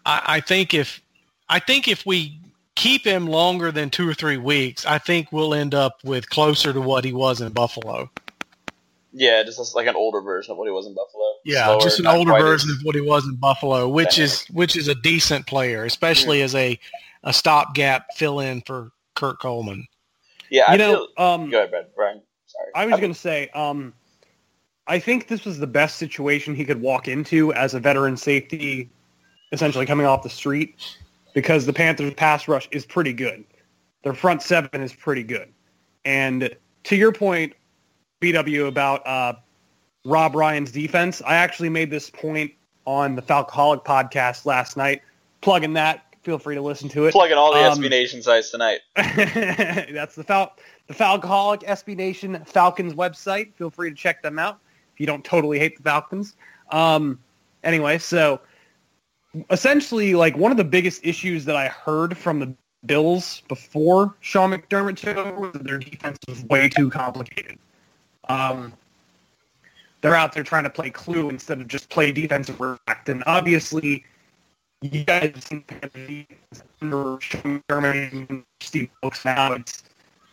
I, 0.06 0.22
I 0.26 0.40
think 0.40 0.74
if 0.74 1.00
I 1.48 1.58
think 1.58 1.88
if 1.88 2.06
we 2.06 2.40
keep 2.76 3.04
him 3.04 3.26
longer 3.26 3.70
than 3.70 3.90
two 3.90 4.08
or 4.08 4.14
three 4.14 4.36
weeks, 4.36 4.84
I 4.86 4.98
think 4.98 5.30
we'll 5.32 5.54
end 5.54 5.74
up 5.74 5.98
with 6.04 6.28
closer 6.30 6.72
to 6.72 6.80
what 6.80 7.04
he 7.04 7.12
was 7.12 7.40
in 7.40 7.52
Buffalo. 7.52 8.10
Yeah, 9.16 9.44
just 9.44 9.76
like 9.76 9.86
an 9.86 9.94
older 9.94 10.20
version 10.20 10.52
of 10.52 10.58
what 10.58 10.64
he 10.66 10.72
was 10.72 10.86
in 10.86 10.94
Buffalo. 10.94 11.34
Yeah, 11.44 11.66
Slower, 11.66 11.80
just 11.80 12.00
an 12.00 12.06
older 12.08 12.32
version 12.32 12.70
as- 12.70 12.78
of 12.78 12.82
what 12.84 12.94
he 12.96 13.00
was 13.00 13.24
in 13.26 13.36
Buffalo, 13.36 13.88
which 13.88 14.18
is 14.18 14.44
which 14.46 14.76
is 14.76 14.88
a 14.88 14.94
decent 14.94 15.46
player, 15.46 15.84
especially 15.84 16.42
as 16.42 16.54
a 16.54 16.78
a 17.22 17.32
stopgap 17.32 18.06
fill 18.16 18.40
in 18.40 18.60
for 18.62 18.90
Kurt 19.14 19.38
Coleman. 19.40 19.86
Yeah, 20.50 20.64
I 20.68 20.72
you 20.72 20.78
know, 20.78 21.06
feel. 21.16 21.24
um, 21.24 21.50
Go 21.50 21.58
ahead, 21.58 21.70
Brad. 21.70 21.86
Brian. 21.94 22.22
Sorry. 22.54 22.70
I 22.74 22.86
was 22.86 23.00
going 23.00 23.12
to 23.12 23.18
say, 23.18 23.48
um, 23.48 23.92
I 24.86 24.98
think 24.98 25.28
this 25.28 25.44
was 25.44 25.58
the 25.58 25.66
best 25.66 25.96
situation 25.96 26.54
he 26.54 26.64
could 26.64 26.80
walk 26.80 27.08
into 27.08 27.52
as 27.54 27.74
a 27.74 27.80
veteran 27.80 28.16
safety, 28.16 28.88
essentially 29.52 29.86
coming 29.86 30.06
off 30.06 30.22
the 30.22 30.30
street. 30.30 30.98
because 31.34 31.66
the 31.66 31.72
Panthers 31.72 32.14
pass 32.14 32.48
rush 32.48 32.68
is 32.70 32.86
pretty 32.86 33.12
good. 33.12 33.44
Their 34.02 34.14
front 34.14 34.40
seven 34.40 34.80
is 34.80 34.92
pretty 34.92 35.24
good. 35.24 35.52
And 36.04 36.54
to 36.84 36.96
your 36.96 37.12
point, 37.12 37.54
BW, 38.22 38.68
about 38.68 39.06
uh, 39.06 39.34
Rob 40.04 40.34
Ryan's 40.34 40.70
defense, 40.70 41.20
I 41.26 41.34
actually 41.34 41.68
made 41.68 41.90
this 41.90 42.08
point 42.08 42.52
on 42.86 43.16
the 43.16 43.22
Falcoholic 43.22 43.84
podcast 43.84 44.46
last 44.46 44.76
night. 44.76 45.02
Plugging 45.40 45.74
that. 45.74 46.13
Feel 46.24 46.38
free 46.38 46.54
to 46.54 46.62
listen 46.62 46.88
to 46.88 47.04
it. 47.04 47.12
Plugging 47.12 47.36
all 47.36 47.52
the 47.52 47.60
Um, 47.60 47.78
SB 47.78 47.90
Nation 47.90 48.22
sites 48.22 48.50
tonight. 48.50 48.80
That's 48.96 50.14
the 50.14 50.24
Fal- 50.24 50.56
the 50.86 50.94
Falcoholic 50.94 51.62
SB 51.64 51.96
Nation 51.96 52.42
Falcons 52.46 52.94
website. 52.94 53.52
Feel 53.54 53.70
free 53.70 53.90
to 53.90 53.96
check 53.96 54.22
them 54.22 54.38
out 54.38 54.58
if 54.94 55.00
you 55.00 55.06
don't 55.06 55.24
totally 55.24 55.58
hate 55.58 55.76
the 55.76 55.82
Falcons. 55.82 56.34
Um, 56.70 57.18
anyway, 57.62 57.98
so 57.98 58.40
essentially, 59.50 60.14
like 60.14 60.36
one 60.36 60.50
of 60.50 60.56
the 60.56 60.64
biggest 60.64 61.04
issues 61.04 61.44
that 61.44 61.56
I 61.56 61.68
heard 61.68 62.16
from 62.16 62.40
the 62.40 62.54
Bills 62.86 63.42
before 63.48 64.14
Sean 64.20 64.50
McDermott 64.50 64.96
took 64.96 65.16
over 65.18 65.38
was 65.40 65.52
that 65.52 65.64
their 65.64 65.78
defense 65.78 66.18
was 66.28 66.42
way 66.44 66.68
too 66.70 66.88
complicated. 66.90 67.58
Um, 68.28 68.72
they're 70.00 70.14
out 70.14 70.32
there 70.32 70.42
trying 70.42 70.64
to 70.64 70.70
play 70.70 70.90
clue 70.90 71.28
instead 71.30 71.60
of 71.60 71.68
just 71.68 71.88
play 71.90 72.12
defensive 72.12 72.60
react, 72.60 73.08
and 73.08 73.22
obviously 73.26 74.04
you 74.92 75.04
guys 75.04 75.32
seen 75.40 75.62
Panthers 75.62 76.06
defense 76.06 76.62
under 76.82 77.16
McDermott 77.16 78.28
and 78.28 78.44
Steve 78.60 78.90
Wilks 79.02 79.24
now. 79.24 79.54
It's 79.54 79.82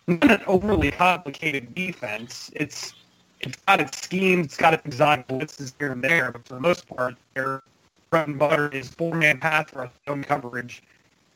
not 0.08 0.30
an 0.30 0.42
overly 0.46 0.92
complicated 0.92 1.74
defense. 1.74 2.52
It's 2.54 2.94
it's 3.40 3.58
got 3.66 3.82
its 3.82 4.00
schemes, 4.02 4.48
it's 4.48 4.58
got 4.58 4.74
its 4.74 4.84
design 4.84 5.24
blitzes 5.28 5.74
here 5.80 5.92
and 5.92 6.04
there, 6.04 6.32
but 6.32 6.46
for 6.46 6.56
the 6.56 6.60
most 6.60 6.88
part, 6.88 7.16
their 7.34 7.64
bread 8.12 8.28
and 8.28 8.38
butter 8.38 8.70
is 8.70 8.90
four-man 8.90 9.40
pass 9.40 9.74
rush, 9.74 9.90
zone 10.08 10.24
coverage. 10.24 10.84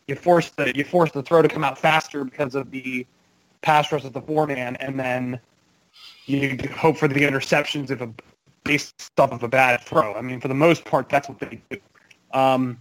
You 0.08 0.16
force 0.16 0.50
the 0.50 0.76
you 0.76 0.84
force 0.84 1.12
the 1.12 1.24
throw 1.24 1.42
to 1.42 1.48
come 1.48 1.64
out 1.64 1.78
faster 1.78 2.24
because 2.24 2.54
of 2.54 2.70
the 2.70 3.08
pass 3.62 3.92
rush 3.92 4.04
of 4.04 4.14
the 4.14 4.22
four-man, 4.22 4.76
and 4.76 5.00
then 5.00 5.40
you 6.26 6.58
hope 6.76 6.98
for 6.98 7.08
the 7.08 7.22
interceptions 7.22 7.92
if 7.92 8.02
a 8.02 8.14
based 8.66 9.12
off 9.18 9.32
of 9.32 9.42
a 9.44 9.48
bad 9.48 9.82
throw. 9.82 10.16
I 10.16 10.22
mean, 10.22 10.42
for 10.42 10.48
the 10.50 10.54
most 10.54 10.84
part, 10.84 11.08
that's 11.08 11.30
what 11.30 11.40
they 11.40 11.62
do. 11.70 11.78
Um, 12.34 12.78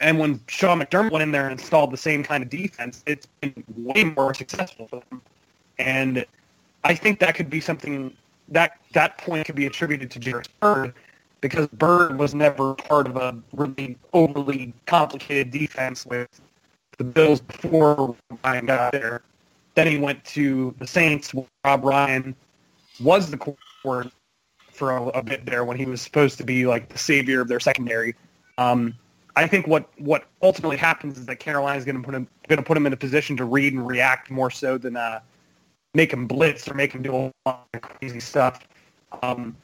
and 0.00 0.18
when 0.18 0.40
Sean 0.48 0.80
McDermott 0.80 1.10
went 1.10 1.22
in 1.22 1.32
there 1.32 1.48
and 1.48 1.52
installed 1.52 1.90
the 1.90 1.96
same 1.96 2.22
kind 2.22 2.42
of 2.42 2.50
defense, 2.50 3.02
it's 3.06 3.26
been 3.40 3.64
way 3.76 4.04
more 4.04 4.32
successful 4.34 4.86
for 4.86 5.02
them. 5.10 5.20
And 5.78 6.24
I 6.84 6.94
think 6.94 7.18
that 7.20 7.34
could 7.34 7.50
be 7.50 7.60
something 7.60 8.16
that 8.48 8.78
that 8.92 9.18
point 9.18 9.46
could 9.46 9.56
be 9.56 9.66
attributed 9.66 10.10
to 10.12 10.20
Jairus 10.20 10.48
Byrd 10.60 10.94
because 11.40 11.66
Byrd 11.68 12.18
was 12.18 12.34
never 12.34 12.74
part 12.74 13.06
of 13.06 13.16
a 13.16 13.36
really 13.52 13.96
overly 14.12 14.72
complicated 14.86 15.50
defense 15.50 16.06
with 16.06 16.28
the 16.96 17.04
Bills 17.04 17.40
before 17.40 18.16
Ryan 18.44 18.66
got 18.66 18.92
there. 18.92 19.22
Then 19.74 19.86
he 19.86 19.98
went 19.98 20.24
to 20.26 20.74
the 20.78 20.86
Saints. 20.86 21.32
Where 21.34 21.46
Rob 21.64 21.84
Ryan 21.84 22.34
was 23.00 23.30
the 23.30 23.36
coordinator 23.36 24.14
for 24.72 24.96
a, 24.96 25.06
a 25.08 25.22
bit 25.22 25.44
there 25.44 25.64
when 25.64 25.76
he 25.76 25.86
was 25.86 26.00
supposed 26.00 26.38
to 26.38 26.44
be 26.44 26.66
like 26.66 26.88
the 26.88 26.98
savior 26.98 27.40
of 27.40 27.48
their 27.48 27.60
secondary. 27.60 28.14
Um, 28.58 28.94
I 29.38 29.46
think 29.46 29.68
what, 29.68 29.88
what 29.98 30.24
ultimately 30.42 30.76
happens 30.76 31.16
is 31.16 31.26
that 31.26 31.38
Carolina 31.38 31.78
is 31.78 31.84
going 31.84 31.94
to 31.94 32.02
put 32.02 32.12
him 32.12 32.26
going 32.48 32.56
to 32.56 32.62
put 32.62 32.76
him 32.76 32.86
in 32.86 32.92
a 32.92 32.96
position 32.96 33.36
to 33.36 33.44
read 33.44 33.72
and 33.72 33.86
react 33.86 34.32
more 34.32 34.50
so 34.50 34.76
than 34.78 34.96
uh, 34.96 35.20
make 35.94 36.12
him 36.12 36.26
blitz 36.26 36.66
or 36.66 36.74
make 36.74 36.92
him 36.92 37.02
do 37.02 37.14
a 37.14 37.32
lot 37.46 37.68
of 37.72 37.80
crazy 37.80 38.18
stuff. 38.18 38.66
Um, 39.22 39.56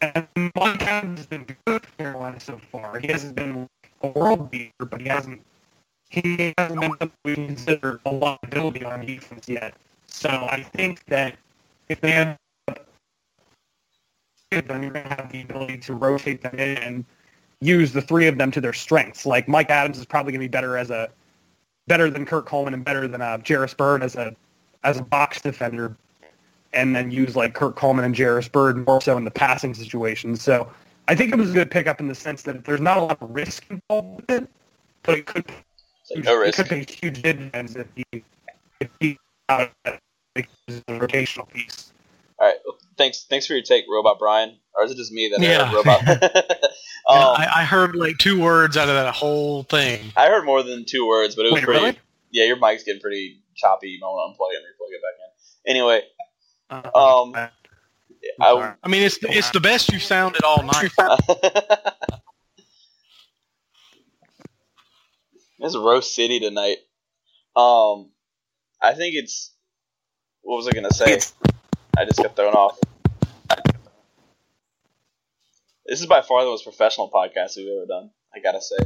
and 0.00 0.26
Mike 0.56 0.82
Adams 0.82 1.18
has 1.18 1.26
been 1.26 1.44
good 1.66 1.84
for 1.84 1.92
Carolina 1.98 2.40
so 2.40 2.56
far. 2.56 2.98
He 2.98 3.08
hasn't 3.08 3.34
been 3.34 3.68
a 4.00 4.08
world 4.08 4.50
beater, 4.50 4.72
but 4.78 5.02
he 5.02 5.08
hasn't 5.08 5.42
he 6.08 6.54
hasn't 6.56 6.98
been 6.98 7.12
we 7.26 7.34
consider 7.34 8.00
a 8.06 8.10
liability 8.10 8.82
on 8.82 9.04
defense 9.04 9.46
yet. 9.46 9.74
So 10.06 10.30
I 10.30 10.62
think 10.62 11.04
that 11.06 11.36
if 11.90 12.00
they 12.00 12.14
end 12.14 12.38
up 12.66 12.86
then 14.50 14.82
you're 14.82 14.90
going 14.90 15.04
to 15.04 15.14
have 15.14 15.30
the 15.30 15.42
ability 15.42 15.78
to 15.78 15.94
rotate 15.94 16.40
them 16.40 16.54
in 16.54 16.78
and 16.78 17.04
use 17.62 17.92
the 17.92 18.02
three 18.02 18.26
of 18.26 18.38
them 18.38 18.50
to 18.52 18.60
their 18.60 18.72
strengths. 18.72 19.24
Like 19.26 19.48
Mike 19.48 19.70
Adams 19.70 19.98
is 19.98 20.06
probably 20.06 20.32
going 20.32 20.40
to 20.40 20.44
be 20.48 20.50
better 20.50 20.76
as 20.76 20.90
a 20.90 21.08
better 21.86 22.10
than 22.10 22.26
Kurt 22.26 22.46
Coleman 22.46 22.74
and 22.74 22.84
better 22.84 23.08
than 23.08 23.22
uh, 23.22 23.38
Jairus 23.46 23.74
Byrd 23.74 24.02
as 24.02 24.16
a 24.16 24.34
as 24.84 24.98
a 24.98 25.02
box 25.04 25.40
defender, 25.40 25.96
and 26.72 26.94
then 26.94 27.10
use 27.10 27.36
like 27.36 27.54
Kurt 27.54 27.76
Coleman 27.76 28.04
and 28.04 28.16
Jairus 28.16 28.48
Byrd 28.48 28.86
more 28.86 29.00
so 29.00 29.16
in 29.16 29.24
the 29.24 29.30
passing 29.30 29.74
situations. 29.74 30.42
So 30.42 30.70
I 31.08 31.14
think 31.14 31.32
it 31.32 31.38
was 31.38 31.50
a 31.50 31.54
good 31.54 31.70
pickup 31.70 32.00
in 32.00 32.08
the 32.08 32.14
sense 32.14 32.42
that 32.42 32.64
there's 32.64 32.80
not 32.80 32.98
a 32.98 33.02
lot 33.02 33.22
of 33.22 33.30
risk 33.30 33.64
involved 33.70 34.22
with 34.28 34.42
it, 34.42 34.48
but 35.04 35.18
it 35.18 35.26
could 35.26 35.44
It's 36.02 36.10
like 36.16 36.24
no 36.24 36.34
it 36.34 36.40
risk. 36.40 36.58
could 36.58 36.68
pay 36.68 36.84
huge 36.84 37.22
dividends 37.22 37.76
if 37.76 37.86
he 37.96 38.24
if 38.80 38.90
he 39.00 39.18
uh, 39.48 39.66
like, 40.36 40.48
is 40.68 40.82
rotational 40.88 41.48
piece. 41.50 41.92
All 42.38 42.48
right. 42.48 42.56
well, 42.66 42.78
Thanks. 42.98 43.26
Thanks 43.28 43.46
for 43.46 43.54
your 43.54 43.62
take, 43.62 43.84
Robot 43.90 44.18
Brian. 44.18 44.58
Or 44.74 44.84
is 44.84 44.90
it 44.92 44.96
just 44.96 45.12
me 45.12 45.28
that 45.32 45.42
Yeah. 45.42 45.64
heard 45.64 45.72
Robot? 45.72 46.00
Yeah, 47.14 47.28
um, 47.28 47.36
I, 47.36 47.48
I 47.56 47.64
heard 47.64 47.94
like 47.94 48.18
two 48.18 48.40
words 48.40 48.76
out 48.76 48.88
of 48.88 48.94
that 48.94 49.14
whole 49.14 49.62
thing. 49.64 50.12
I 50.16 50.26
heard 50.26 50.44
more 50.44 50.62
than 50.62 50.84
two 50.84 51.06
words, 51.06 51.34
but 51.34 51.46
it 51.46 51.52
was 51.52 51.60
Wait, 51.60 51.64
pretty. 51.64 51.80
really? 51.80 51.98
Yeah, 52.30 52.44
your 52.44 52.56
mic's 52.56 52.84
getting 52.84 53.00
pretty 53.00 53.42
choppy. 53.56 53.88
You 53.88 53.98
might 54.00 54.06
want 54.08 54.34
to 54.36 54.42
unplug 54.42 54.52
it 54.52 54.56
and 54.56 54.64
replug 54.66 54.94
it 54.94 55.02
back 55.02 55.16
in. 55.20 55.70
Anyway, 55.70 56.02
Uh, 56.70 56.98
Um, 56.98 57.34
I'm 58.40 58.58
I. 58.58 58.74
I 58.84 58.88
mean, 58.88 59.02
it's 59.02 59.18
it's 59.22 59.50
the 59.50 59.60
best 59.60 59.92
you 59.92 59.98
sounded 59.98 60.42
all 60.44 60.62
night. 60.62 60.90
It's 65.64 65.76
Roast 65.76 66.14
City 66.14 66.40
tonight. 66.40 66.78
Um, 67.54 68.10
I 68.82 68.94
think 68.94 69.14
it's. 69.14 69.52
What 70.42 70.56
was 70.56 70.66
I 70.66 70.72
gonna 70.72 70.90
say? 70.92 71.20
I 71.96 72.04
just 72.04 72.18
got 72.20 72.34
thrown 72.34 72.54
off. 72.54 72.78
This 75.86 76.00
is 76.00 76.06
by 76.06 76.22
far 76.22 76.44
the 76.44 76.50
most 76.50 76.64
professional 76.64 77.10
podcast 77.10 77.56
we've 77.56 77.68
ever 77.68 77.86
done. 77.86 78.10
I 78.34 78.40
gotta 78.40 78.60
say. 78.62 78.76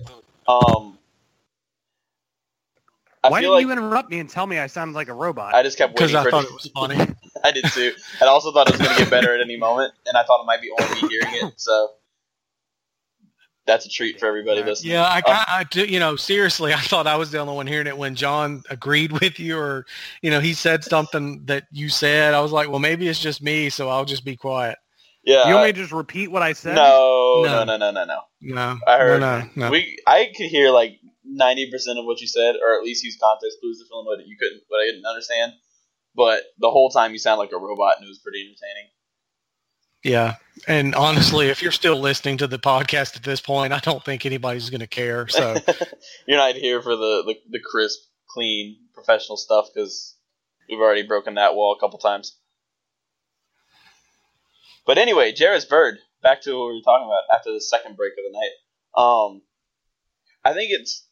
Um, 0.48 0.98
I 3.22 3.28
Why 3.28 3.40
feel 3.40 3.50
didn't 3.50 3.68
like 3.68 3.78
you 3.78 3.84
interrupt 3.84 4.10
me 4.10 4.20
and 4.20 4.30
tell 4.30 4.46
me 4.46 4.58
I 4.58 4.66
sounded 4.68 4.94
like 4.94 5.08
a 5.08 5.14
robot? 5.14 5.54
I 5.54 5.62
just 5.62 5.76
kept 5.78 5.94
waiting 5.98 6.06
Because 6.08 6.14
I 6.14 6.22
for 6.24 6.30
thought 6.30 6.44
it. 6.44 6.50
it 6.50 6.52
was 6.52 6.70
funny. 6.74 7.14
I 7.44 7.50
did 7.52 7.64
too. 7.66 7.92
And 8.20 8.28
I 8.28 8.32
also 8.32 8.52
thought 8.52 8.68
it 8.68 8.78
was 8.78 8.86
gonna 8.86 8.98
get 8.98 9.10
better 9.10 9.34
at 9.34 9.40
any 9.40 9.56
moment, 9.56 9.92
and 10.06 10.16
I 10.16 10.22
thought 10.22 10.42
it 10.42 10.46
might 10.46 10.60
be 10.60 10.70
only 10.70 11.02
me 11.02 11.08
hearing 11.08 11.48
it. 11.48 11.54
So 11.60 11.90
that's 13.66 13.84
a 13.84 13.88
treat 13.88 14.18
for 14.20 14.26
everybody 14.26 14.62
listening. 14.62 14.92
Yeah, 14.92 15.02
I, 15.02 15.20
I, 15.26 15.44
I 15.48 15.64
do, 15.64 15.84
you 15.84 15.98
know, 15.98 16.14
seriously, 16.14 16.72
I 16.72 16.78
thought 16.80 17.06
I 17.08 17.16
was 17.16 17.32
the 17.32 17.38
only 17.38 17.54
one 17.54 17.66
hearing 17.66 17.88
it 17.88 17.98
when 17.98 18.14
Jon 18.14 18.62
agreed 18.70 19.12
with 19.20 19.38
you, 19.40 19.58
or 19.58 19.86
you 20.22 20.30
know, 20.30 20.40
he 20.40 20.54
said 20.54 20.84
something 20.84 21.44
that 21.46 21.64
you 21.72 21.88
said. 21.88 22.32
I 22.32 22.40
was 22.40 22.52
like, 22.52 22.68
well, 22.68 22.78
maybe 22.78 23.08
it's 23.08 23.20
just 23.20 23.42
me, 23.42 23.70
so 23.70 23.88
I'll 23.88 24.04
just 24.04 24.24
be 24.24 24.36
quiet. 24.36 24.78
Yeah. 25.26 25.48
you 25.48 25.54
want 25.54 25.66
me 25.66 25.72
to 25.72 25.78
just 25.80 25.92
repeat 25.92 26.30
what 26.30 26.42
I 26.42 26.52
said? 26.54 26.76
no, 26.76 27.42
No. 27.44 27.64
no, 27.64 27.76
no, 27.76 27.76
no, 27.76 27.90
no, 27.90 28.04
no. 28.04 28.20
No, 28.40 28.78
I 28.86 28.98
heard. 28.98 29.20
no, 29.20 29.40
no, 29.40 29.48
no. 29.56 29.70
We, 29.70 29.98
I 30.06 30.30
could 30.36 30.46
hear 30.46 30.70
like 30.70 30.92
ninety 31.24 31.68
percent 31.70 31.98
of 31.98 32.04
what 32.04 32.20
you 32.20 32.28
said, 32.28 32.54
or 32.64 32.78
at 32.78 32.84
least 32.84 33.02
use 33.04 33.18
context 33.20 33.58
clues 33.60 33.78
to 33.80 33.84
fill 33.88 34.00
in 34.00 34.06
what 34.06 34.18
you 34.24 34.36
couldn't, 34.40 34.62
what 34.68 34.78
I 34.82 34.86
didn't 34.86 35.04
understand. 35.04 35.52
But 36.14 36.42
the 36.58 36.70
whole 36.70 36.90
time 36.90 37.12
you 37.12 37.18
sound 37.18 37.38
like 37.38 37.50
a 37.52 37.58
robot, 37.58 37.96
and 37.96 38.04
it 38.06 38.08
was 38.08 38.20
pretty 38.20 38.40
entertaining. 38.40 38.90
Yeah, 40.04 40.36
and 40.68 40.94
honestly, 40.94 41.48
if 41.48 41.60
you're 41.62 41.72
still 41.72 41.98
listening 41.98 42.36
to 42.38 42.46
the 42.46 42.58
podcast 42.60 43.16
at 43.16 43.24
this 43.24 43.40
point, 43.40 43.72
I 43.72 43.80
don't 43.80 44.04
think 44.04 44.24
anybody's 44.24 44.70
going 44.70 44.80
to 44.80 44.86
care. 44.86 45.26
So 45.26 45.56
You're 46.28 46.38
not 46.38 46.54
here 46.54 46.80
for 46.80 46.94
the, 46.94 47.24
the, 47.26 47.34
the 47.50 47.58
crisp, 47.58 47.98
clean, 48.30 48.76
professional 48.94 49.36
stuff 49.36 49.66
because 49.74 50.16
we've 50.70 50.78
already 50.78 51.02
broken 51.02 51.34
that 51.34 51.54
wall 51.56 51.74
a 51.76 51.80
couple 51.80 51.98
times. 51.98 52.38
But 54.86 54.98
anyway, 54.98 55.32
Jarvis 55.32 55.64
Byrd, 55.64 55.98
back 56.22 56.42
to 56.42 56.52
what 56.56 56.68
we 56.68 56.74
were 56.76 56.84
talking 56.84 57.06
about 57.06 57.36
after 57.36 57.52
the 57.52 57.60
second 57.60 57.96
break 57.96 58.12
of 58.12 58.24
the 58.24 58.38
night. 58.38 59.02
Um, 59.02 59.42
I 60.44 60.54
think 60.54 60.70
it's 60.70 61.06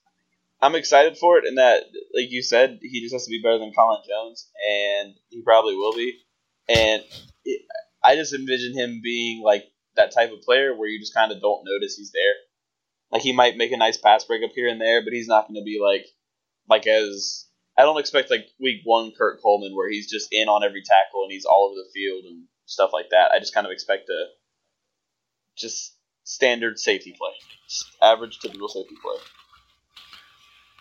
I'm 0.63 0.77
excited 0.77 1.19
for 1.19 1.39
it 1.39 1.45
in 1.45 1.57
that, 1.57 1.83
like 2.15 2.31
you 2.31 2.43
said, 2.43 2.79
he 2.81 3.03
just 3.03 3.13
has 3.13 3.25
to 3.25 3.31
be 3.31 3.43
better 3.43 3.59
than 3.59 3.75
Colin 3.75 4.01
Jones, 4.09 4.49
and 4.67 5.15
he 5.29 5.43
probably 5.43 5.75
will 5.75 5.93
be. 5.93 6.21
And 6.69 7.03
it, 7.45 7.63
I 8.03 8.15
just 8.15 8.33
envision 8.33 8.79
him 8.79 9.01
being 9.03 9.43
like 9.43 9.65
that 9.97 10.13
type 10.13 10.33
of 10.33 10.43
player 10.43 10.75
where 10.75 10.89
you 10.89 11.01
just 11.01 11.15
kind 11.15 11.33
of 11.33 11.43
don't 11.43 11.67
notice 11.67 11.97
he's 11.97 12.13
there. 12.13 12.35
Like 13.11 13.23
he 13.23 13.33
might 13.33 13.57
make 13.57 13.73
a 13.73 13.77
nice 13.77 13.99
pass 13.99 14.25
break 14.25 14.43
up 14.43 14.53
here 14.55 14.69
and 14.69 14.81
there, 14.81 15.03
but 15.05 15.13
he's 15.13 15.29
not 15.29 15.49
going 15.49 15.61
to 15.61 15.65
be 15.65 15.81
like 15.83 16.07
like 16.69 16.87
as 16.87 17.47
I 17.77 17.83
don't 17.83 17.99
expect 17.99 18.31
like 18.31 18.47
week 18.61 18.81
one 18.85 19.13
Kurt 19.19 19.43
Coleman 19.43 19.75
where 19.75 19.91
he's 19.91 20.11
just 20.11 20.29
in 20.33 20.49
on 20.49 20.65
every 20.65 20.83
tackle 20.83 21.25
and 21.25 21.33
he's 21.33 21.45
all 21.45 21.67
over 21.67 21.75
the 21.75 21.91
field 21.93 22.25
and 22.25 22.45
stuff 22.67 22.91
like 22.93 23.11
that. 23.11 23.31
I 23.35 23.39
just 23.39 23.55
kind 23.55 23.67
of 23.67 23.73
expect 23.73 24.09
a 24.09 24.27
just 25.57 25.95
standard 26.25 26.79
safety 26.79 27.15
play, 27.19 27.31
Just 27.69 27.87
average 28.03 28.39
typical 28.41 28.69
safety 28.69 28.97
play. 29.03 29.17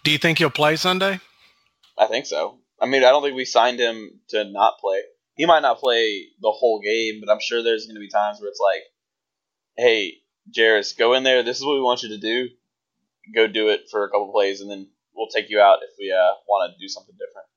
do 0.04 0.12
you 0.12 0.17
think 0.17 0.38
he'll 0.38 0.50
play 0.50 0.76
Sunday? 0.76 1.19
I 1.98 2.08
think 2.08 2.26
so. 2.26 2.58
I 2.82 2.86
mean, 2.88 3.04
I 3.04 3.10
don't 3.10 3.22
think 3.24 3.36
we 3.36 3.46
signed 3.46 3.80
him 3.80 4.19
to 4.30 4.43
not 4.46 4.80
play. 4.80 5.02
He 5.36 5.46
might 5.46 5.62
not 5.62 5.80
play 5.80 6.26
the 6.41 6.52
whole 6.52 6.82
game, 6.82 7.22
but 7.24 7.32
I'm 7.32 7.39
sure 7.41 7.63
there's 7.63 7.86
going 7.86 7.96
to 7.96 8.00
be 8.02 8.10
times 8.10 8.39
where 8.39 8.50
it's 8.50 8.60
like, 8.60 8.82
"Hey, 9.78 10.15
Jairus, 10.56 10.93
go 10.93 11.13
in 11.13 11.24
there. 11.24 11.43
This 11.43 11.58
is 11.60 11.65
what 11.65 11.76
we 11.76 11.82
want 11.82 12.04
you 12.04 12.10
to 12.10 12.17
do. 12.17 12.50
go 13.34 13.48
do 13.48 13.69
it 13.69 13.89
for 13.89 14.04
a 14.04 14.10
couple 14.10 14.32
plays, 14.32 14.60
and 14.62 14.69
then 14.69 14.89
we'll 15.15 15.28
take 15.28 15.50
you 15.50 15.60
out 15.62 15.80
if 15.84 15.91
we 15.98 16.12
uh, 16.12 16.34
want 16.48 16.74
to 16.74 16.80
do 16.80 16.88
something 16.89 17.15
different. 17.15 17.48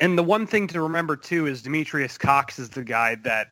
And 0.00 0.16
the 0.16 0.22
one 0.22 0.46
thing 0.46 0.66
to 0.68 0.80
remember 0.82 1.16
too 1.16 1.46
is 1.46 1.62
Demetrious 1.62 2.18
Cox 2.18 2.58
is 2.58 2.70
the 2.70 2.82
guy 2.82 3.16
that 3.16 3.48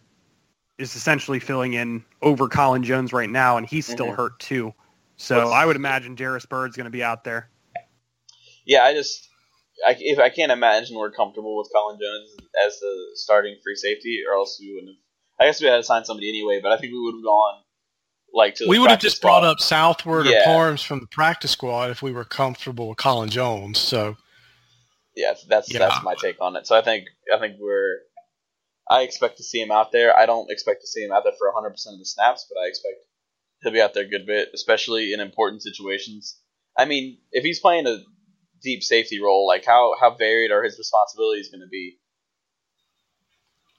is 0.79 0.95
essentially 0.97 1.39
filling 1.41 1.75
in 1.75 2.05
over 2.23 2.49
Colin 2.49 2.83
Jones 2.83 3.13
right 3.13 3.29
now, 3.29 3.57
and 3.57 3.67
he's 3.67 3.87
still 3.87 4.07
Mhm. 4.07 4.17
hurt 4.17 4.39
too. 4.41 4.73
So 5.17 5.39
What's- 5.39 5.51
I 5.53 5.67
would 5.67 5.77
imagine 5.77 6.17
Jairus 6.17 6.47
Byrd's 6.47 6.77
going 6.77 6.85
to 6.85 6.91
be 6.91 7.03
out 7.03 7.25
there. 7.25 7.51
Yeah, 8.65 8.85
I 8.85 8.95
just 8.95 9.27
I, 9.87 9.95
if 10.01 10.19
I 10.19 10.29
can't 10.29 10.51
imagine 10.51 10.97
we're 10.97 11.13
comfortable 11.13 11.57
with 11.57 11.71
Colin 11.73 12.01
Jones 12.01 12.37
as 12.67 12.81
the 12.81 13.11
starting 13.15 13.57
free 13.63 13.77
safety, 13.77 14.25
or 14.29 14.35
else 14.37 14.59
we 14.61 14.75
wouldn't 14.75 14.89
have. 14.91 14.97
I 15.41 15.49
guess 15.49 15.61
we 15.61 15.69
had 15.69 15.77
to 15.77 15.85
sign 15.85 16.05
somebody 16.05 16.29
anyway, 16.29 16.59
but 16.61 16.73
I 16.73 16.79
think 16.79 16.93
we 16.93 16.99
would 17.01 17.15
have 17.15 17.23
gone 17.23 17.63
like 18.35 18.57
to. 18.57 18.65
The 18.65 18.71
We 18.71 18.81
would 18.81 18.91
have 18.91 18.97
practice 18.99 19.13
just 19.13 19.23
brought 19.23 19.45
up 19.45 19.61
Southward 19.61 20.27
Yeah. 20.27 20.41
or 20.41 20.45
Parms 20.73 20.83
from 20.83 20.99
the 20.99 21.07
practice 21.07 21.53
squad 21.53 21.91
if 21.91 22.03
we 22.03 22.11
were 22.11 22.25
comfortable 22.25 22.89
with 22.89 22.99
Colin 22.99 23.31
Jones. 23.31 23.79
So 23.79 24.17
Yeah, 25.19 25.35
that's 25.49 25.73
Yeah. 25.73 25.81
that's 25.81 26.03
my 26.05 26.15
take 26.15 26.41
on 26.41 26.55
it. 26.57 26.67
So 26.67 26.77
I 26.77 26.83
think 26.83 27.07
I 27.35 27.39
think 27.39 27.57
we're. 27.59 27.99
I 28.91 29.03
expect 29.03 29.37
to 29.37 29.43
see 29.45 29.61
him 29.61 29.71
out 29.71 29.93
there. 29.93 30.17
I 30.17 30.25
don't 30.25 30.51
expect 30.51 30.81
to 30.81 30.87
see 30.87 31.03
him 31.03 31.13
out 31.13 31.23
there 31.25 31.35
for 31.39 31.49
100 31.53 31.71
percent 31.71 31.95
of 31.95 31.99
the 31.99 32.07
snaps, 32.07 32.47
but 32.49 32.59
I 32.59 32.69
expect 32.69 32.95
he'll 33.63 33.73
be 33.73 33.83
out 33.83 33.93
there 33.93 34.05
a 34.05 34.09
good 34.09 34.25
bit, 34.27 34.49
especially 34.55 35.13
in 35.13 35.21
important 35.21 35.63
situations. 35.63 36.39
I 36.77 36.85
mean, 36.87 37.19
if 37.33 37.43
he's 37.43 37.61
playing 37.61 37.87
a 37.87 37.99
deep 38.63 38.83
safety 38.83 39.21
role, 39.21 39.47
like 39.47 39.65
how 39.67 39.95
how 40.01 40.15
varied 40.15 40.53
are 40.53 40.63
his 40.63 40.79
responsibilities 40.79 41.51
going 41.51 41.61
to 41.61 41.69
be? 41.69 41.99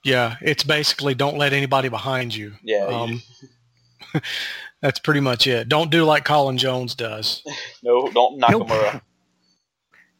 yeah, 0.03 0.35
it's 0.41 0.63
basically 0.63 1.13
don't 1.15 1.37
let 1.37 1.53
anybody 1.53 1.89
behind 1.89 2.33
you. 2.35 2.53
Yeah, 2.63 2.85
Um, 2.85 3.21
that's 4.81 4.99
pretty 4.99 5.19
much 5.19 5.47
it. 5.47 5.67
Don't 5.67 5.91
do 5.91 6.03
like 6.05 6.23
Colin 6.25 6.57
Jones 6.57 6.95
does. 6.95 7.43
no, 7.83 8.07
don't 8.09 8.39
Nakamura. 8.41 9.01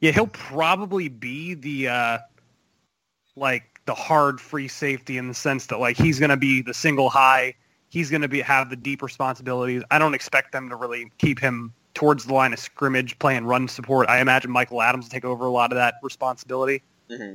Yeah, 0.01 0.11
he'll 0.11 0.27
probably 0.27 1.09
be 1.09 1.53
the 1.55 1.89
uh, 1.89 2.17
like 3.35 3.81
the 3.85 3.93
hard 3.93 4.39
free 4.39 4.67
safety 4.67 5.17
in 5.17 5.27
the 5.27 5.33
sense 5.33 5.65
that 5.67 5.79
like 5.79 5.97
he's 5.97 6.19
going 6.19 6.29
to 6.29 6.37
be 6.37 6.61
the 6.61 6.73
single 6.73 7.09
high. 7.09 7.55
He's 7.89 8.09
going 8.09 8.21
to 8.21 8.27
be 8.27 8.41
have 8.41 8.69
the 8.69 8.75
deep 8.75 9.01
responsibilities. 9.01 9.81
I 9.89 9.97
don't 9.97 10.13
expect 10.13 10.51
them 10.51 10.69
to 10.69 10.75
really 10.75 11.11
keep 11.17 11.39
him 11.39 11.73
towards 11.95 12.25
the 12.25 12.33
line 12.33 12.53
of 12.53 12.59
scrimmage 12.59 13.17
playing 13.19 13.45
run 13.45 13.67
support. 13.67 14.07
I 14.09 14.19
imagine 14.21 14.51
Michael 14.51 14.81
Adams 14.81 15.05
will 15.05 15.09
take 15.09 15.25
over 15.25 15.45
a 15.45 15.51
lot 15.51 15.71
of 15.71 15.77
that 15.77 15.95
responsibility. 16.03 16.83
hmm 17.09 17.33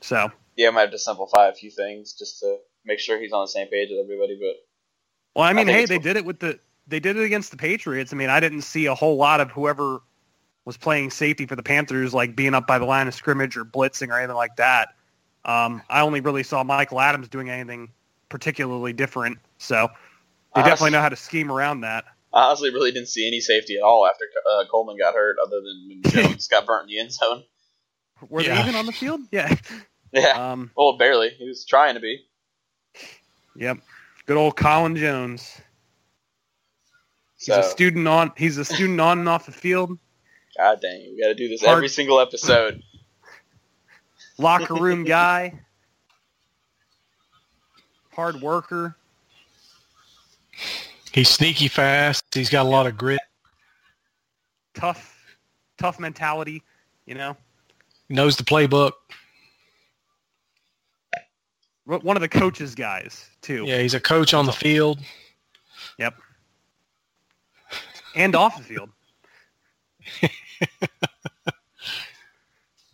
So 0.00 0.30
Yeah, 0.56 0.68
I 0.68 0.70
might 0.72 0.80
have 0.82 0.90
to 0.90 0.98
simplify 0.98 1.48
a 1.48 1.54
few 1.54 1.70
things 1.70 2.14
just 2.14 2.40
to 2.40 2.58
make 2.84 2.98
sure 2.98 3.20
he's 3.20 3.32
on 3.32 3.44
the 3.44 3.48
same 3.48 3.68
page 3.68 3.88
with 3.90 4.00
everybody. 4.04 4.38
But 4.40 4.56
Well, 5.36 5.44
I 5.44 5.52
mean, 5.52 5.66
think 5.66 5.78
hey, 5.78 5.86
they 5.86 5.96
cool. 5.96 6.02
did 6.02 6.16
it 6.16 6.24
with 6.24 6.40
the 6.40 6.58
they 6.88 6.98
did 6.98 7.16
it 7.16 7.22
against 7.22 7.52
the 7.52 7.56
Patriots. 7.56 8.12
I 8.12 8.16
mean, 8.16 8.28
I 8.28 8.40
didn't 8.40 8.62
see 8.62 8.86
a 8.86 8.94
whole 8.94 9.16
lot 9.16 9.40
of 9.40 9.50
whoever 9.52 10.00
was 10.64 10.76
playing 10.76 11.10
safety 11.10 11.46
for 11.46 11.56
the 11.56 11.62
Panthers 11.62 12.14
like 12.14 12.36
being 12.36 12.54
up 12.54 12.66
by 12.66 12.78
the 12.78 12.84
line 12.84 13.08
of 13.08 13.14
scrimmage 13.14 13.56
or 13.56 13.64
blitzing 13.64 14.08
or 14.10 14.18
anything 14.18 14.36
like 14.36 14.56
that. 14.56 14.90
Um, 15.44 15.82
I 15.90 16.02
only 16.02 16.20
really 16.20 16.42
saw 16.44 16.62
Michael 16.62 17.00
Adams 17.00 17.28
doing 17.28 17.50
anything 17.50 17.90
particularly 18.28 18.92
different. 18.92 19.38
So 19.58 19.88
they 20.54 20.60
Honest- 20.60 20.70
definitely 20.70 20.90
know 20.92 21.00
how 21.00 21.08
to 21.08 21.16
scheme 21.16 21.50
around 21.50 21.80
that. 21.80 22.04
I 22.34 22.44
honestly 22.44 22.70
really 22.70 22.92
didn't 22.92 23.08
see 23.08 23.26
any 23.26 23.40
safety 23.40 23.76
at 23.76 23.82
all 23.82 24.06
after 24.06 24.24
uh, 24.50 24.64
Coleman 24.70 24.96
got 24.96 25.12
hurt, 25.14 25.36
other 25.44 25.60
than 25.60 25.88
when 25.88 26.02
Jones 26.30 26.48
got 26.48 26.64
burnt 26.64 26.84
in 26.84 26.88
the 26.94 27.00
end 27.00 27.12
zone. 27.12 27.42
Were 28.30 28.40
Yeah. 28.40 28.54
they 28.54 28.62
even 28.62 28.74
on 28.76 28.86
the 28.86 28.92
field? 28.92 29.20
Yeah. 29.32 29.54
Yeah, 30.12 30.52
Um, 30.52 30.70
well, 30.76 30.96
barely. 30.98 31.30
He 31.30 31.46
was 31.48 31.64
trying 31.64 31.94
to 31.94 32.00
be. 32.00 32.24
yep. 33.56 33.78
Good 34.26 34.36
old 34.36 34.56
Colin 34.56 34.94
Jones. 34.94 35.58
He's 37.38 37.46
So, 37.46 37.60
a 37.60 37.62
student 37.62 38.06
on. 38.06 38.32
He's 38.36 38.58
a 38.58 38.64
student 38.64 39.00
on 39.00 39.18
and 39.20 39.28
off 39.28 39.46
the 39.46 39.52
field. 39.52 39.98
God 40.56 40.80
dang, 40.80 41.14
we 41.14 41.20
got 41.20 41.28
to 41.28 41.34
do 41.34 41.48
this 41.48 41.62
Hard- 41.62 41.76
every 41.76 41.88
single 41.88 42.20
episode. 42.20 42.82
locker 44.38 44.74
room 44.74 45.04
guy, 45.06 45.60
hard 48.12 48.40
worker. 48.40 48.96
He's 51.12 51.28
sneaky 51.28 51.68
fast. 51.68 52.24
He's 52.34 52.48
got 52.50 52.64
a 52.66 52.68
lot 52.68 52.86
of 52.86 52.96
grit. 52.96 53.20
tough, 54.74 55.36
tough 55.78 55.98
mentality. 56.00 56.62
You 57.06 57.14
know, 57.16 57.36
knows 58.08 58.36
the 58.36 58.44
playbook. 58.44 58.92
one 61.84 62.16
of 62.16 62.20
the 62.20 62.28
coaches' 62.28 62.74
guys 62.74 63.28
too, 63.42 63.64
Yeah, 63.66 63.78
he's 63.80 63.94
a 63.94 64.00
coach 64.00 64.32
on 64.34 64.46
the 64.46 64.52
field. 64.52 65.00
Yep. 65.98 66.14
And 68.14 68.34
off 68.36 68.56
the 68.56 68.62
field. 68.62 68.90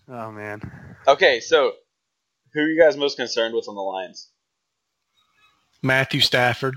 oh 0.08 0.30
man, 0.32 0.60
Okay, 1.06 1.40
so 1.40 1.72
who 2.52 2.60
are 2.60 2.68
you 2.68 2.80
guys 2.80 2.96
most 2.96 3.16
concerned 3.16 3.54
with 3.54 3.68
on 3.68 3.74
the 3.74 3.80
Lions? 3.80 4.28
Matthew 5.82 6.20
Stafford. 6.20 6.76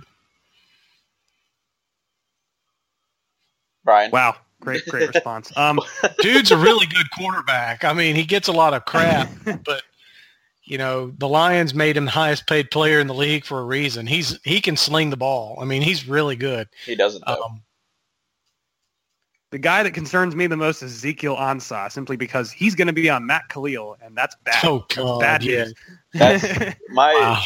Brian. 3.83 4.11
wow, 4.11 4.35
great, 4.61 4.85
great 4.85 5.09
response. 5.13 5.51
Um, 5.57 5.79
Dude's 6.19 6.51
a 6.51 6.57
really 6.57 6.85
good 6.85 7.09
quarterback. 7.17 7.83
I 7.83 7.93
mean, 7.93 8.15
he 8.15 8.25
gets 8.25 8.47
a 8.47 8.51
lot 8.51 8.73
of 8.73 8.85
crap, 8.85 9.29
but 9.65 9.81
you 10.63 10.77
know, 10.77 11.11
the 11.17 11.27
Lions 11.27 11.73
made 11.73 11.97
him 11.97 12.05
the 12.05 12.11
highest 12.11 12.47
paid 12.47 12.69
player 12.69 12.99
in 12.99 13.07
the 13.07 13.13
league 13.13 13.43
for 13.43 13.59
a 13.59 13.65
reason. 13.65 14.05
He's 14.07 14.39
he 14.43 14.61
can 14.61 14.77
sling 14.77 15.09
the 15.09 15.17
ball. 15.17 15.57
I 15.59 15.65
mean, 15.65 15.81
he's 15.81 16.07
really 16.07 16.35
good. 16.35 16.69
He 16.85 16.95
doesn't 16.95 17.23
though. 17.25 17.43
Um, 17.43 17.63
the 19.51 19.59
guy 19.59 19.83
that 19.83 19.91
concerns 19.93 20.35
me 20.35 20.47
the 20.47 20.57
most 20.57 20.81
is 20.81 20.93
Ezekiel 20.93 21.35
Ansah, 21.35 21.91
simply 21.91 22.15
because 22.17 22.51
he's 22.51 22.73
going 22.75 22.87
to 22.87 22.93
be 22.93 23.09
on 23.09 23.25
Matt 23.25 23.49
Kalil, 23.49 23.97
and 24.01 24.15
that's 24.17 24.35
bad. 24.43 24.63
oh 24.65 24.85
God, 24.95 25.19
bad 25.19 25.43
yeah. 25.43 25.65
That's 26.13 26.75
my 26.89 27.13
Wow. 27.13 27.41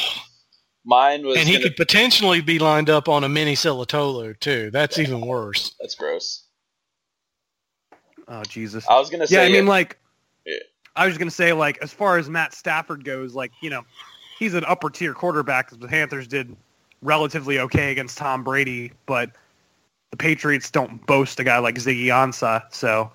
mine 0.85 1.25
was. 1.25 1.37
And 1.37 1.47
he 1.47 1.53
gonna- 1.55 1.63
could 1.65 1.75
potentially 1.75 2.41
be 2.41 2.59
lined 2.59 2.89
up 2.89 3.09
on 3.09 3.23
Amini 3.23 3.53
Silatolu 3.53 4.39
too. 4.39 4.69
That's 4.71 4.97
even 4.99 5.21
worse. 5.21 5.75
that's 5.79 5.95
gross. 5.95 6.43
oh 8.27 8.43
Jesus. 8.43 8.85
I 8.89 8.97
was 8.99 9.09
gonna 9.09 9.27
say. 9.27 9.35
Yeah, 9.35 9.41
I 9.43 9.47
mean, 9.49 9.65
it- 9.65 9.69
like, 9.69 9.97
Yeah. 10.45 10.57
I 10.95 11.07
was 11.07 11.17
gonna 11.17 11.31
say, 11.31 11.53
like, 11.53 11.77
as 11.81 11.91
far 11.91 12.17
as 12.17 12.29
Matt 12.29 12.53
Stafford 12.53 13.03
goes, 13.03 13.33
like, 13.35 13.51
you 13.61 13.69
know, 13.69 13.83
he's 14.39 14.53
an 14.53 14.63
upper 14.65 14.89
tier 14.89 15.13
quarterback. 15.13 15.69
The 15.71 15.87
Panthers 15.87 16.27
did 16.27 16.55
relatively 17.01 17.59
okay 17.59 17.91
against 17.91 18.17
Tom 18.17 18.43
Brady, 18.43 18.91
but 19.05 19.31
the 20.15 20.23
Patriots 20.23 20.71
don't 20.71 21.05
boast 21.05 21.39
a 21.39 21.43
guy 21.43 21.57
like 21.57 21.75
Ziggy 21.75 22.05
Ansah, 22.05 22.73
so 22.73 23.11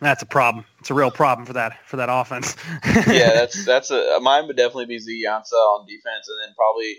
that's 0.00 0.22
a 0.22 0.26
problem. 0.26 0.66
It's 0.78 0.90
a 0.90 0.94
real 0.94 1.10
problem 1.10 1.46
for 1.46 1.54
that 1.54 1.86
for 1.86 1.96
that 1.96 2.08
offense. 2.10 2.54
yeah, 3.06 3.32
that's 3.32 3.64
that's 3.64 3.90
a 3.90 4.18
mine 4.20 4.46
would 4.46 4.56
definitely 4.56 4.86
be 4.86 4.98
Z 4.98 5.24
Yansa 5.26 5.52
on 5.52 5.86
defense, 5.86 6.28
and 6.28 6.38
then 6.42 6.54
probably 6.54 6.96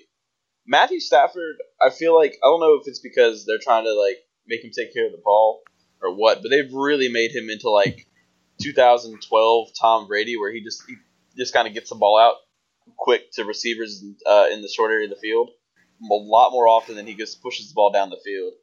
Matthew 0.65 0.99
Stafford. 0.99 1.57
I 1.79 1.91
feel 1.91 2.15
like 2.15 2.33
I 2.43 2.47
don't 2.47 2.59
know 2.59 2.79
if 2.81 2.87
it's 2.87 2.99
because 2.99 3.45
they're 3.45 3.59
trying 3.61 3.83
to 3.83 3.93
like 3.93 4.17
make 4.47 4.63
him 4.63 4.71
take 4.75 4.93
care 4.93 5.05
of 5.05 5.11
the 5.11 5.21
ball 5.23 5.61
or 6.01 6.15
what, 6.15 6.41
but 6.41 6.49
they've 6.49 6.73
really 6.73 7.09
made 7.09 7.31
him 7.31 7.51
into 7.51 7.69
like 7.69 8.07
2012 8.63 9.69
Tom 9.79 10.07
Brady, 10.07 10.37
where 10.37 10.51
he 10.51 10.63
just 10.63 10.83
he 10.87 10.95
just 11.37 11.53
kind 11.53 11.67
of 11.67 11.75
gets 11.75 11.89
the 11.89 11.95
ball 11.95 12.19
out 12.19 12.35
quick 12.97 13.31
to 13.33 13.45
receivers 13.45 14.03
uh, 14.27 14.47
in 14.51 14.63
the 14.63 14.67
short 14.67 14.89
area 14.89 15.05
of 15.05 15.11
the 15.11 15.21
field 15.21 15.51
a 16.09 16.13
lot 16.13 16.51
more 16.51 16.67
often 16.67 16.95
than 16.95 17.05
he 17.05 17.13
just 17.13 17.41
pushes 17.41 17.69
the 17.69 17.73
ball 17.75 17.91
down 17.91 18.09
the 18.09 18.19
field. 18.23 18.53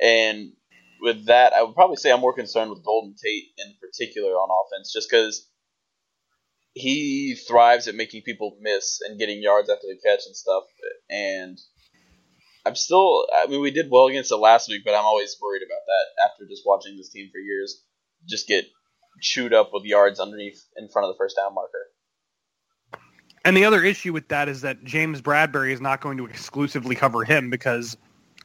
And 0.00 0.52
with 1.00 1.26
that, 1.26 1.52
I 1.52 1.62
would 1.62 1.74
probably 1.74 1.96
say 1.96 2.10
I'm 2.10 2.20
more 2.20 2.34
concerned 2.34 2.70
with 2.70 2.84
Golden 2.84 3.14
Tate 3.14 3.44
in 3.58 3.74
particular 3.80 4.30
on 4.32 4.48
offense, 4.50 4.92
just 4.92 5.08
because 5.10 5.48
he 6.72 7.36
thrives 7.48 7.86
at 7.86 7.94
making 7.94 8.22
people 8.22 8.56
miss 8.60 9.00
and 9.00 9.18
getting 9.18 9.42
yards 9.42 9.70
after 9.70 9.86
the 9.86 9.98
catch 10.04 10.26
and 10.26 10.34
stuff. 10.34 10.64
And 11.08 11.58
I'm 12.66 12.74
still, 12.74 13.26
I 13.32 13.46
mean, 13.46 13.60
we 13.60 13.70
did 13.70 13.90
well 13.90 14.06
against 14.06 14.32
it 14.32 14.36
last 14.36 14.68
week, 14.68 14.82
but 14.84 14.94
I'm 14.94 15.04
always 15.04 15.36
worried 15.40 15.62
about 15.62 15.82
that 15.86 16.24
after 16.24 16.46
just 16.48 16.62
watching 16.66 16.96
this 16.96 17.10
team 17.10 17.30
for 17.32 17.38
years 17.38 17.82
just 18.26 18.48
get 18.48 18.64
chewed 19.20 19.52
up 19.52 19.70
with 19.72 19.84
yards 19.84 20.18
underneath 20.18 20.64
in 20.76 20.88
front 20.88 21.08
of 21.08 21.14
the 21.14 21.18
first 21.18 21.36
down 21.36 21.54
marker. 21.54 21.78
and 23.44 23.56
the 23.56 23.64
other 23.64 23.84
issue 23.84 24.12
with 24.12 24.28
that 24.28 24.48
is 24.48 24.62
that 24.62 24.82
James 24.82 25.20
Bradberry 25.20 25.72
is 25.72 25.80
not 25.80 26.00
going 26.00 26.16
to 26.16 26.26
exclusively 26.26 26.94
cover 26.94 27.22
him 27.22 27.50
because 27.50 27.96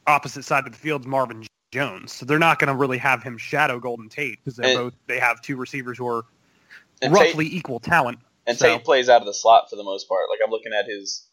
opposite 0.06 0.44
side 0.44 0.66
of 0.66 0.72
the 0.72 0.78
field 0.78 1.02
is 1.02 1.06
Marvin 1.06 1.44
Jones, 1.72 2.12
so 2.12 2.24
they're 2.26 2.38
not 2.38 2.58
going 2.58 2.68
to 2.68 2.74
really 2.74 2.98
have 2.98 3.22
him 3.22 3.38
shadow 3.38 3.78
Golden 3.78 4.08
Tate 4.08 4.38
because 4.42 4.56
they 4.56 4.74
both 4.74 4.94
they 5.06 5.18
have 5.18 5.40
two 5.40 5.56
receivers 5.56 5.98
who 5.98 6.06
are 6.08 6.24
And 7.02 7.14
Tate, 7.14 7.26
roughly 7.28 7.46
equal 7.46 7.78
talent. 7.80 8.18
and 8.46 8.58
so- 8.58 8.66
Tate 8.66 8.84
plays 8.84 9.08
out 9.08 9.20
of 9.22 9.26
the 9.26 9.34
slot 9.34 9.70
for 9.70 9.76
the 9.76 9.84
most 9.84 10.08
part. 10.08 10.22
Like 10.30 10.40
I'm 10.44 10.50
looking 10.50 10.72
at 10.72 10.86
his 10.86 11.26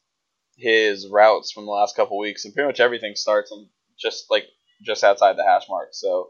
his 0.56 1.08
routes 1.08 1.52
from 1.52 1.66
the 1.66 1.72
last 1.72 1.96
couple 1.96 2.18
weeks, 2.18 2.46
and 2.46 2.54
pretty 2.54 2.68
much 2.68 2.80
everything 2.80 3.16
starts 3.16 3.52
on 3.52 3.68
just 4.00 4.30
like 4.32 4.46
just 4.84 5.04
outside 5.04 5.38
the 5.38 5.44
hash 5.44 5.64
mark. 5.70 5.90
So 5.92 6.30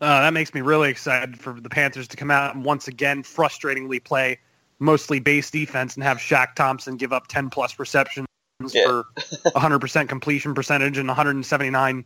Uh, 0.00 0.20
that 0.20 0.32
makes 0.34 0.52
me 0.52 0.60
really 0.60 0.90
excited 0.90 1.38
for 1.40 1.58
the 1.58 1.68
Panthers 1.70 2.08
to 2.08 2.16
come 2.16 2.30
out 2.30 2.54
and 2.54 2.64
once 2.64 2.88
again 2.88 3.22
frustratingly 3.22 4.02
play 4.04 4.38
mostly 4.78 5.18
base 5.20 5.50
defense 5.50 5.94
and 5.94 6.04
have 6.04 6.18
Shaq 6.18 6.54
Thompson 6.54 6.96
give 6.98 7.10
up 7.14 7.26
10 7.28 7.48
plus 7.48 7.78
receptions 7.78 8.25
Yeah. 8.72 8.84
for 8.84 9.04
100% 9.50 10.08
completion 10.08 10.54
percentage 10.54 10.98
and 10.98 11.08
179 11.08 12.04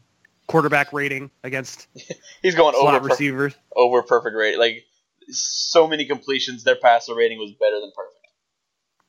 quarterback 0.48 0.92
rating 0.92 1.30
against 1.44 1.86
He's 2.42 2.54
going 2.54 2.74
slot 2.74 2.94
over 2.94 3.00
per- 3.00 3.10
receivers. 3.12 3.54
over 3.76 4.02
perfect 4.02 4.36
rate. 4.36 4.58
Like 4.58 4.84
so 5.28 5.86
many 5.86 6.06
completions, 6.06 6.64
their 6.64 6.76
passer 6.76 7.14
rating 7.14 7.38
was 7.38 7.52
better 7.52 7.80
than 7.80 7.92
perfect. 7.94 8.16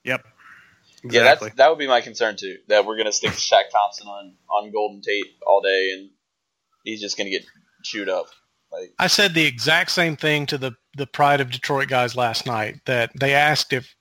Yep. 0.03 0.25
Yeah, 1.03 1.23
that's 1.23 1.55
that 1.55 1.69
would 1.69 1.79
be 1.79 1.87
my 1.87 2.01
concern 2.01 2.35
too. 2.37 2.57
That 2.67 2.85
we're 2.85 2.95
gonna 2.95 3.11
stick 3.11 3.31
Shaq 3.31 3.71
Thompson 3.71 4.07
on 4.07 4.35
on 4.49 4.71
Golden 4.71 5.01
Tate 5.01 5.25
all 5.47 5.59
day, 5.61 5.93
and 5.95 6.11
he's 6.83 7.01
just 7.01 7.17
gonna 7.17 7.31
get 7.31 7.43
chewed 7.83 8.07
up. 8.07 8.27
Like 8.71 8.93
I 8.99 9.07
said 9.07 9.33
the 9.33 9.43
exact 9.45 9.89
same 9.89 10.15
thing 10.15 10.45
to 10.45 10.59
the 10.59 10.73
the 10.95 11.07
Pride 11.07 11.41
of 11.41 11.49
Detroit 11.49 11.87
guys 11.87 12.15
last 12.15 12.45
night. 12.45 12.81
That 12.85 13.09
they 13.19 13.33
asked 13.33 13.73
if 13.73 13.95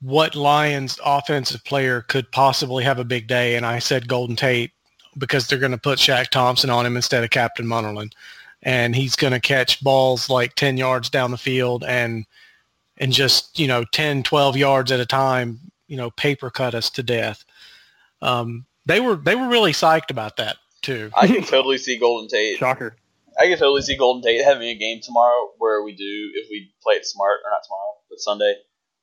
what 0.00 0.34
Lions 0.34 0.98
offensive 1.04 1.64
player 1.64 2.02
could 2.02 2.30
possibly 2.32 2.84
have 2.84 2.98
a 2.98 3.04
big 3.04 3.26
day, 3.26 3.56
and 3.56 3.66
I 3.66 3.78
said 3.78 4.08
Golden 4.08 4.36
Tate 4.36 4.72
because 5.18 5.46
they're 5.46 5.58
going 5.58 5.72
to 5.72 5.78
put 5.78 5.98
Shaq 5.98 6.28
Thompson 6.28 6.70
on 6.70 6.86
him 6.86 6.96
instead 6.96 7.24
of 7.24 7.30
Captain 7.30 7.66
Munnerlyn, 7.66 8.12
and 8.62 8.94
he's 8.96 9.16
going 9.16 9.32
to 9.32 9.40
catch 9.40 9.82
balls 9.82 10.30
like 10.30 10.54
ten 10.54 10.76
yards 10.76 11.10
down 11.10 11.30
the 11.30 11.38
field 11.38 11.84
and 11.84 12.26
and 12.96 13.12
just 13.12 13.58
you 13.58 13.66
know 13.66 13.84
10, 13.92 14.22
12 14.22 14.56
yards 14.56 14.92
at 14.92 15.00
a 15.00 15.06
time, 15.06 15.58
you 15.88 15.96
know, 15.96 16.10
paper 16.10 16.50
cut 16.50 16.74
us 16.74 16.90
to 16.90 17.02
death. 17.02 17.44
Um, 18.22 18.66
they 18.86 19.00
were 19.00 19.16
they 19.16 19.34
were 19.34 19.48
really 19.48 19.72
psyched 19.72 20.10
about 20.10 20.36
that 20.36 20.56
too. 20.82 21.10
I 21.16 21.26
can 21.26 21.42
totally 21.42 21.78
see 21.78 21.98
Golden 21.98 22.28
Tate. 22.28 22.58
Shocker. 22.58 22.96
I 23.38 23.46
can 23.46 23.58
totally 23.58 23.82
see 23.82 23.96
Golden 23.96 24.22
Tate 24.22 24.44
having 24.44 24.68
a 24.68 24.74
game 24.74 25.00
tomorrow 25.02 25.50
where 25.58 25.82
we 25.82 25.94
do 25.94 26.30
if 26.34 26.48
we 26.50 26.72
play 26.82 26.94
it 26.94 27.06
smart 27.06 27.40
or 27.44 27.50
not 27.50 27.62
tomorrow, 27.64 27.94
but 28.08 28.18
Sunday, 28.20 28.54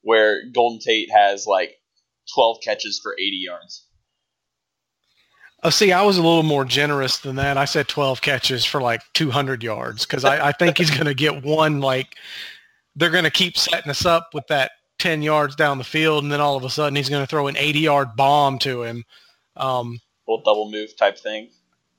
where 0.08 0.42
Golden 0.54 0.80
Tate 0.80 1.12
has 1.12 1.46
like 1.46 1.76
twelve 2.34 2.60
catches 2.64 2.98
for 2.98 3.14
eighty 3.20 3.44
yards. 3.46 3.86
Oh, 5.64 5.70
see, 5.70 5.92
I 5.92 6.02
was 6.04 6.18
a 6.18 6.22
little 6.22 6.44
more 6.44 6.64
generous 6.64 7.18
than 7.18 7.36
that. 7.38 7.58
I 7.58 7.66
said 7.66 7.88
12 7.88 8.22
catches 8.22 8.64
for 8.64 8.80
like 8.80 9.02
200 9.16 9.64
yards 9.64 10.06
because 10.06 10.24
I, 10.24 10.50
I 10.50 10.52
think 10.52 10.78
he's 10.78 10.92
going 10.92 11.08
to 11.08 11.16
get 11.16 11.44
one. 11.44 11.82
Like 11.82 12.16
they're 12.96 13.10
going 13.10 13.24
to 13.24 13.32
keep 13.32 13.58
setting 13.58 13.90
us 13.90 14.06
up 14.06 14.30
with 14.36 14.46
that 14.48 14.70
10 15.00 15.24
yards 15.24 15.56
down 15.56 15.80
the 15.80 15.84
field, 15.84 16.24
and 16.24 16.32
then 16.32 16.40
all 16.40 16.56
of 16.56 16.64
a 16.64 16.70
sudden 16.70 16.96
he's 16.96 17.10
going 17.10 17.24
to 17.24 17.28
throw 17.28 17.48
an 17.48 17.56
80-yard 17.56 18.10
bomb 18.16 18.60
to 18.60 18.84
him. 18.84 19.04
Um, 19.56 20.00
Little 20.28 20.44
double 20.44 20.72
move 20.72 20.96
type 20.96 21.18
thing. 21.18 21.50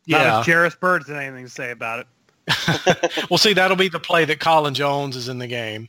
Not 0.07 0.21
yeah. 0.21 0.41
if 0.41 0.47
Jairus 0.47 0.77
Byrd's 0.77 1.09
had 1.09 1.17
anything 1.17 1.45
to 1.45 1.51
say 1.51 1.73
about 1.73 2.07
it. 2.47 3.27
well, 3.29 3.39
see, 3.39 3.55
that'll 3.55 3.77
be 3.77 3.89
the 3.89 3.99
play 3.99 4.25
that 4.25 4.39
Colin 4.39 4.73
Jones 4.73 5.17
is 5.17 5.29
in 5.29 5.39
the 5.39 5.49
game. 5.49 5.89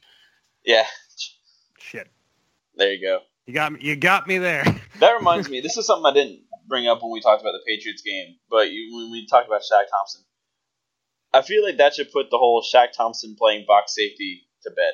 Yeah, 0.65 0.83
Shit. 0.83 1.08
There 2.79 2.93
you 2.93 3.01
go. 3.05 3.19
You 3.45 3.53
got 3.53 3.73
me. 3.73 3.79
You 3.81 3.95
got 3.95 4.27
me 4.27 4.37
there. 4.39 4.63
That 4.99 5.13
reminds 5.17 5.49
me. 5.49 5.61
This 5.61 5.77
is 5.77 5.85
something 5.85 6.05
I 6.05 6.13
didn't 6.13 6.41
bring 6.67 6.85
up 6.87 7.01
when 7.01 7.11
we 7.13 7.21
talked 7.21 7.41
about 7.41 7.53
the 7.53 7.63
Patriots 7.65 8.01
game, 8.01 8.35
but 8.49 8.69
you, 8.69 8.97
when 8.97 9.11
we 9.11 9.25
talked 9.27 9.47
about 9.47 9.61
Shaq 9.61 9.89
Thompson, 9.89 10.23
I 11.33 11.41
feel 11.41 11.63
like 11.63 11.77
that 11.77 11.93
should 11.93 12.11
put 12.11 12.25
the 12.29 12.37
whole 12.37 12.61
Shaq 12.61 12.91
Thompson 12.91 13.35
playing 13.39 13.63
box 13.65 13.95
safety 13.95 14.41
to 14.63 14.71
bed. 14.71 14.93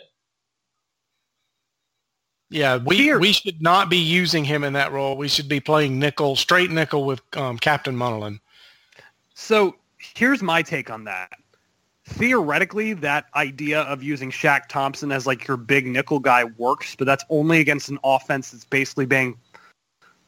Yeah, 2.52 2.78
we 2.78 2.98
Here- 2.98 3.20
we 3.20 3.32
should 3.32 3.64
not 3.64 3.90
be 3.90 3.98
using 3.98 4.46
him 4.46 4.64
in 4.64 4.74
that 4.74 4.92
role. 4.92 5.18
We 5.18 5.28
should 5.28 5.50
be 5.50 5.60
playing 5.60 5.98
nickel, 5.98 6.36
straight 6.36 6.70
nickel 6.70 7.04
with 7.04 7.22
um, 7.36 7.58
Captain 7.58 7.96
Munnerlyn. 7.96 8.40
So 9.34 9.76
here's 9.98 10.44
my 10.44 10.62
take 10.62 10.92
on 10.92 11.06
that. 11.06 11.32
Theoretically, 12.08 12.94
that 12.94 13.26
idea 13.36 13.82
of 13.82 14.04
using 14.04 14.30
Shaq 14.30 14.68
Thompson 14.68 15.12
as 15.12 15.26
like 15.26 15.48
your 15.48 15.58
big 15.58 15.88
nickel 15.88 16.20
guy 16.20 16.44
works, 16.44 16.96
but 16.96 17.06
that's 17.06 17.24
only 17.30 17.60
against 17.60 17.90
an 17.90 17.98
offense 18.04 18.52
that's 18.52 18.64
basically 18.64 19.08
being 19.08 19.38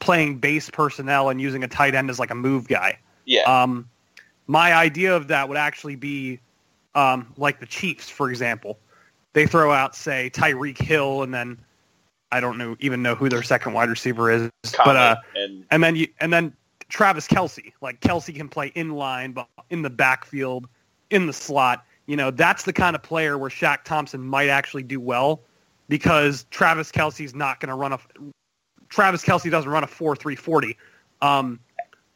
playing 0.00 0.38
base 0.38 0.70
personnel 0.70 1.28
and 1.28 1.40
using 1.40 1.62
a 1.62 1.68
tight 1.68 1.94
end 1.94 2.10
as 2.10 2.18
like 2.18 2.30
a 2.30 2.34
move 2.34 2.66
guy. 2.66 2.98
Yeah, 3.26 3.42
Um, 3.42 3.88
my 4.48 4.72
idea 4.72 5.14
of 5.14 5.28
that 5.28 5.48
would 5.48 5.58
actually 5.58 5.94
be 5.94 6.40
um, 6.94 7.32
like 7.36 7.60
the 7.60 7.66
Chiefs, 7.66 8.08
for 8.08 8.28
example. 8.28 8.78
They 9.34 9.46
throw 9.46 9.70
out, 9.70 9.94
say, 9.94 10.30
Tyreek 10.30 10.78
Hill, 10.78 11.22
and 11.22 11.32
then 11.32 11.58
I 12.32 12.40
don't 12.40 12.58
know 12.58 12.76
even 12.80 13.02
know 13.02 13.14
who 13.14 13.28
their 13.28 13.42
second 13.42 13.72
wide 13.74 13.88
receiver 13.88 14.30
is, 14.30 14.50
but 14.84 14.96
uh, 14.96 15.16
and 15.36 15.64
and 15.70 15.84
then 15.84 15.94
you 15.94 16.08
and 16.20 16.32
then 16.32 16.54
Travis 16.88 17.28
Kelce. 17.28 17.72
Like 17.80 18.00
Kelce 18.00 18.34
can 18.34 18.48
play 18.48 18.72
in 18.74 18.90
line, 18.90 19.32
but 19.32 19.46
in 19.70 19.82
the 19.82 19.90
backfield, 19.90 20.66
in 21.10 21.26
the 21.26 21.32
slot. 21.32 21.84
You 22.06 22.16
know, 22.16 22.30
that's 22.30 22.64
the 22.64 22.72
kind 22.72 22.96
of 22.96 23.02
player 23.02 23.36
where 23.36 23.50
Shaq 23.50 23.84
Thompson 23.84 24.22
might 24.22 24.48
actually 24.48 24.82
do 24.82 25.00
well 25.00 25.40
because 25.88 26.46
Travis 26.50 26.90
Kelce's 26.90 27.34
not 27.34 27.60
going 27.60 27.68
to 27.68 27.74
run 27.74 27.92
a. 27.92 27.98
Travis 28.88 29.22
Kelce 29.22 29.50
doesn't 29.50 29.70
run 29.70 29.84
a 29.84 29.86
four 29.86 30.16
three 30.16 30.36
forty. 30.36 30.76
Um, 31.20 31.60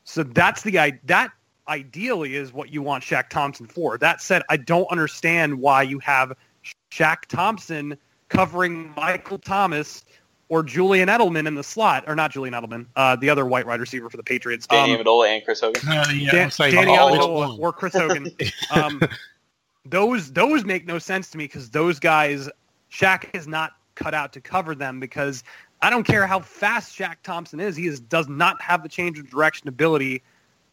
so 0.05 0.23
that's 0.23 0.63
the 0.63 0.99
that 1.05 1.33
ideally 1.69 2.37
is 2.37 2.53
what 2.53 2.73
you 2.73 2.83
want 2.83 3.05
Shaq 3.05 3.29
Thompson 3.29 3.67
for. 3.67 3.99
That 3.99 4.21
said, 4.21 4.43
I 4.49 4.57
don't 4.57 4.91
understand 4.91 5.61
why 5.61 5.83
you 5.83 5.99
have 6.01 6.33
Shaq 6.91 7.27
Thompson 7.29 7.97
covering 8.29 8.93
Michael 8.97 9.39
Thomas 9.39 10.05
or 10.53 10.63
Julian 10.63 11.09
Edelman 11.09 11.47
in 11.49 11.55
the 11.55 11.65
slot, 11.65 12.05
or 12.07 12.15
not 12.15 12.31
Julian 12.31 12.53
Edelman, 12.53 12.85
uh, 12.95 13.17
the 13.17 13.31
other 13.31 13.47
white 13.47 13.67
wide 13.67 13.81
receiver 13.81 14.11
for 14.11 14.19
the 14.19 14.23
Patriots. 14.23 14.67
Danny 14.67 14.93
Um, 14.93 15.03
Amendola 15.03 15.29
and 15.29 15.43
Chris 15.43 15.63
Hogan. 15.63 15.81
Uh, 15.89 16.05
yeah, 16.15 16.31
Dan- 16.31 16.51
Danny 16.59 16.93
Amendola 16.93 17.59
or 17.59 17.73
Chris 17.73 17.95
Hogan. 17.95 18.31
Um, 18.71 19.01
those 19.87 20.31
those 20.33 20.65
make 20.65 20.87
no 20.87 20.99
sense 20.99 21.31
to 21.31 21.39
me 21.39 21.45
because 21.45 21.71
those 21.71 21.99
guys, 21.99 22.51
Shaq 22.91 23.35
is 23.35 23.49
not 23.49 23.73
cut 23.95 24.13
out 24.13 24.35
to 24.35 24.43
cover 24.43 24.75
them 24.75 25.01
because 25.01 25.43
I 25.81 25.89
don't 25.89 26.05
care 26.05 26.27
how 26.27 26.41
fast 26.41 26.97
Shaq 26.97 27.17
Thompson 27.23 27.59
is, 27.59 27.75
he 27.75 27.87
is, 27.87 28.01
does 28.01 28.29
not 28.29 28.61
have 28.61 28.83
the 28.83 28.89
change 28.91 29.19
of 29.19 29.31
direction 29.31 29.69
ability 29.69 30.23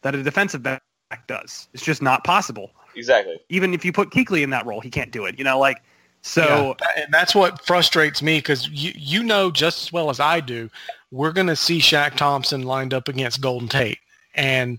that 0.02 0.14
a 0.14 0.22
defensive 0.22 0.62
back 0.62 0.82
does. 1.26 1.68
It's 1.72 1.82
just 1.82 2.02
not 2.02 2.22
possible. 2.24 2.70
Exactly. 2.94 3.40
Even 3.48 3.72
if 3.72 3.84
you 3.84 3.92
put 3.92 4.10
Kuechly 4.10 4.42
in 4.42 4.50
that 4.50 4.66
role, 4.66 4.80
he 4.80 4.90
can't 4.90 5.10
do 5.10 5.24
it. 5.24 5.38
You 5.38 5.44
know, 5.44 5.58
like 5.58 5.82
so. 6.22 6.76
Yeah, 6.80 7.02
and 7.04 7.12
that's 7.12 7.34
what 7.34 7.64
frustrates 7.66 8.22
me 8.22 8.38
because 8.38 8.68
you 8.68 8.92
you 8.96 9.22
know 9.22 9.50
just 9.50 9.82
as 9.82 9.92
well 9.92 10.10
as 10.10 10.20
I 10.20 10.40
do, 10.40 10.70
we're 11.10 11.32
going 11.32 11.46
to 11.48 11.56
see 11.56 11.78
Shaq 11.78 12.16
Thompson 12.16 12.62
lined 12.62 12.94
up 12.94 13.08
against 13.08 13.40
Golden 13.40 13.68
Tate, 13.68 13.98
and 14.34 14.78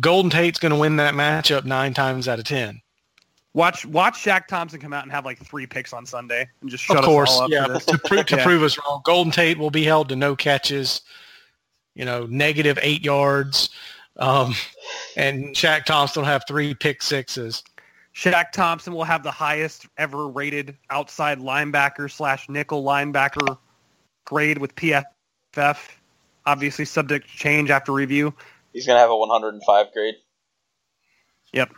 Golden 0.00 0.30
Tate's 0.30 0.58
going 0.58 0.72
to 0.72 0.78
win 0.78 0.96
that 0.96 1.14
matchup 1.14 1.64
nine 1.64 1.94
times 1.94 2.28
out 2.28 2.38
of 2.38 2.44
ten. 2.44 2.80
Watch 3.52 3.84
watch 3.84 4.14
Shaq 4.14 4.46
Thompson 4.46 4.80
come 4.80 4.92
out 4.92 5.02
and 5.02 5.10
have 5.10 5.24
like 5.24 5.38
three 5.44 5.66
picks 5.66 5.92
on 5.92 6.06
Sunday 6.06 6.48
and 6.60 6.70
just 6.70 6.84
shut 6.84 6.98
of 6.98 7.02
us 7.02 7.08
course, 7.08 7.30
all 7.30 7.42
up 7.42 7.50
yeah, 7.50 7.66
to, 7.66 7.98
pro- 8.04 8.22
to 8.22 8.36
Yeah. 8.36 8.44
prove 8.44 8.62
us 8.62 8.78
wrong, 8.78 9.02
Golden 9.04 9.32
Tate 9.32 9.58
will 9.58 9.70
be 9.70 9.82
held 9.82 10.08
to 10.10 10.16
no 10.16 10.36
catches, 10.36 11.00
you 11.96 12.04
know, 12.04 12.26
negative 12.26 12.78
eight 12.80 13.04
yards, 13.04 13.70
um, 14.18 14.54
and 15.16 15.46
Shaq 15.56 15.84
Thompson 15.84 16.22
will 16.22 16.28
have 16.28 16.44
three 16.46 16.74
pick 16.74 17.02
sixes. 17.02 17.64
Shaq 18.20 18.52
Thompson 18.52 18.92
will 18.92 19.04
have 19.04 19.22
the 19.22 19.30
highest 19.30 19.86
ever 19.96 20.28
rated 20.28 20.76
outside 20.90 21.38
linebacker 21.38 22.10
slash 22.10 22.50
nickel 22.50 22.84
linebacker 22.84 23.56
grade 24.26 24.58
with 24.58 24.74
PFF. 24.74 25.78
Obviously, 26.44 26.84
subject 26.84 27.30
to 27.30 27.36
change 27.38 27.70
after 27.70 27.92
review. 27.92 28.34
He's 28.74 28.86
gonna 28.86 28.98
have 28.98 29.08
a 29.08 29.16
105 29.16 29.92
grade. 29.94 30.16
Yep. 31.54 31.72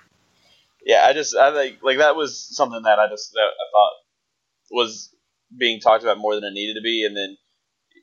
Yeah, 0.84 1.04
I 1.06 1.12
just 1.12 1.36
I 1.36 1.50
like 1.50 1.78
like 1.80 1.98
that 1.98 2.16
was 2.16 2.44
something 2.56 2.82
that 2.82 2.98
I 2.98 3.08
just 3.08 3.32
that 3.34 3.38
I 3.38 3.66
thought 3.70 3.92
was 4.72 5.14
being 5.56 5.78
talked 5.78 6.02
about 6.02 6.18
more 6.18 6.34
than 6.34 6.42
it 6.42 6.54
needed 6.54 6.74
to 6.74 6.82
be, 6.82 7.06
and 7.06 7.16
then 7.16 7.36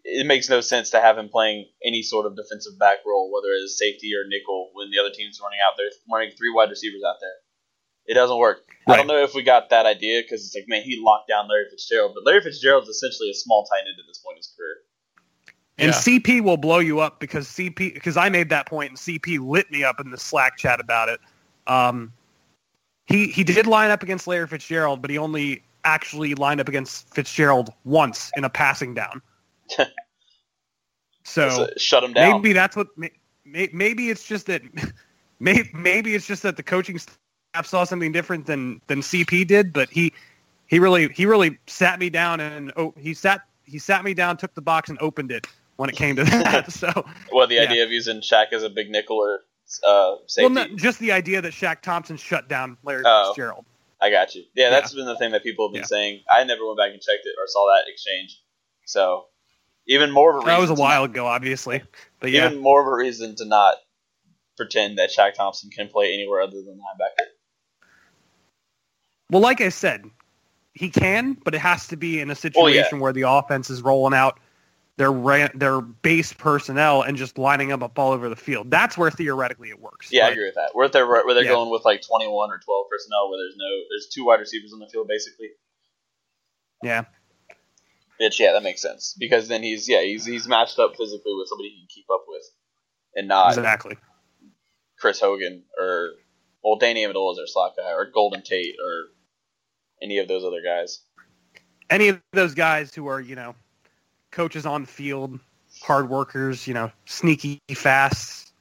it 0.05 0.25
makes 0.25 0.47
no 0.49 0.61
sense 0.61 0.91
to 0.91 1.01
have 1.01 1.17
him 1.17 1.27
playing 1.27 1.65
any 1.83 2.03
sort 2.03 2.25
of 2.25 2.37
defensive 2.37 2.79
back 2.79 2.99
role, 3.05 3.29
whether 3.33 3.51
it's 3.51 3.77
safety 3.77 4.11
or 4.15 4.23
nickel, 4.29 4.69
when 4.71 4.91
the 4.91 4.99
other 4.99 5.13
team's 5.13 5.41
running 5.43 5.59
out 5.59 5.73
there, 5.75 5.89
running 6.09 6.31
three 6.31 6.53
wide 6.55 6.69
receivers 6.69 7.01
out 7.05 7.17
there. 7.19 7.35
It 8.09 8.15
doesn't 8.15 8.37
work. 8.37 8.65
I 8.87 8.97
don't 8.97 9.05
know 9.05 9.21
if 9.21 9.35
we 9.35 9.43
got 9.43 9.69
that 9.69 9.85
idea 9.85 10.23
because 10.23 10.43
it's 10.43 10.55
like, 10.55 10.65
man, 10.67 10.81
he 10.81 10.99
locked 10.99 11.27
down 11.29 11.47
Larry 11.47 11.65
Fitzgerald, 11.69 12.13
but 12.15 12.25
Larry 12.25 12.41
Fitzgerald's 12.41 12.89
essentially 12.89 13.29
a 13.29 13.35
small 13.35 13.63
tight 13.65 13.81
end 13.87 13.99
at 13.99 14.07
this 14.07 14.17
point 14.17 14.33
in 14.33 14.37
his 14.37 14.51
career. 14.57 14.75
And 15.77 15.89
Yeah. 15.89 15.93
CP 15.93 16.41
will 16.41 16.57
blow 16.57 16.79
you 16.79 16.99
up 16.99 17.19
because 17.19 17.47
CP 17.47 17.93
because 17.93 18.17
I 18.17 18.29
made 18.29 18.49
that 18.49 18.65
point 18.65 18.89
and 18.89 18.97
CP 18.97 19.37
lit 19.47 19.69
me 19.69 19.83
up 19.83 19.99
in 19.99 20.09
the 20.09 20.17
Slack 20.17 20.57
chat 20.57 20.79
about 20.79 21.07
it. 21.07 21.19
Um, 21.67 22.11
he 23.05 23.27
he 23.27 23.43
did 23.43 23.67
line 23.67 23.91
up 23.91 24.01
against 24.01 24.25
Larry 24.25 24.47
Fitzgerald, 24.47 25.03
but 25.03 25.11
he 25.11 25.19
only 25.19 25.61
actually 25.85 26.33
lined 26.33 26.59
up 26.59 26.67
against 26.67 27.13
Fitzgerald 27.13 27.71
once 27.85 28.31
in 28.35 28.43
a 28.43 28.49
passing 28.49 28.95
down. 28.95 29.21
so 31.23 31.49
So 31.49 31.69
shut 31.77 32.03
him 32.03 32.13
down. 32.13 32.41
maybe 32.41 32.53
that's 32.53 32.75
what 32.75 32.87
may- 32.97 33.11
may- 33.45 33.69
maybe 33.71 34.09
it's 34.09 34.25
just 34.27 34.47
that 34.47 34.63
may- 35.39 35.69
maybe 35.73 36.15
it's 36.15 36.25
just 36.27 36.41
that 36.43 36.57
the 36.57 36.63
coaching 36.63 36.99
staff 37.53 37.65
saw 37.67 37.83
something 37.83 38.11
different 38.11 38.45
than 38.45 38.81
than 38.87 39.01
CP 39.01 39.47
did, 39.47 39.73
but 39.73 39.89
he 39.89 40.13
he 40.67 40.79
really 40.79 41.09
he 41.09 41.25
really 41.25 41.57
sat 41.67 41.99
me 41.99 42.09
down 42.09 42.39
and 42.39 42.71
oh, 42.77 42.93
he 42.97 43.13
sat 43.13 43.41
he 43.63 43.79
sat 43.79 44.03
me 44.03 44.13
down, 44.13 44.37
took 44.37 44.53
the 44.55 44.61
box 44.61 44.89
and 44.89 44.97
opened 45.01 45.31
it 45.31 45.47
when 45.77 45.89
it 45.89 45.95
came 45.95 46.15
to 46.15 46.23
that. 46.23 46.71
so 46.71 46.89
Well, 47.31 47.47
the 47.47 47.55
Yeah. 47.55 47.61
idea 47.63 47.83
of 47.83 47.91
using 47.91 48.21
Shaq 48.21 48.51
as 48.53 48.63
a 48.63 48.69
big 48.69 48.89
nickel 48.89 49.17
or 49.17 49.39
uh, 49.87 50.15
safety. 50.27 50.45
well, 50.53 50.67
not, 50.67 50.75
just 50.77 50.99
the 50.99 51.11
idea 51.11 51.41
that 51.41 51.53
Shaq 51.53 51.81
Thompson 51.81 52.17
shut 52.17 52.47
down 52.49 52.77
Larry 52.83 53.03
Oh. 53.05 53.27
Fitzgerald. 53.27 53.65
I 54.01 54.09
got 54.09 54.33
you. 54.33 54.43
Yeah, 54.55 54.69
that's 54.69 54.93
been 54.93 55.05
the 55.05 55.17
thing 55.17 55.31
that 55.31 55.43
people 55.43 55.67
have 55.67 55.73
been 55.73 55.81
Yeah. 55.81 55.85
saying. 55.87 56.21
I 56.29 56.43
never 56.45 56.65
went 56.65 56.77
back 56.79 56.91
and 56.91 57.01
checked 57.01 57.25
it 57.25 57.35
or 57.37 57.45
saw 57.47 57.75
that 57.75 57.91
exchange. 57.91 58.39
So 58.85 59.25
even 59.87 60.11
more 60.11 60.29
of 60.31 60.35
a 60.35 60.39
reason 60.39 60.47
That 60.49 60.59
was 60.61 60.69
a 60.69 60.73
while 60.81 61.01
not- 61.01 61.11
ago, 61.11 61.25
obviously, 61.25 61.81
but 62.19 62.31
yeah, 62.31 62.47
even 62.47 62.59
more 62.59 62.81
of 62.81 62.87
a 62.87 62.93
reason 62.95 63.35
to 63.35 63.45
not 63.45 63.75
pretend 64.57 64.97
that 64.97 65.09
Shaq 65.11 65.33
Thompson 65.35 65.69
can 65.69 65.87
play 65.89 66.13
anywhere 66.13 66.41
other 66.41 66.61
than 66.61 66.75
linebacker. 66.79 67.25
Well, 69.31 69.41
like 69.41 69.61
I 69.61 69.69
said, 69.69 70.05
he 70.73 70.89
can, 70.89 71.33
but 71.43 71.53
it 71.55 71.59
has 71.59 71.87
to 71.87 71.97
be 71.97 72.19
in 72.19 72.29
a 72.31 72.35
situation 72.35 72.83
Well, 72.83 72.97
yeah. 72.97 73.01
where 73.01 73.13
the 73.13 73.21
offense 73.23 73.69
is 73.69 73.81
rolling 73.81 74.13
out 74.13 74.39
their 74.97 75.11
ran- 75.11 75.51
their 75.55 75.79
base 75.81 76.33
personnel 76.33 77.03
and 77.03 77.15
just 77.17 77.37
lining 77.37 77.69
them 77.69 77.81
up 77.83 77.97
all 77.97 78.11
over 78.11 78.27
the 78.27 78.35
field. 78.35 78.69
That's 78.69 78.97
where 78.97 79.09
theoretically 79.09 79.69
it 79.69 79.79
works. 79.79 80.09
Yeah, 80.11 80.27
I 80.27 80.31
agree 80.31 80.45
with 80.45 80.55
that. 80.55 80.71
Where 80.73 80.89
they're 80.89 81.07
where 81.07 81.33
they're 81.33 81.43
Yeah. 81.43 81.51
going 81.51 81.69
with 81.71 81.85
like 81.85 82.01
21 82.01 82.51
or 82.51 82.57
12 82.59 82.85
personnel, 82.89 83.29
where 83.29 83.37
there's 83.39 83.55
no 83.57 83.69
there's 83.89 84.07
two 84.13 84.25
wide 84.25 84.39
receivers 84.41 84.73
on 84.73 84.79
the 84.79 84.87
field 84.87 85.07
basically. 85.07 85.51
Yeah. 86.83 87.03
Which 88.19 88.39
yeah, 88.39 88.51
that 88.51 88.63
makes 88.63 88.81
sense 88.81 89.15
because 89.17 89.47
then 89.47 89.63
he's 89.63 89.87
yeah 89.87 90.01
he's 90.01 90.25
he's 90.25 90.47
matched 90.47 90.79
up 90.79 90.91
physically 90.97 91.33
with 91.37 91.47
somebody 91.47 91.69
he 91.69 91.77
can 91.79 91.87
keep 91.87 92.05
up 92.11 92.25
with, 92.27 92.43
and 93.15 93.27
not 93.29 93.49
Exactly. 93.49 93.95
Chris 94.97 95.21
Hogan 95.21 95.63
or 95.79 96.11
well 96.61 96.75
Danny 96.75 97.05
Amendola 97.05 97.33
is 97.33 97.39
our 97.39 97.47
slot 97.47 97.75
guy 97.77 97.89
or 97.93 98.11
Golden 98.13 98.41
Tate 98.41 98.75
or 98.83 99.11
any 100.01 100.17
of 100.19 100.27
those 100.27 100.43
other 100.43 100.61
guys. 100.63 101.01
Any 101.89 102.09
of 102.09 102.21
those 102.33 102.53
guys 102.53 102.93
who 102.93 103.07
are, 103.07 103.19
you 103.19 103.35
know, 103.35 103.55
coaches 104.31 104.65
on 104.65 104.81
the 104.81 104.87
field, 104.87 105.39
hard 105.81 106.09
workers, 106.09 106.67
you 106.67 106.73
know, 106.73 106.91
sneaky 107.05 107.59
fast. 107.73 108.53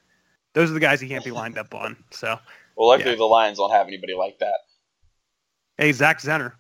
Those 0.55 0.71
are 0.71 0.75
the 0.75 0.81
guys 0.81 1.01
he 1.01 1.09
can't 1.09 1.25
be 1.25 1.31
lined 1.31 1.59
up 1.59 1.75
on. 1.75 1.97
So, 2.11 2.39
Well, 2.77 2.89
luckily 2.89 3.11
Yeah. 3.11 3.17
the 3.17 3.25
Lions 3.25 3.59
don't 3.59 3.71
have 3.71 3.87
anybody 3.87 4.15
like 4.15 4.39
that. 4.39 4.59
hey, 5.77 5.93
Zach 5.93 6.21
Zenner, 6.21 6.55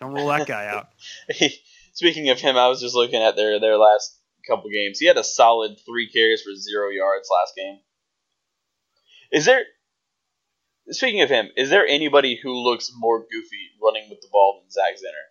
don't 0.00 0.12
rule 0.14 0.28
that 0.28 0.46
guy 0.46 0.66
out. 0.66 0.88
Speaking 1.92 2.30
of 2.30 2.40
him, 2.40 2.56
I 2.56 2.68
was 2.68 2.80
just 2.80 2.94
looking 2.94 3.22
at 3.22 3.36
their 3.36 3.60
their 3.60 3.76
last 3.76 4.18
couple 4.48 4.70
games. 4.70 4.98
He 4.98 5.06
had 5.06 5.18
a 5.18 5.24
solid 5.24 5.78
three 5.86 6.08
carries 6.10 6.42
for 6.42 6.54
zero 6.56 6.88
yards 6.88 7.28
last 7.30 7.54
game. 7.54 7.78
Is 9.30 9.44
there? 9.44 9.62
Speaking 10.90 11.20
of 11.22 11.30
him, 11.30 11.48
is 11.56 11.70
there 11.70 11.86
anybody 11.86 12.38
who 12.42 12.54
looks 12.54 12.90
more 12.94 13.20
goofy 13.20 13.70
running 13.82 14.10
with 14.10 14.20
the 14.20 14.28
ball 14.32 14.60
than 14.60 14.70
Zach 14.70 14.94
Zenner? 14.94 15.30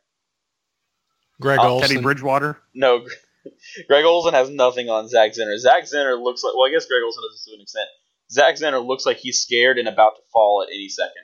Greg 1.41 1.59
Oh, 1.61 1.81
Teddy 1.81 1.99
Bridgewater. 1.99 2.57
No, 2.73 3.05
Greg 3.87 4.05
Olsen 4.05 4.33
has 4.33 4.49
nothing 4.49 4.89
on 4.89 5.09
Zach 5.09 5.31
Zenner. 5.31 5.57
Zach 5.57 5.83
Zenner 5.83 6.21
looks 6.21 6.43
like 6.43 6.53
well, 6.55 6.67
I 6.67 6.71
guess 6.71 6.85
Greg 6.85 7.01
Olsen 7.03 7.23
does 7.29 7.43
to 7.45 7.55
an 7.55 7.61
extent. 7.61 7.89
Zach 8.31 8.55
Zenner 8.55 8.85
looks 8.85 9.05
like 9.05 9.17
he's 9.17 9.41
scared 9.41 9.77
and 9.77 9.87
about 9.89 10.15
to 10.15 10.21
fall 10.31 10.63
at 10.65 10.69
any 10.73 10.87
second 10.87 11.23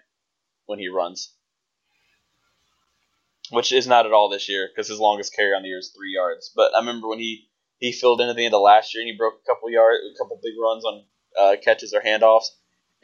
when 0.66 0.80
he 0.80 0.90
runs, 0.90 1.34
which 3.52 3.72
is 3.72 3.88
not 3.88 4.06
at 4.06 4.12
all 4.12 4.28
this 4.30 4.50
year 4.50 4.68
because 4.68 4.90
his 4.90 5.00
longest 5.00 5.34
carry 5.36 5.52
on 5.54 5.62
the 5.62 5.70
year 5.70 5.78
is 5.78 5.94
three 5.96 6.14
yards. 6.14 6.52
But 6.54 6.72
I 6.76 6.80
remember 6.80 7.08
when 7.08 7.20
he 7.20 7.48
he 7.78 7.92
filled 7.94 8.20
in 8.20 8.28
at 8.30 8.36
the 8.36 8.44
end 8.46 8.56
of 8.56 8.62
last 8.62 8.94
year 8.94 9.04
and 9.04 9.10
he 9.10 9.16
broke 9.16 9.36
a 9.36 9.46
couple 9.48 9.70
yard, 9.72 9.96
a 10.04 10.18
couple 10.18 10.40
big 10.44 10.54
runs 10.62 10.84
on 10.84 11.06
uh, 11.40 11.56
catches 11.64 11.94
or 11.94 12.02
handoffs, 12.02 12.48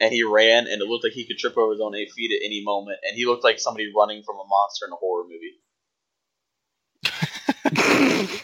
and 0.00 0.12
he 0.12 0.22
ran 0.22 0.66
and 0.66 0.82
it 0.82 0.88
looked 0.88 1.04
like 1.04 1.12
he 1.12 1.26
could 1.26 1.38
trip 1.38 1.56
over 1.56 1.72
his 1.72 1.80
own 1.80 1.94
eight 1.94 2.12
feet 2.12 2.32
at 2.32 2.44
any 2.44 2.62
moment, 2.64 2.98
and 3.02 3.16
he 3.16 3.26
looked 3.26 3.44
like 3.44 3.58
somebody 3.58 3.92
running 3.96 4.22
from 4.22 4.36
a 4.36 4.44
monster 4.46 4.86
in 4.86 4.92
a 4.92 4.96
horror 4.96 5.24
movie. 5.24 5.60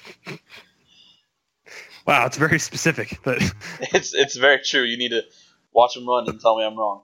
Wow, 2.06 2.26
it's 2.26 2.36
very 2.36 2.58
specific, 2.58 3.20
but 3.22 3.38
It's 3.80 4.14
it's 4.14 4.36
very 4.36 4.60
true. 4.64 4.82
You 4.82 4.96
need 4.96 5.10
to 5.10 5.22
watch 5.72 5.96
him 5.96 6.08
run 6.08 6.28
and 6.28 6.40
tell 6.40 6.56
me 6.58 6.64
I'm 6.64 6.76
wrong. 6.76 7.02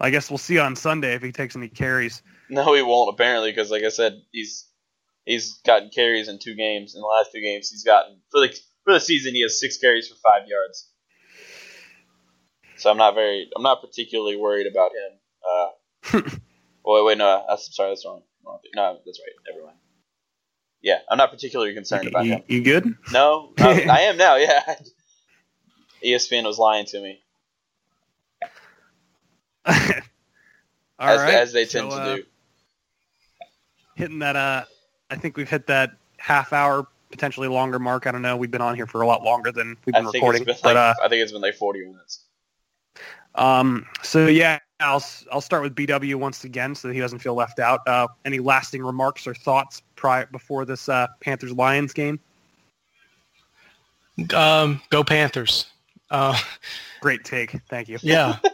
I 0.00 0.10
guess 0.10 0.30
we'll 0.30 0.38
see 0.38 0.58
on 0.58 0.76
Sunday 0.76 1.14
if 1.14 1.22
he 1.22 1.30
takes 1.30 1.54
any 1.54 1.68
carries. 1.68 2.22
No, 2.48 2.74
he 2.74 2.82
won't 2.82 3.14
apparently 3.14 3.50
because, 3.50 3.70
like 3.70 3.84
I 3.84 3.90
said, 3.90 4.20
he's 4.30 4.66
he's 5.24 5.60
gotten 5.64 5.90
carries 5.90 6.28
in 6.28 6.38
two 6.38 6.54
games. 6.54 6.94
In 6.94 7.00
the 7.02 7.06
last 7.06 7.32
two 7.32 7.40
games, 7.40 7.70
he's 7.70 7.84
gotten 7.84 8.20
for 8.30 8.40
the 8.40 8.48
for 8.84 8.94
the 8.94 9.00
season 9.00 9.34
he 9.34 9.42
has 9.42 9.60
six 9.60 9.78
carries 9.78 10.08
for 10.08 10.16
five 10.16 10.48
yards. 10.48 10.90
So 12.82 12.90
I'm 12.90 12.96
not 12.96 13.14
very 13.14 13.48
I'm 13.54 13.62
not 13.62 13.80
particularly 13.80 14.36
worried 14.36 14.66
about 14.66 14.90
him. 14.90 15.18
Uh, 15.48 16.20
wait, 16.84 17.04
wait, 17.04 17.18
no, 17.18 17.44
that's 17.48 17.74
sorry, 17.74 17.90
that's 17.90 18.04
wrong. 18.04 18.22
No, 18.74 18.98
that's 19.06 19.20
right. 19.20 19.54
Never 19.54 19.66
mind. 19.66 19.78
Yeah, 20.82 20.98
I'm 21.08 21.16
not 21.16 21.30
particularly 21.30 21.74
concerned 21.74 22.08
about 22.08 22.24
You, 22.24 22.32
him. 22.32 22.42
you 22.48 22.62
good? 22.62 22.92
No, 23.12 23.52
I, 23.58 23.82
I 23.90 24.00
am 24.00 24.16
now. 24.16 24.34
Yeah, 24.34 24.74
ESPN 26.04 26.44
was 26.44 26.58
lying 26.58 26.86
to 26.86 27.00
me 27.00 27.22
All 29.66 29.74
as, 30.98 31.20
right, 31.20 31.34
as 31.34 31.52
they 31.52 31.64
tend 31.64 31.90
so, 31.92 31.98
to 31.98 32.02
uh, 32.02 32.16
do. 32.16 32.24
Hitting 33.94 34.18
that, 34.20 34.36
uh, 34.36 34.64
I 35.10 35.16
think 35.16 35.36
we've 35.36 35.48
hit 35.48 35.66
that 35.68 35.92
half 36.18 36.52
hour, 36.52 36.86
potentially 37.10 37.48
longer 37.48 37.78
mark. 37.78 38.06
I 38.06 38.12
don't 38.12 38.22
know. 38.22 38.36
We've 38.36 38.50
been 38.50 38.60
on 38.60 38.74
here 38.74 38.86
for 38.86 39.02
a 39.02 39.06
lot 39.06 39.22
longer 39.22 39.52
than 39.52 39.76
we've 39.84 39.92
been 39.94 40.04
think 40.04 40.14
recording. 40.14 40.44
been 40.44 40.54
like 40.54 40.62
but 40.62 40.76
uh, 40.76 40.94
I 41.02 41.08
think 41.08 41.22
it's 41.22 41.32
been 41.32 41.42
like 41.42 41.54
40 41.54 41.86
minutes. 41.86 42.24
Um, 43.34 43.86
so 44.02 44.26
yeah, 44.26 44.58
I'll 44.80 45.02
I'll 45.30 45.40
start 45.40 45.62
with 45.62 45.74
BW 45.74 46.16
once 46.16 46.44
again, 46.44 46.74
so 46.74 46.88
that 46.88 46.94
he 46.94 47.00
doesn't 47.00 47.20
feel 47.20 47.34
left 47.34 47.58
out. 47.58 47.80
Uh, 47.86 48.08
any 48.24 48.38
lasting 48.40 48.82
remarks 48.82 49.26
or 49.26 49.34
thoughts 49.34 49.82
prior 49.96 50.26
before 50.26 50.64
this 50.64 50.88
uh, 50.88 51.06
Panthers 51.20 51.52
Lions 51.52 51.92
game? 51.92 52.20
Um, 54.34 54.80
go 54.90 55.02
Panthers. 55.02 55.66
Uh, 56.10 56.38
Great 57.00 57.24
take, 57.24 57.52
thank 57.68 57.88
you. 57.88 57.98
yeah. 58.02 58.36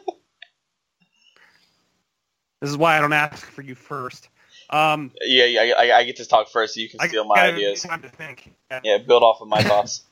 This 2.61 2.71
is 2.71 2.77
why 2.77 2.99
I 2.99 3.01
don't 3.01 3.13
ask 3.13 3.47
for 3.47 3.63
you 3.63 3.77
first. 3.77 4.29
Um, 4.71 5.13
Yeah, 5.23 5.45
yeah 5.45 5.75
I, 5.79 5.87
I, 5.91 5.99
I 5.99 6.05
get 6.05 6.17
to 6.17 6.25
talk 6.27 6.49
first, 6.49 6.75
so 6.75 6.81
you 6.81 6.89
can 6.89 7.01
I 7.01 7.07
steal 7.07 7.25
my 7.25 7.37
gotta- 7.37 7.53
ideas. 7.53 7.83
Time 7.83 8.03
to 8.03 8.09
think. 8.09 8.53
Yeah. 8.71 8.81
Yeah, 8.83 8.99
build 8.99 9.23
off 9.23 9.41
of 9.41 9.47
my 9.47 9.63
thoughts. 9.63 10.03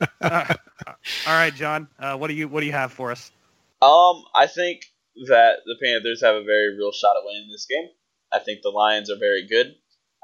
Uh, 0.00 0.06
all 0.86 0.94
right, 1.26 1.54
Jon. 1.54 1.86
Uh, 1.98 2.16
what 2.16 2.28
do 2.28 2.34
you 2.34 2.48
what 2.48 2.60
do 2.60 2.66
you 2.66 2.72
have 2.72 2.92
for 2.92 3.10
us? 3.10 3.30
Um, 3.82 4.24
I 4.34 4.46
think 4.46 4.82
that 5.28 5.58
the 5.64 5.76
Panthers 5.82 6.22
have 6.22 6.34
a 6.34 6.44
very 6.44 6.76
real 6.76 6.92
shot 6.92 7.16
at 7.16 7.24
winning 7.24 7.48
this 7.50 7.66
game. 7.66 7.88
I 8.32 8.38
think 8.38 8.60
the 8.62 8.70
Lions 8.70 9.10
are 9.10 9.18
very 9.18 9.46
good. 9.46 9.74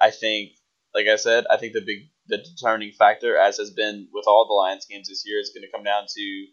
I 0.00 0.10
think, 0.10 0.52
like 0.94 1.06
I 1.06 1.16
said, 1.16 1.44
I 1.50 1.56
think 1.56 1.72
the 1.72 1.80
big 1.80 2.08
the 2.28 2.38
determining 2.38 2.92
factor, 2.92 3.36
as 3.36 3.58
has 3.58 3.70
been 3.70 4.08
with 4.12 4.24
all 4.26 4.46
the 4.46 4.54
Lions 4.54 4.86
games 4.86 5.08
this 5.08 5.24
year, 5.26 5.40
is 5.40 5.50
going 5.50 5.62
to 5.62 5.72
come 5.72 5.84
down 5.84 6.04
to 6.08 6.46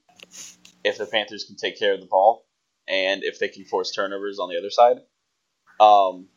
if 0.83 0.97
the 0.97 1.05
Panthers 1.05 1.45
can 1.45 1.55
take 1.55 1.77
care 1.77 1.93
of 1.93 1.99
the 1.99 2.07
ball 2.07 2.45
and 2.87 3.23
if 3.23 3.39
they 3.39 3.47
can 3.47 3.65
force 3.65 3.91
turnovers 3.91 4.39
on 4.39 4.49
the 4.49 4.57
other 4.57 4.71
side. 4.71 5.01
Um, 5.79 6.27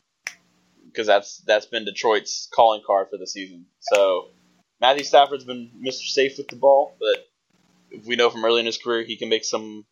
because 0.87 1.07
that's 1.07 1.39
that's 1.47 1.67
been 1.67 1.85
Detroit's 1.85 2.49
calling 2.55 2.83
card 2.87 3.09
for 3.11 3.17
the 3.17 3.27
season. 3.27 3.67
So 3.81 4.29
Matthew 4.81 5.05
Stafford's 5.05 5.45
been 5.45 5.71
Mr. 5.85 6.07
Safe 6.07 6.35
with 6.37 6.49
the 6.49 6.57
ball, 6.57 6.97
but 6.99 8.05
we 8.07 8.17
know 8.17 8.31
from 8.31 8.45
early 8.45 8.61
in 8.61 8.67
his 8.67 8.79
career 8.79 9.03
he 9.03 9.17
can 9.17 9.29
make 9.29 9.45
some 9.45 9.87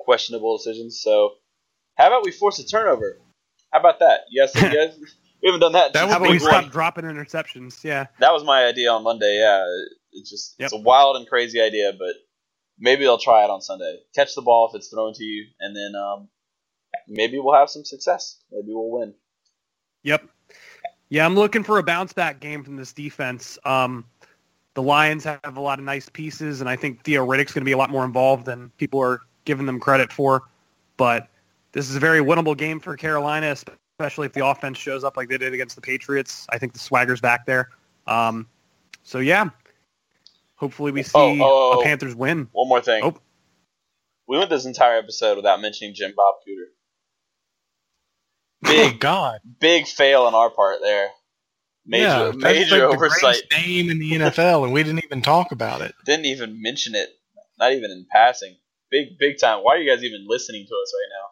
questionable 0.00 0.56
decisions. 0.56 1.00
So 1.00 1.34
how 1.96 2.08
about 2.08 2.24
we 2.24 2.32
force 2.32 2.58
a 2.58 2.66
turnover? 2.66 3.18
How 3.72 3.80
about 3.80 4.00
that? 4.00 4.20
You 4.30 4.46
guys, 4.46 4.62
you 4.62 4.62
guys 4.62 4.98
we 5.42 5.48
haven't 5.48 5.60
done 5.60 5.72
that. 5.72 5.92
That 5.92 6.08
How 6.08 6.18
would 6.18 6.28
about 6.28 6.30
we 6.30 6.38
stop 6.38 6.70
dropping 6.70 7.04
interceptions? 7.04 7.84
Yeah. 7.84 8.06
That 8.18 8.32
was 8.32 8.44
my 8.44 8.64
idea 8.64 8.90
on 8.90 9.04
Monday. 9.04 9.38
Yeah, 9.38 9.64
it's 10.12 10.30
just 10.30 10.56
it's 10.58 10.72
a 10.72 10.78
wild 10.78 11.16
and 11.16 11.26
crazy 11.26 11.60
idea, 11.60 11.92
but 11.98 12.14
maybe 12.78 13.04
they'll 13.04 13.18
try 13.18 13.44
it 13.44 13.50
on 13.50 13.60
Sunday. 13.60 13.98
Catch 14.14 14.34
the 14.34 14.42
ball 14.42 14.68
if 14.68 14.76
it's 14.76 14.88
thrown 14.88 15.12
to 15.14 15.24
you, 15.24 15.46
and 15.60 15.76
then 15.76 15.94
um, 15.94 16.28
maybe 17.08 17.38
we'll 17.38 17.54
have 17.54 17.70
some 17.70 17.84
success. 17.84 18.40
Maybe 18.50 18.68
we'll 18.68 18.90
win. 18.90 19.14
Yep. 20.02 20.28
Yeah, 21.10 21.26
I'm 21.26 21.34
looking 21.34 21.64
for 21.64 21.78
a 21.78 21.82
bounce 21.82 22.12
back 22.12 22.40
game 22.40 22.62
from 22.62 22.76
this 22.76 22.92
defense. 22.92 23.58
Um, 23.64 24.04
the 24.74 24.82
Lions 24.82 25.24
have 25.24 25.56
a 25.56 25.60
lot 25.60 25.78
of 25.78 25.84
nice 25.84 26.08
pieces, 26.08 26.60
and 26.60 26.70
I 26.70 26.76
think 26.76 27.02
Theo 27.02 27.26
Riddick's 27.26 27.52
going 27.52 27.62
to 27.62 27.66
be 27.66 27.72
a 27.72 27.76
lot 27.76 27.90
more 27.90 28.04
involved 28.04 28.46
than 28.46 28.70
people 28.78 29.00
are 29.00 29.20
giving 29.44 29.66
them 29.66 29.80
credit 29.80 30.12
for. 30.12 30.42
But 30.96 31.28
this 31.72 31.88
is 31.88 31.96
a 31.96 32.00
very 32.00 32.20
winnable 32.20 32.56
game 32.56 32.80
for 32.80 32.96
Carolina, 32.96 33.54
especially 33.98 34.26
if 34.26 34.32
the 34.32 34.44
offense 34.46 34.78
shows 34.78 35.04
up 35.04 35.16
like 35.16 35.28
they 35.28 35.38
did 35.38 35.54
against 35.54 35.74
the 35.76 35.82
Patriots. 35.82 36.46
I 36.50 36.58
think 36.58 36.72
the 36.72 36.78
swagger's 36.78 37.20
back 37.20 37.46
there. 37.46 37.68
Um, 38.06 38.46
so 39.02 39.18
yeah, 39.18 39.50
hopefully 40.56 40.92
we 40.92 41.02
see 41.02 41.12
Oh, 41.14 41.36
oh, 41.40 41.72
oh. 41.76 41.80
a 41.80 41.84
Panthers 41.84 42.14
win. 42.14 42.48
One 42.52 42.68
more 42.68 42.80
thing. 42.80 43.02
Oh. 43.04 43.14
We 44.26 44.38
went 44.38 44.50
this 44.50 44.64
entire 44.66 44.98
episode 44.98 45.36
without 45.36 45.60
mentioning 45.60 45.94
Jim 45.94 46.12
Bob 46.16 46.36
Cooter. 46.46 46.66
Oh 48.64 48.68
Big, 48.68 49.00
God. 49.00 49.40
big 49.58 49.86
fail 49.86 50.22
on 50.22 50.34
our 50.34 50.50
part 50.50 50.76
there. 50.82 51.08
Major, 51.86 52.04
yeah, 52.04 52.24
that's 52.26 52.36
major 52.36 52.86
like 52.86 52.94
oversight. 52.94 53.42
The 53.50 53.56
name 53.56 53.90
in 53.90 53.98
the 53.98 54.12
NFL, 54.12 54.64
and 54.64 54.72
we 54.72 54.82
didn't 54.82 55.02
even 55.04 55.22
talk 55.22 55.50
about 55.50 55.80
it. 55.80 55.94
Didn't 56.04 56.26
even 56.26 56.60
mention 56.60 56.94
it. 56.94 57.08
Not 57.58 57.72
even 57.72 57.90
in 57.90 58.06
passing. 58.12 58.56
Big, 58.90 59.18
big 59.18 59.38
time. 59.38 59.60
Why 59.60 59.76
are 59.76 59.78
you 59.78 59.90
guys 59.90 60.02
even 60.02 60.26
listening 60.26 60.66
to 60.66 60.74
us 60.74 60.92
right 60.94 61.08
now? 61.12 61.26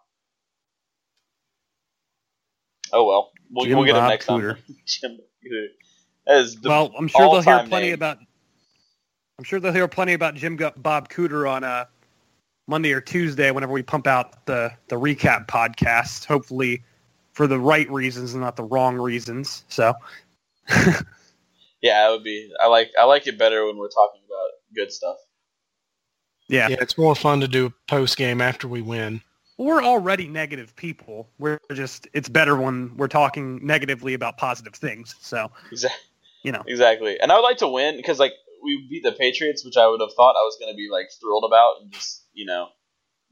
Oh 2.98 3.06
well, 3.06 3.30
we'll, 3.50 3.66
Jim 3.66 3.76
we'll 3.76 3.86
get 3.86 3.96
him 3.96 4.06
next 4.06 4.26
Cooter. 4.26 4.54
time. 4.54 4.76
Jim 4.86 5.16
Bob 5.16 5.26
Cooter. 5.44 5.66
That 6.26 6.36
is 6.38 6.56
the 6.56 6.68
well, 6.68 6.92
I'm 6.96 7.08
sure 7.08 7.28
they'll 7.30 7.42
hear 7.42 7.66
plenty 7.66 7.86
name. 7.86 7.94
about. 7.94 8.18
I'm 9.38 9.44
sure 9.44 9.60
they'll 9.60 9.72
hear 9.72 9.88
plenty 9.88 10.14
about 10.14 10.34
Jim 10.34 10.56
Bob 10.56 11.08
Cooter 11.08 11.50
on 11.50 11.64
uh, 11.64 11.84
Monday 12.66 12.92
or 12.92 13.00
Tuesday 13.00 13.50
whenever 13.50 13.72
we 13.72 13.82
pump 13.82 14.06
out 14.06 14.46
the 14.46 14.72
the 14.88 14.96
recap 14.96 15.46
podcast. 15.46 16.24
Hopefully, 16.26 16.82
for 17.32 17.46
the 17.46 17.58
right 17.58 17.90
reasons 17.90 18.34
and 18.34 18.42
not 18.42 18.56
the 18.56 18.64
wrong 18.64 18.96
reasons. 18.96 19.64
So, 19.68 19.94
Yeah, 21.80 22.08
it 22.08 22.10
would 22.10 22.24
be. 22.24 22.50
I 22.60 22.66
like. 22.66 22.90
I 22.98 23.04
like 23.04 23.26
it 23.26 23.38
better 23.38 23.64
when 23.66 23.76
we're 23.76 23.88
talking 23.88 24.20
about 24.26 24.50
good 24.74 24.92
stuff. 24.92 25.16
Yeah. 26.48 26.68
Yeah, 26.68 26.76
it's 26.80 26.96
more 26.96 27.14
fun 27.14 27.40
to 27.40 27.48
do 27.48 27.66
a 27.66 27.70
post 27.86 28.16
game 28.16 28.40
after 28.40 28.68
we 28.68 28.82
win. 28.82 29.22
We're 29.58 29.82
already 29.82 30.28
negative 30.28 30.74
people. 30.76 31.28
We're 31.38 31.58
just 31.72 32.06
it's 32.12 32.28
better 32.28 32.56
when 32.56 32.96
we're 32.96 33.08
talking 33.08 33.64
negatively 33.66 34.14
about 34.14 34.36
positive 34.36 34.74
things. 34.74 35.14
So, 35.20 35.50
Exactly. 35.72 35.98
you 36.44 36.52
know. 36.52 36.62
Exactly. 36.66 37.18
And 37.20 37.32
I 37.32 37.36
would 37.36 37.42
like 37.42 37.58
to 37.58 37.68
win 37.68 37.96
because 37.96 38.18
like 38.18 38.32
we 38.62 38.86
beat 38.88 39.02
the 39.02 39.12
Patriots, 39.12 39.64
which 39.64 39.76
I 39.76 39.86
would 39.88 40.00
have 40.00 40.12
thought 40.14 40.36
I 40.36 40.44
was 40.44 40.56
going 40.60 40.72
to 40.72 40.76
be 40.76 40.88
like 40.90 41.08
thrilled 41.20 41.44
about, 41.46 41.82
and 41.82 41.92
just 41.92 42.24
you 42.32 42.46
know 42.46 42.68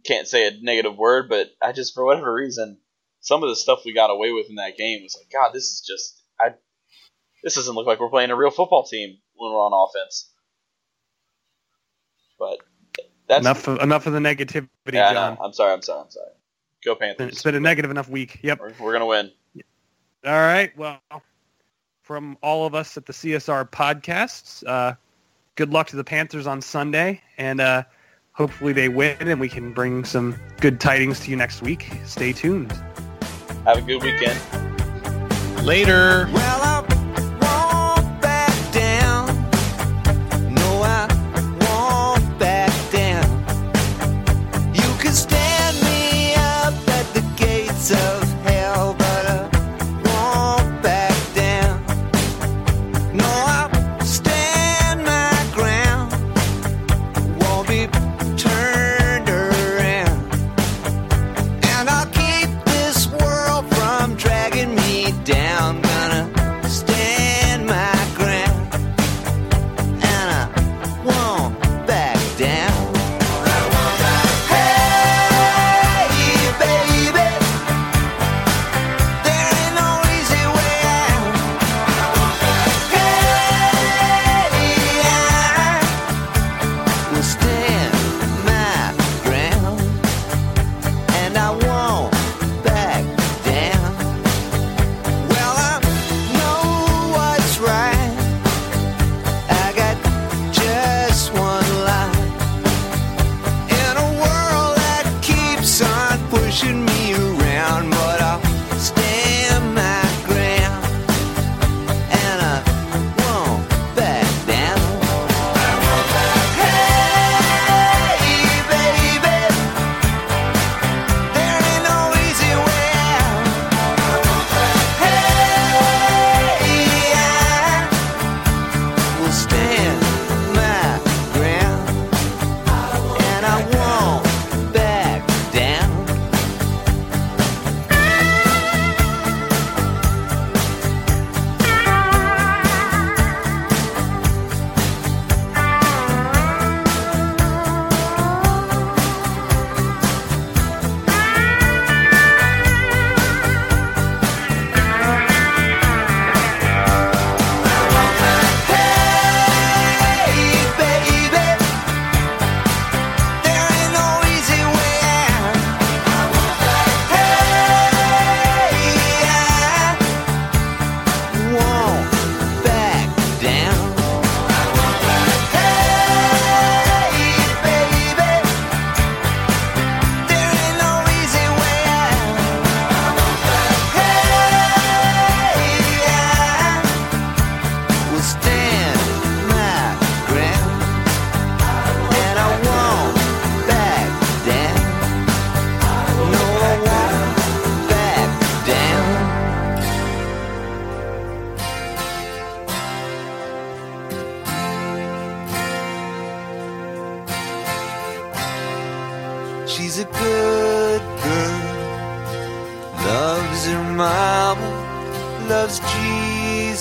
can't 0.05 0.27
say 0.29 0.47
a 0.49 0.53
negative 0.61 0.97
word, 0.97 1.29
but 1.29 1.49
I 1.63 1.73
just 1.73 1.95
for 1.95 2.05
whatever 2.05 2.33
reason 2.33 2.79
some 3.21 3.43
of 3.43 3.49
the 3.49 3.57
stuff 3.57 3.81
we 3.85 3.93
got 3.93 4.11
away 4.11 4.31
with 4.31 4.49
in 4.49 4.55
that 4.55 4.77
game 4.77 5.03
was 5.03 5.17
like, 5.17 5.31
God, 5.33 5.53
this 5.53 5.65
is 5.65 5.81
just 5.87 6.23
I. 6.41 6.51
This 7.43 7.55
doesn't 7.55 7.75
look 7.75 7.87
like 7.87 8.01
we're 8.01 8.11
playing 8.11 8.31
a 8.31 8.37
real 8.37 8.51
football 8.51 8.85
team 8.85 9.19
when 9.37 9.53
we're 9.53 9.59
on 9.59 9.73
offense. 9.73 10.33
But 12.39 12.59
that's 13.29 13.41
enough 13.41 13.67
of, 13.69 13.81
enough 13.81 14.07
of 14.07 14.13
the 14.13 14.19
negativity, 14.19 14.69
Yeah, 14.93 15.09
I 15.11 15.15
Jon. 15.15 15.35
know. 15.35 15.45
I'm 15.45 15.53
sorry. 15.53 15.73
I'm 15.73 15.83
sorry. 15.83 16.03
I'm 16.03 16.11
sorry. 16.11 16.31
Go 16.85 16.95
Panthers. 16.95 17.33
It's 17.33 17.43
been 17.43 17.55
a 17.55 17.61
negative 17.61 17.91
enough 17.91 18.09
week. 18.09 18.39
Yep. 18.43 18.61
We're, 18.61 18.73
we're 18.81 18.93
gonna 18.93 19.07
win. 19.07 19.31
All 20.25 20.33
right. 20.33 20.77
Well, 20.77 21.01
from 22.03 22.39
all 22.43 22.67
of 22.67 22.75
us 22.75 22.97
at 22.97 23.07
the 23.07 23.13
CSR 23.13 23.69
podcasts, 23.71 24.65
uh, 24.67 24.95
good 25.57 25.73
luck 25.73 25.89
to 25.89 25.97
the 25.97 26.05
Panthers 26.05 26.47
on 26.47 26.63
Sunday, 26.63 27.21
and 27.39 27.61
uh, 27.61 27.83
hopefully 28.33 28.73
they 28.73 28.89
win, 28.89 29.17
and 29.21 29.41
we 29.41 29.49
can 29.49 29.73
bring 29.73 30.05
some 30.05 30.37
good 30.61 30.79
tidings 30.81 31.21
to 31.21 31.31
you 31.31 31.37
next 31.37 31.63
week. 31.63 31.89
Stay 32.05 32.33
tuned. 32.33 32.73
Have 33.65 33.79
a 33.79 33.83
good 33.83 34.03
weekend. 34.03 34.39
Later. 35.65 36.29
Well, 36.33 36.56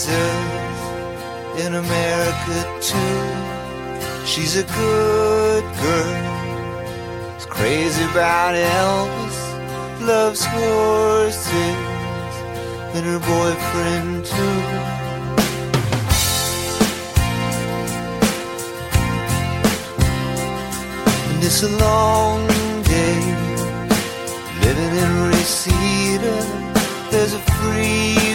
Jesus 0.05 1.65
in 1.65 1.73
America 1.73 2.57
too. 2.79 4.25
She's 4.25 4.55
a 4.55 4.63
good 4.63 5.63
girl. 5.81 7.37
Is 7.37 7.45
crazy 7.47 8.03
about 8.03 8.53
Elvis. 8.53 9.37
Loves 10.05 10.45
horses 10.45 11.77
and 12.93 13.03
her 13.03 13.19
boyfriend 13.19 14.25
too. 14.25 14.59
And 21.31 21.43
it's 21.43 21.63
a 21.63 21.71
long 21.79 22.45
day 22.83 23.21
living 24.61 24.97
in 25.03 25.11
Reseda. 25.29 26.37
There's 27.09 27.33
a 27.33 27.39
freeway 27.39 28.34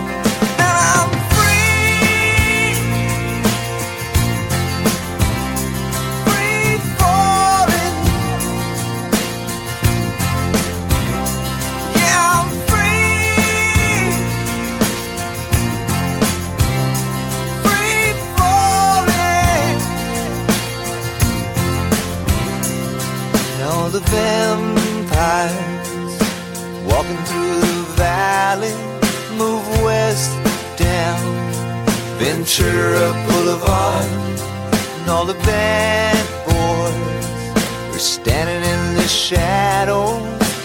The 23.91 23.99
vampires 23.99 25.51
walking 26.85 27.17
through 27.25 27.59
the 27.59 27.83
valley 27.97 28.71
move 29.37 29.67
west 29.83 30.31
down 30.77 31.19
Ventura 32.17 33.11
Boulevard, 33.27 34.05
and 35.01 35.09
all 35.09 35.25
the 35.25 35.39
bad 35.43 36.15
boys 36.45 37.93
are 37.93 37.99
standing 37.99 38.63
in 38.63 38.95
the 38.95 39.07
shadows, 39.09 40.21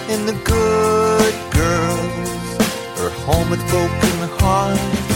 and 0.09 0.29
the 0.29 0.39
good 0.45 1.35
girls 1.51 2.61
are 3.01 3.11
home 3.27 3.51
with 3.51 3.61
broken 3.71 4.29
hearts. 4.39 5.16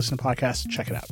listen 0.01 0.17
to 0.17 0.23
podcasts. 0.23 0.67
Check 0.67 0.89
it 0.89 0.95
out. 0.95 1.09